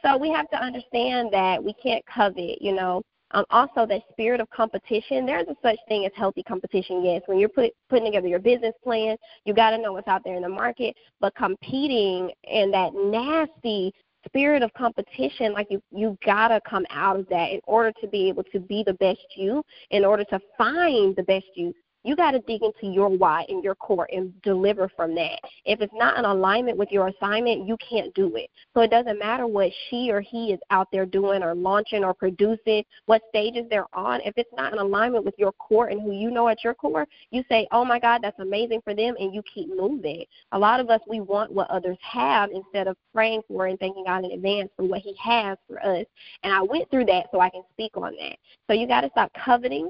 So 0.02 0.16
we 0.18 0.30
have 0.30 0.48
to 0.50 0.56
understand 0.56 1.32
that 1.32 1.62
we 1.62 1.74
can't 1.74 2.04
covet. 2.06 2.60
You 2.60 2.72
know, 2.72 3.02
um, 3.30 3.44
also, 3.50 3.86
that 3.86 4.02
spirit 4.10 4.40
of 4.40 4.48
competition. 4.50 5.26
There's 5.26 5.48
a 5.48 5.56
such 5.62 5.78
thing 5.88 6.04
as 6.06 6.12
healthy 6.14 6.42
competition. 6.42 7.04
Yes, 7.04 7.22
when 7.26 7.38
you're 7.38 7.48
put, 7.48 7.72
putting 7.88 8.06
together 8.06 8.28
your 8.28 8.38
business 8.38 8.74
plan, 8.82 9.16
you 9.44 9.54
got 9.54 9.70
to 9.70 9.78
know 9.78 9.92
what's 9.92 10.08
out 10.08 10.22
there 10.24 10.36
in 10.36 10.42
the 10.42 10.48
market. 10.48 10.94
But 11.20 11.34
competing 11.34 12.30
and 12.50 12.72
that 12.72 12.94
nasty 12.94 13.92
spirit 14.26 14.62
of 14.62 14.72
competition, 14.74 15.52
like 15.52 15.66
you, 15.70 15.82
you 15.90 16.16
got 16.24 16.48
to 16.48 16.60
come 16.68 16.86
out 16.90 17.18
of 17.18 17.28
that 17.28 17.50
in 17.50 17.60
order 17.64 17.92
to 18.00 18.08
be 18.08 18.28
able 18.28 18.44
to 18.44 18.60
be 18.60 18.82
the 18.86 18.94
best 18.94 19.20
you. 19.36 19.62
In 19.90 20.04
order 20.04 20.24
to 20.24 20.40
find 20.56 21.16
the 21.16 21.24
best 21.24 21.46
you, 21.54 21.74
You 22.04 22.14
got 22.14 22.32
to 22.32 22.38
dig 22.40 22.62
into 22.62 22.86
your 22.86 23.08
why 23.08 23.46
and 23.48 23.64
your 23.64 23.74
core 23.74 24.06
and 24.12 24.40
deliver 24.42 24.90
from 24.94 25.14
that. 25.14 25.40
If 25.64 25.80
it's 25.80 25.92
not 25.94 26.18
in 26.18 26.26
alignment 26.26 26.76
with 26.76 26.90
your 26.92 27.08
assignment, 27.08 27.66
you 27.66 27.78
can't 27.78 28.12
do 28.14 28.36
it. 28.36 28.50
So 28.74 28.82
it 28.82 28.90
doesn't 28.90 29.18
matter 29.18 29.46
what 29.46 29.72
she 29.88 30.10
or 30.10 30.20
he 30.20 30.52
is 30.52 30.60
out 30.70 30.88
there 30.92 31.06
doing 31.06 31.42
or 31.42 31.54
launching 31.54 32.04
or 32.04 32.12
producing, 32.12 32.84
what 33.06 33.22
stages 33.30 33.64
they're 33.70 33.86
on. 33.94 34.20
If 34.20 34.34
it's 34.36 34.52
not 34.54 34.74
in 34.74 34.78
alignment 34.78 35.24
with 35.24 35.34
your 35.38 35.52
core 35.52 35.88
and 35.88 36.00
who 36.00 36.12
you 36.12 36.30
know 36.30 36.48
at 36.48 36.62
your 36.62 36.74
core, 36.74 37.06
you 37.30 37.42
say, 37.48 37.66
oh 37.72 37.86
my 37.86 37.98
God, 37.98 38.20
that's 38.22 38.38
amazing 38.38 38.82
for 38.84 38.94
them, 38.94 39.14
and 39.18 39.34
you 39.34 39.42
keep 39.42 39.68
moving. 39.74 40.24
A 40.52 40.58
lot 40.58 40.80
of 40.80 40.90
us, 40.90 41.00
we 41.08 41.20
want 41.20 41.52
what 41.52 41.70
others 41.70 41.98
have 42.02 42.50
instead 42.50 42.86
of 42.86 42.98
praying 43.14 43.40
for 43.48 43.66
and 43.66 43.78
thanking 43.78 44.04
God 44.04 44.24
in 44.24 44.32
advance 44.32 44.70
for 44.76 44.84
what 44.84 45.00
He 45.00 45.14
has 45.22 45.56
for 45.66 45.78
us. 45.84 46.04
And 46.42 46.52
I 46.52 46.60
went 46.60 46.90
through 46.90 47.06
that 47.06 47.28
so 47.32 47.40
I 47.40 47.48
can 47.48 47.62
speak 47.72 47.96
on 47.96 48.14
that. 48.20 48.36
So 48.66 48.74
you 48.74 48.86
got 48.86 49.00
to 49.00 49.10
stop 49.10 49.32
coveting 49.42 49.88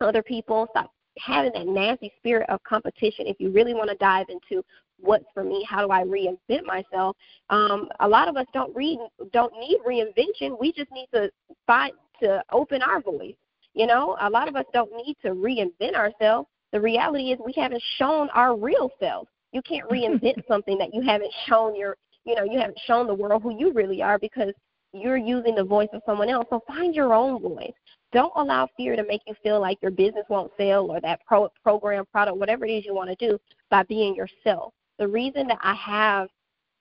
other 0.00 0.22
people, 0.22 0.66
stop 0.70 0.90
having 1.18 1.52
that 1.52 1.66
nasty 1.66 2.12
spirit 2.18 2.48
of 2.48 2.62
competition 2.64 3.26
if 3.26 3.36
you 3.38 3.50
really 3.50 3.74
want 3.74 3.88
to 3.90 3.96
dive 3.96 4.26
into 4.28 4.62
what's 4.98 5.24
for 5.34 5.44
me 5.44 5.66
how 5.68 5.84
do 5.84 5.92
i 5.92 6.02
reinvent 6.02 6.64
myself 6.64 7.16
um 7.50 7.88
a 8.00 8.08
lot 8.08 8.28
of 8.28 8.36
us 8.36 8.46
don't 8.52 8.74
read 8.74 8.98
don't 9.32 9.52
need 9.58 9.78
reinvention. 9.86 10.58
We 10.58 10.72
just 10.72 10.90
need 10.90 11.08
to 11.14 11.30
find 11.66 11.92
to 12.22 12.42
open 12.52 12.82
our 12.82 13.00
voice 13.00 13.34
you 13.74 13.86
know? 13.86 14.16
A 14.22 14.30
lot 14.30 14.48
of 14.48 14.56
us 14.56 14.64
don't 14.72 14.90
need 14.96 15.18
to 15.20 15.32
reinvent 15.32 15.94
ourselves. 15.94 16.48
The 16.72 16.80
reality 16.80 17.32
is 17.32 17.38
we 17.44 17.52
haven't 17.54 17.82
shown 17.98 18.30
our 18.30 18.56
real 18.56 18.90
self 18.98 19.28
you 19.56 19.62
can't 19.62 19.88
reinvent 19.90 20.46
something 20.46 20.78
that 20.78 20.94
you 20.94 21.02
haven't 21.02 21.32
shown 21.46 21.74
your 21.74 21.96
you 22.24 22.34
know 22.34 22.44
you 22.44 22.58
haven't 22.58 22.78
shown 22.86 23.06
the 23.06 23.14
world 23.14 23.42
who 23.42 23.56
you 23.56 23.72
really 23.72 24.02
are 24.02 24.18
because 24.18 24.52
you're 25.00 25.16
using 25.16 25.54
the 25.54 25.64
voice 25.64 25.88
of 25.92 26.02
someone 26.06 26.28
else 26.28 26.46
so 26.50 26.60
find 26.66 26.94
your 26.94 27.14
own 27.14 27.40
voice 27.40 27.72
don't 28.12 28.32
allow 28.36 28.68
fear 28.76 28.96
to 28.96 29.04
make 29.04 29.22
you 29.26 29.34
feel 29.42 29.60
like 29.60 29.78
your 29.82 29.90
business 29.90 30.24
won't 30.28 30.52
sell 30.56 30.90
or 30.90 31.00
that 31.00 31.20
pro- 31.26 31.50
program, 31.62 32.04
product, 32.06 32.38
whatever 32.38 32.64
it 32.64 32.70
is 32.70 32.84
you 32.84 32.94
want 32.94 33.10
to 33.10 33.28
do 33.28 33.38
by 33.70 33.82
being 33.82 34.14
yourself. 34.14 34.72
The 34.98 35.06
reason 35.06 35.46
that 35.48 35.58
I 35.60 35.74
have 35.74 36.28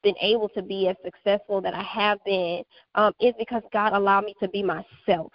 been 0.04 0.16
able 0.22 0.48
to 0.50 0.62
be 0.62 0.88
as 0.88 0.96
successful 1.04 1.62
that 1.62 1.74
I 1.74 1.84
have 1.84 2.20
been 2.26 2.64
um, 2.94 3.12
is 3.20 3.34
because 3.40 3.64
God 3.74 3.94
allowed 3.94 4.26
me 4.26 4.36
to 4.42 4.48
be 4.48 4.64
myself. 4.64 5.34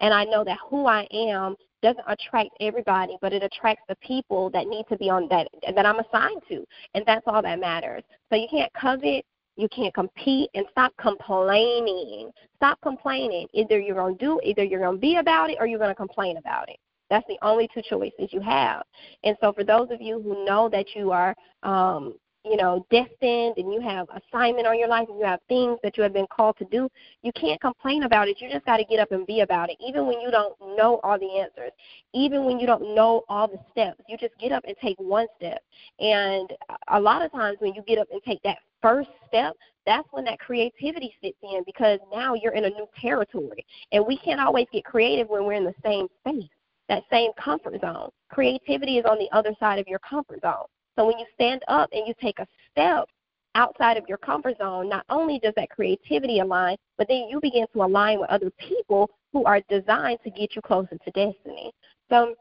And 0.00 0.12
I 0.12 0.24
know 0.24 0.42
that 0.44 0.58
who 0.68 0.86
I 0.86 1.06
am 1.12 1.54
doesn't 1.82 2.04
attract 2.08 2.50
everybody, 2.60 3.16
but 3.20 3.32
it 3.32 3.42
attracts 3.42 3.84
the 3.88 3.96
people 3.96 4.50
that 4.50 4.66
need 4.66 4.84
to 4.88 4.96
be 4.96 5.10
on 5.10 5.28
that 5.28 5.48
that 5.74 5.86
I'm 5.86 6.00
assigned 6.00 6.42
to, 6.48 6.64
and 6.94 7.04
that's 7.06 7.22
all 7.26 7.42
that 7.42 7.60
matters. 7.60 8.02
So 8.30 8.36
you 8.36 8.48
can't 8.50 8.72
covet 8.72 9.24
you 9.56 9.68
can't 9.68 9.94
compete 9.94 10.50
and 10.54 10.66
stop 10.70 10.92
complaining. 11.00 12.30
Stop 12.56 12.78
complaining. 12.82 13.46
Either 13.52 13.78
you're 13.78 13.96
going 13.96 14.16
to 14.16 14.24
do, 14.24 14.40
either 14.44 14.62
you're 14.64 14.80
going 14.80 14.96
to 14.96 15.00
be 15.00 15.16
about 15.16 15.50
it 15.50 15.56
or 15.60 15.66
you're 15.66 15.78
going 15.78 15.90
to 15.90 15.94
complain 15.94 16.36
about 16.36 16.68
it. 16.68 16.76
That's 17.08 17.26
the 17.28 17.38
only 17.42 17.68
two 17.72 17.82
choices 17.88 18.30
you 18.32 18.40
have. 18.40 18.82
And 19.22 19.36
so, 19.40 19.52
for 19.52 19.64
those 19.64 19.90
of 19.90 20.00
you 20.00 20.20
who 20.20 20.44
know 20.44 20.68
that 20.70 20.86
you 20.94 21.12
are 21.12 21.36
um, 21.62 22.14
you 22.46 22.56
know, 22.56 22.86
destined 22.90 23.54
and 23.56 23.72
you 23.72 23.80
have 23.80 24.06
assignment 24.10 24.68
on 24.68 24.78
your 24.78 24.86
life 24.86 25.08
and 25.08 25.18
you 25.18 25.24
have 25.24 25.40
things 25.48 25.78
that 25.82 25.96
you 25.96 26.02
have 26.02 26.12
been 26.12 26.26
called 26.28 26.56
to 26.58 26.64
do, 26.66 26.88
you 27.22 27.32
can't 27.32 27.60
complain 27.60 28.04
about 28.04 28.28
it. 28.28 28.40
You 28.40 28.48
just 28.48 28.64
got 28.64 28.76
to 28.76 28.84
get 28.84 29.00
up 29.00 29.10
and 29.10 29.26
be 29.26 29.40
about 29.40 29.68
it. 29.68 29.76
Even 29.84 30.06
when 30.06 30.20
you 30.20 30.30
don't 30.30 30.54
know 30.76 31.00
all 31.02 31.18
the 31.18 31.40
answers, 31.40 31.72
even 32.14 32.44
when 32.44 32.60
you 32.60 32.66
don't 32.66 32.94
know 32.94 33.24
all 33.28 33.48
the 33.48 33.58
steps, 33.72 34.00
you 34.08 34.16
just 34.16 34.38
get 34.38 34.52
up 34.52 34.62
and 34.64 34.76
take 34.80 34.96
one 34.98 35.26
step. 35.36 35.60
And 35.98 36.52
a 36.88 37.00
lot 37.00 37.22
of 37.22 37.32
times 37.32 37.56
when 37.58 37.74
you 37.74 37.82
get 37.82 37.98
up 37.98 38.06
and 38.12 38.22
take 38.22 38.40
that 38.44 38.58
first 38.82 39.08
step, 39.26 39.54
that's 39.86 40.06
when 40.10 40.24
that 40.24 40.38
creativity 40.40 41.14
sits 41.22 41.38
in 41.42 41.62
because 41.64 41.98
now 42.12 42.34
you're 42.34 42.54
in 42.54 42.64
a 42.64 42.70
new 42.70 42.86
territory. 43.00 43.64
And 43.92 44.04
we 44.06 44.18
can't 44.18 44.40
always 44.40 44.66
get 44.72 44.84
creative 44.84 45.28
when 45.28 45.44
we're 45.44 45.54
in 45.54 45.64
the 45.64 45.74
same 45.84 46.08
space, 46.20 46.50
that 46.88 47.04
same 47.10 47.30
comfort 47.38 47.80
zone. 47.80 48.10
Creativity 48.30 48.98
is 48.98 49.04
on 49.04 49.18
the 49.18 49.28
other 49.32 49.54
side 49.60 49.78
of 49.78 49.86
your 49.86 50.00
comfort 50.00 50.40
zone. 50.42 50.66
So 50.96 51.06
when 51.06 51.18
you 51.18 51.26
stand 51.34 51.62
up 51.68 51.88
and 51.92 52.06
you 52.06 52.14
take 52.20 52.38
a 52.38 52.46
step 52.72 53.06
outside 53.54 53.96
of 53.96 54.04
your 54.08 54.18
comfort 54.18 54.58
zone, 54.58 54.88
not 54.88 55.04
only 55.08 55.38
does 55.38 55.54
that 55.56 55.70
creativity 55.70 56.40
align, 56.40 56.76
but 56.98 57.06
then 57.08 57.26
you 57.28 57.40
begin 57.40 57.66
to 57.72 57.82
align 57.82 58.20
with 58.20 58.30
other 58.30 58.50
people 58.58 59.08
who 59.32 59.44
are 59.44 59.60
designed 59.68 60.18
to 60.24 60.30
get 60.30 60.56
you 60.56 60.62
closer 60.62 60.96
to 61.04 61.10
destiny. 61.12 61.70
So 62.10 62.34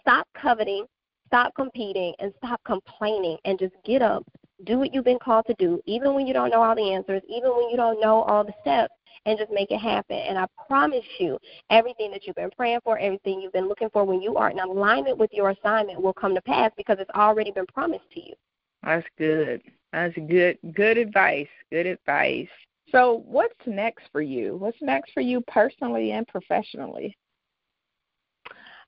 stop 0.00 0.26
coveting, 0.34 0.86
stop 1.26 1.54
competing, 1.54 2.14
and 2.18 2.32
stop 2.38 2.60
complaining 2.64 3.38
and 3.44 3.58
just 3.58 3.74
get 3.84 4.02
up, 4.02 4.24
do 4.64 4.78
what 4.78 4.92
you've 4.94 5.04
been 5.04 5.18
called 5.18 5.46
to 5.46 5.54
do, 5.58 5.80
even 5.86 6.14
when 6.14 6.26
you 6.26 6.32
don't 6.32 6.50
know 6.50 6.62
all 6.62 6.74
the 6.74 6.92
answers, 6.92 7.22
even 7.28 7.50
when 7.50 7.68
you 7.70 7.76
don't 7.76 8.00
know 8.00 8.22
all 8.22 8.44
the 8.44 8.54
steps 8.60 8.94
and 9.26 9.38
just 9.38 9.52
make 9.52 9.70
it 9.70 9.78
happen. 9.78 10.16
And 10.16 10.38
I 10.38 10.46
promise 10.66 11.04
you, 11.18 11.38
everything 11.70 12.10
that 12.10 12.26
you've 12.26 12.36
been 12.36 12.50
praying 12.56 12.80
for, 12.82 12.98
everything 12.98 13.40
you've 13.40 13.52
been 13.52 13.68
looking 13.68 13.90
for, 13.90 14.04
when 14.04 14.20
you 14.20 14.36
are 14.36 14.50
in 14.50 14.58
alignment 14.58 15.18
with 15.18 15.30
your 15.32 15.50
assignment, 15.50 16.00
will 16.00 16.12
come 16.12 16.34
to 16.34 16.42
pass 16.42 16.70
because 16.76 16.96
it's 16.98 17.10
already 17.10 17.50
been 17.50 17.66
promised 17.66 18.10
to 18.14 18.20
you. 18.20 18.34
That's 18.82 19.06
good. 19.16 19.62
That's 19.92 20.14
good. 20.28 20.58
Good 20.74 20.98
advice. 20.98 21.48
Good 21.70 21.86
advice. 21.86 22.48
So, 22.90 23.22
what's 23.26 23.54
next 23.64 24.04
for 24.10 24.20
you? 24.20 24.56
What's 24.56 24.76
next 24.82 25.12
for 25.12 25.20
you 25.20 25.40
personally 25.46 26.12
and 26.12 26.26
professionally? 26.26 27.16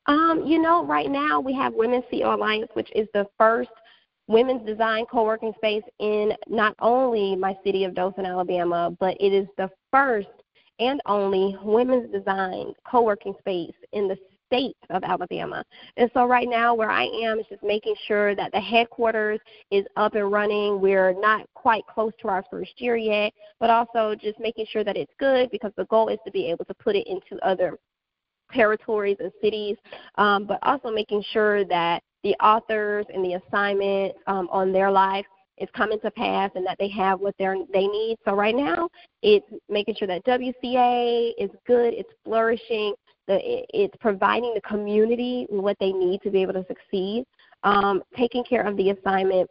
Um, 0.07 0.43
you 0.45 0.61
know, 0.61 0.85
right 0.85 1.11
now 1.11 1.41
we 1.41 1.55
have 1.55 1.73
Women's 1.73 2.05
CEO 2.13 2.35
Alliance, 2.35 2.71
which 2.75 2.91
is 2.95 3.09
the 3.15 3.27
first 3.39 3.71
women's 4.27 4.67
design 4.67 5.05
co-working 5.11 5.53
space 5.57 5.83
in 5.99 6.33
not 6.49 6.75
only 6.81 7.37
my 7.37 7.57
city 7.65 7.85
of 7.85 7.95
Dothan, 7.95 8.27
Alabama, 8.27 8.95
but 8.99 9.17
it 9.21 9.33
is 9.33 9.47
the 9.57 9.71
first 9.91 10.29
and 10.81 11.01
only 11.07 11.57
women's 11.63 12.11
design 12.11 12.73
co-working 12.91 13.35
space 13.39 13.75
in 13.93 14.09
the 14.09 14.17
state 14.47 14.77
of 14.91 15.03
Alabama. 15.05 15.65
And 15.97 16.11
so 16.15 16.27
right 16.27 16.49
now 16.49 16.75
where 16.75 16.91
I 16.91 17.05
am 17.05 17.39
is 17.39 17.47
just 17.49 17.63
making 17.63 17.95
sure 18.07 18.35
that 18.35 18.53
the 18.53 18.61
headquarters 18.61 19.41
is 19.71 19.85
up 19.97 20.15
and 20.15 20.31
running. 20.31 20.81
We're 20.81 21.19
not 21.19 21.47
quite 21.55 21.85
close 21.87 22.13
to 22.21 22.29
our 22.29 22.45
first 22.51 22.73
year 22.79 22.97
yet, 22.97 23.33
but 23.61 23.71
also 23.71 24.15
just 24.15 24.39
making 24.41 24.67
sure 24.71 24.85
that 24.85 24.97
it's 24.97 25.13
good 25.19 25.51
because 25.51 25.73
the 25.77 25.87
goal 25.87 26.09
is 26.09 26.19
to 26.25 26.31
be 26.31 26.51
able 26.51 26.65
to 26.67 26.75
put 26.75 26.97
it 26.97 27.07
into 27.07 27.43
other 27.45 27.79
territories 28.53 29.17
and 29.21 29.33
cities, 29.43 29.77
um, 30.17 30.47
but 30.47 30.59
also 30.63 30.91
making 30.91 31.23
sure 31.33 31.65
that 31.65 32.03
the 32.25 32.35
authors 32.43 33.07
and 33.15 33.25
the 33.25 33.35
assignment 33.35 34.15
um, 34.27 34.49
on 34.51 34.73
their 34.73 34.91
life 34.91 35.27
is 35.59 35.69
coming 35.77 36.01
to 36.01 36.11
pass 36.11 36.51
and 36.57 36.67
that 36.67 36.77
they 36.81 36.89
have 36.89 37.21
what 37.21 37.35
they 37.39 37.47
they 37.73 37.87
need. 37.87 38.17
So 38.25 38.35
right 38.35 38.57
now, 38.57 38.89
it's 39.23 39.47
making 39.69 39.95
sure 39.97 40.09
that 40.09 40.25
WCA 40.25 41.33
is 41.39 41.51
good, 41.67 41.95
it's 41.95 42.11
flourishing, 42.25 42.95
the, 43.29 43.39
it's 43.73 43.95
providing 44.01 44.53
the 44.55 44.61
community 44.63 45.47
what 45.49 45.77
they 45.79 45.93
need 45.93 46.21
to 46.23 46.31
be 46.31 46.43
able 46.43 46.55
to 46.55 46.67
succeed, 46.67 47.25
um, 47.63 48.03
taking 48.17 48.43
care 48.45 48.63
of 48.63 48.77
the 48.77 48.91
assignment, 48.91 49.49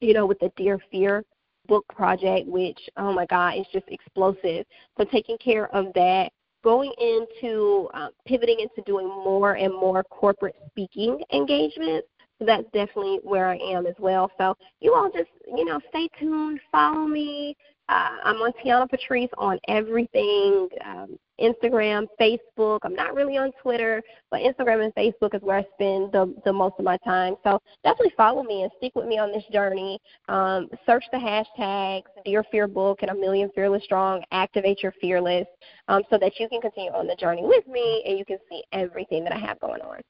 you 0.00 0.12
know, 0.12 0.26
with 0.26 0.38
the 0.40 0.52
Dear 0.56 0.78
Fear 0.90 1.24
book 1.66 1.84
project, 1.94 2.46
which 2.46 2.78
oh 2.96 3.12
my 3.12 3.26
God, 3.26 3.56
is 3.56 3.66
just 3.72 3.86
explosive. 3.88 4.66
So 4.98 5.04
taking 5.10 5.38
care 5.38 5.74
of 5.74 5.86
that, 5.94 6.30
going 6.62 6.92
into 6.98 7.88
um, 7.94 8.10
pivoting 8.26 8.60
into 8.60 8.82
doing 8.86 9.08
more 9.08 9.54
and 9.54 9.72
more 9.72 10.02
corporate 10.04 10.56
speaking 10.70 11.22
engagements. 11.32 12.08
So 12.38 12.46
that's 12.46 12.64
definitely 12.72 13.20
where 13.22 13.48
I 13.48 13.56
am 13.56 13.86
as 13.86 13.94
well. 13.98 14.30
So 14.38 14.56
you 14.80 14.94
all 14.94 15.10
just, 15.10 15.28
you 15.46 15.64
know, 15.64 15.78
stay 15.90 16.08
tuned, 16.18 16.60
follow 16.72 17.06
me. 17.06 17.56
Uh, 17.90 18.10
I'm 18.22 18.36
on 18.36 18.52
Tiana 18.64 18.88
Patrice 18.88 19.30
on 19.36 19.58
everything 19.66 20.68
um, 20.84 21.18
Instagram, 21.40 22.06
Facebook. 22.20 22.78
I'm 22.84 22.94
not 22.94 23.14
really 23.14 23.36
on 23.36 23.50
Twitter, 23.60 24.00
but 24.30 24.42
Instagram 24.42 24.84
and 24.84 24.94
Facebook 24.94 25.34
is 25.34 25.42
where 25.42 25.58
I 25.58 25.64
spend 25.74 26.12
the, 26.12 26.32
the 26.44 26.52
most 26.52 26.74
of 26.78 26.84
my 26.84 26.98
time. 26.98 27.34
So 27.42 27.60
definitely 27.82 28.12
follow 28.16 28.44
me 28.44 28.62
and 28.62 28.70
stick 28.76 28.92
with 28.94 29.06
me 29.06 29.18
on 29.18 29.32
this 29.32 29.42
journey. 29.52 29.98
Um, 30.28 30.68
search 30.86 31.04
the 31.10 31.18
hashtags 31.18 32.04
Dear 32.24 32.44
Fear 32.52 32.68
Book 32.68 33.00
and 33.02 33.10
A 33.10 33.14
Million 33.14 33.50
Fearless 33.56 33.82
Strong. 33.82 34.22
Activate 34.30 34.84
your 34.84 34.92
fearless 35.00 35.48
um, 35.88 36.02
so 36.10 36.18
that 36.18 36.38
you 36.38 36.48
can 36.48 36.60
continue 36.60 36.92
on 36.92 37.08
the 37.08 37.16
journey 37.16 37.42
with 37.42 37.66
me 37.66 38.04
and 38.06 38.16
you 38.16 38.24
can 38.24 38.38
see 38.48 38.62
everything 38.72 39.24
that 39.24 39.32
I 39.32 39.38
have 39.38 39.58
going 39.58 39.80
on. 39.80 40.00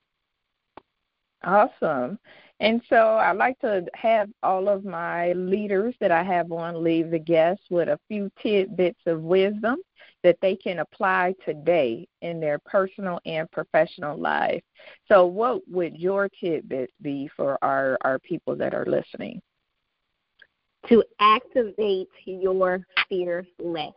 Awesome. 1.42 2.18
And 2.60 2.82
so 2.90 2.96
I 2.96 3.32
like 3.32 3.58
to 3.60 3.86
have 3.94 4.28
all 4.42 4.68
of 4.68 4.84
my 4.84 5.32
leaders 5.32 5.94
that 6.00 6.10
I 6.10 6.22
have 6.22 6.52
on 6.52 6.84
leave 6.84 7.10
the 7.10 7.18
guests 7.18 7.64
with 7.70 7.88
a 7.88 7.98
few 8.06 8.30
tidbits 8.42 9.00
of 9.06 9.22
wisdom 9.22 9.76
that 10.22 10.36
they 10.42 10.54
can 10.54 10.80
apply 10.80 11.34
today 11.44 12.06
in 12.20 12.40
their 12.40 12.58
personal 12.58 13.18
and 13.24 13.50
professional 13.50 14.18
life. 14.18 14.62
So 15.08 15.24
what 15.24 15.62
would 15.68 15.96
your 15.96 16.28
tidbits 16.28 16.92
be 17.00 17.30
for 17.34 17.58
our, 17.64 17.96
our 18.02 18.18
people 18.18 18.54
that 18.56 18.74
are 18.74 18.84
listening? 18.84 19.40
To 20.88 21.02
activate 21.20 22.08
your 22.26 22.80
fearless 23.08 23.94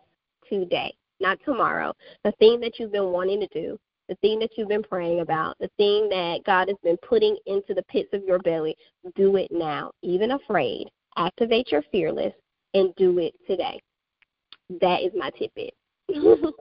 today, 0.49 0.93
not 1.19 1.37
tomorrow. 1.43 1.93
The 2.23 2.31
thing 2.33 2.61
that 2.61 2.79
you've 2.79 2.93
been 2.93 3.11
wanting 3.11 3.41
to 3.41 3.47
do, 3.47 3.77
the 4.09 4.15
thing 4.15 4.39
that 4.39 4.51
you've 4.57 4.67
been 4.67 4.83
praying 4.83 5.21
about, 5.21 5.57
the 5.59 5.69
thing 5.77 6.09
that 6.09 6.41
God 6.45 6.67
has 6.67 6.77
been 6.83 6.97
putting 6.97 7.37
into 7.45 7.73
the 7.73 7.83
pits 7.83 8.09
of 8.13 8.23
your 8.23 8.39
belly, 8.39 8.75
do 9.15 9.35
it 9.37 9.49
now. 9.51 9.91
Even 10.01 10.31
afraid, 10.31 10.89
activate 11.17 11.71
your 11.71 11.83
fearless 11.91 12.33
and 12.73 12.93
do 12.95 13.19
it 13.19 13.33
today. 13.47 13.79
That 14.81 15.01
is 15.01 15.11
my 15.15 15.29
tidbit. 15.31 15.73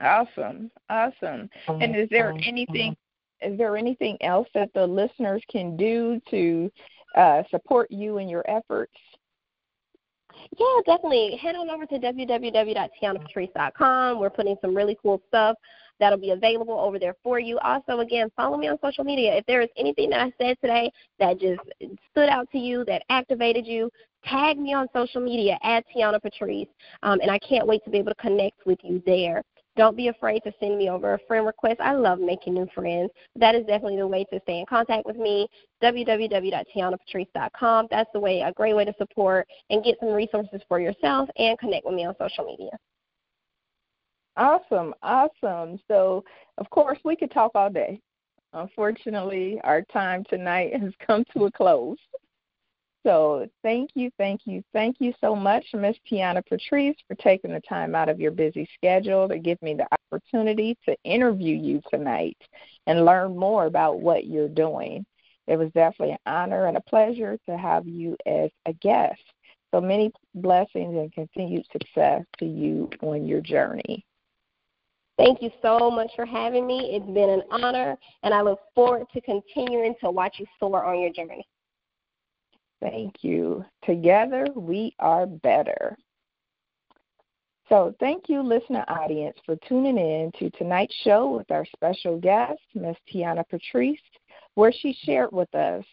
awesome. 0.00 0.70
Awesome. 0.88 1.48
And 1.68 1.96
is 1.96 2.08
there 2.10 2.34
anything 2.44 2.96
is 3.40 3.56
there 3.56 3.76
anything 3.76 4.16
else 4.20 4.48
that 4.54 4.70
the 4.74 4.84
listeners 4.84 5.42
can 5.48 5.76
do 5.76 6.20
to 6.28 6.70
uh, 7.16 7.42
support 7.50 7.88
you 7.90 8.18
in 8.18 8.28
your 8.28 8.44
efforts? 8.50 8.96
Yeah, 10.58 10.80
definitely. 10.86 11.38
Head 11.40 11.56
on 11.56 11.70
over 11.70 11.86
to 11.86 11.98
www.tianapatrice.com. 11.98 14.18
We're 14.18 14.30
putting 14.30 14.56
some 14.60 14.76
really 14.76 14.98
cool 15.02 15.22
stuff 15.28 15.56
that'll 16.00 16.18
be 16.18 16.30
available 16.30 16.78
over 16.78 16.98
there 16.98 17.14
for 17.22 17.38
you. 17.38 17.58
Also, 17.58 18.00
again, 18.00 18.30
follow 18.36 18.56
me 18.56 18.68
on 18.68 18.78
social 18.82 19.04
media. 19.04 19.36
If 19.36 19.46
there 19.46 19.60
is 19.60 19.68
anything 19.76 20.10
that 20.10 20.20
I 20.20 20.32
said 20.38 20.56
today 20.60 20.90
that 21.18 21.40
just 21.40 21.60
stood 22.10 22.28
out 22.28 22.50
to 22.52 22.58
you, 22.58 22.84
that 22.86 23.02
activated 23.10 23.66
you, 23.66 23.90
tag 24.24 24.58
me 24.58 24.74
on 24.74 24.86
social 24.92 25.20
media 25.20 25.58
at 25.62 25.84
Tiana 25.94 26.20
Patrice. 26.20 26.68
Um, 27.02 27.20
and 27.20 27.30
I 27.30 27.38
can't 27.38 27.66
wait 27.66 27.84
to 27.84 27.90
be 27.90 27.98
able 27.98 28.12
to 28.12 28.22
connect 28.22 28.66
with 28.66 28.78
you 28.82 29.02
there. 29.06 29.42
Don't 29.78 29.96
be 29.96 30.08
afraid 30.08 30.40
to 30.40 30.52
send 30.58 30.76
me 30.76 30.90
over 30.90 31.14
a 31.14 31.18
friend 31.28 31.46
request. 31.46 31.80
I 31.80 31.92
love 31.92 32.18
making 32.18 32.54
new 32.54 32.66
friends. 32.74 33.12
That 33.36 33.54
is 33.54 33.64
definitely 33.64 33.98
the 33.98 34.08
way 34.08 34.24
to 34.24 34.40
stay 34.42 34.58
in 34.58 34.66
contact 34.66 35.06
with 35.06 35.16
me. 35.16 35.46
www.tianapatrice.com. 35.80 37.86
That's 37.88 38.10
the 38.12 38.18
way, 38.18 38.40
a 38.40 38.52
great 38.52 38.74
way 38.74 38.84
to 38.84 38.92
support 38.98 39.46
and 39.70 39.84
get 39.84 39.96
some 40.00 40.08
resources 40.08 40.62
for 40.66 40.80
yourself 40.80 41.28
and 41.38 41.56
connect 41.60 41.86
with 41.86 41.94
me 41.94 42.04
on 42.04 42.16
social 42.18 42.44
media. 42.44 42.72
Awesome, 44.36 44.94
awesome. 45.04 45.78
So, 45.86 46.24
of 46.58 46.68
course, 46.70 46.98
we 47.04 47.14
could 47.14 47.30
talk 47.30 47.52
all 47.54 47.70
day. 47.70 48.00
Unfortunately, 48.54 49.60
our 49.62 49.82
time 49.92 50.24
tonight 50.28 50.74
has 50.80 50.92
come 51.06 51.22
to 51.36 51.44
a 51.44 51.52
close. 51.52 51.98
So 53.06 53.48
thank 53.62 53.90
you, 53.94 54.10
thank 54.18 54.42
you, 54.44 54.62
thank 54.72 54.96
you 54.98 55.14
so 55.20 55.34
much, 55.34 55.64
Miss 55.72 55.96
Tiana 56.10 56.44
Patrice, 56.44 56.96
for 57.06 57.14
taking 57.14 57.52
the 57.52 57.60
time 57.60 57.94
out 57.94 58.08
of 58.08 58.20
your 58.20 58.32
busy 58.32 58.68
schedule 58.74 59.28
to 59.28 59.38
give 59.38 59.60
me 59.62 59.74
the 59.74 59.86
opportunity 60.12 60.76
to 60.84 60.96
interview 61.04 61.56
you 61.56 61.80
tonight 61.90 62.36
and 62.86 63.04
learn 63.04 63.36
more 63.36 63.66
about 63.66 64.00
what 64.00 64.26
you're 64.26 64.48
doing. 64.48 65.06
It 65.46 65.56
was 65.56 65.70
definitely 65.72 66.12
an 66.12 66.18
honor 66.26 66.66
and 66.66 66.76
a 66.76 66.82
pleasure 66.82 67.38
to 67.48 67.56
have 67.56 67.86
you 67.86 68.16
as 68.26 68.50
a 68.66 68.72
guest. 68.74 69.22
So 69.72 69.80
many 69.80 70.12
blessings 70.34 70.96
and 70.96 71.12
continued 71.12 71.66
success 71.72 72.22
to 72.38 72.46
you 72.46 72.90
on 73.00 73.26
your 73.26 73.40
journey. 73.40 74.04
Thank 75.18 75.42
you 75.42 75.50
so 75.62 75.90
much 75.90 76.10
for 76.14 76.24
having 76.24 76.66
me. 76.66 76.90
It's 76.94 77.06
been 77.06 77.30
an 77.30 77.42
honor, 77.50 77.96
and 78.22 78.32
I 78.32 78.40
look 78.40 78.60
forward 78.74 79.06
to 79.12 79.20
continuing 79.20 79.94
to 80.02 80.10
watch 80.10 80.36
you 80.38 80.46
soar 80.60 80.84
on 80.84 81.00
your 81.00 81.12
journey. 81.12 81.44
Thank 82.80 83.22
you. 83.22 83.64
Together 83.84 84.46
we 84.54 84.94
are 84.98 85.26
better. 85.26 85.96
So, 87.68 87.94
thank 88.00 88.30
you, 88.30 88.40
listener 88.42 88.84
audience, 88.88 89.36
for 89.44 89.56
tuning 89.68 89.98
in 89.98 90.32
to 90.38 90.48
tonight's 90.56 90.94
show 91.04 91.36
with 91.36 91.50
our 91.50 91.66
special 91.66 92.18
guest, 92.18 92.60
Ms. 92.74 92.96
Tiana 93.12 93.46
Patrice, 93.46 94.00
where 94.54 94.72
she 94.72 94.96
shared 95.04 95.32
with 95.32 95.54
us 95.54 95.84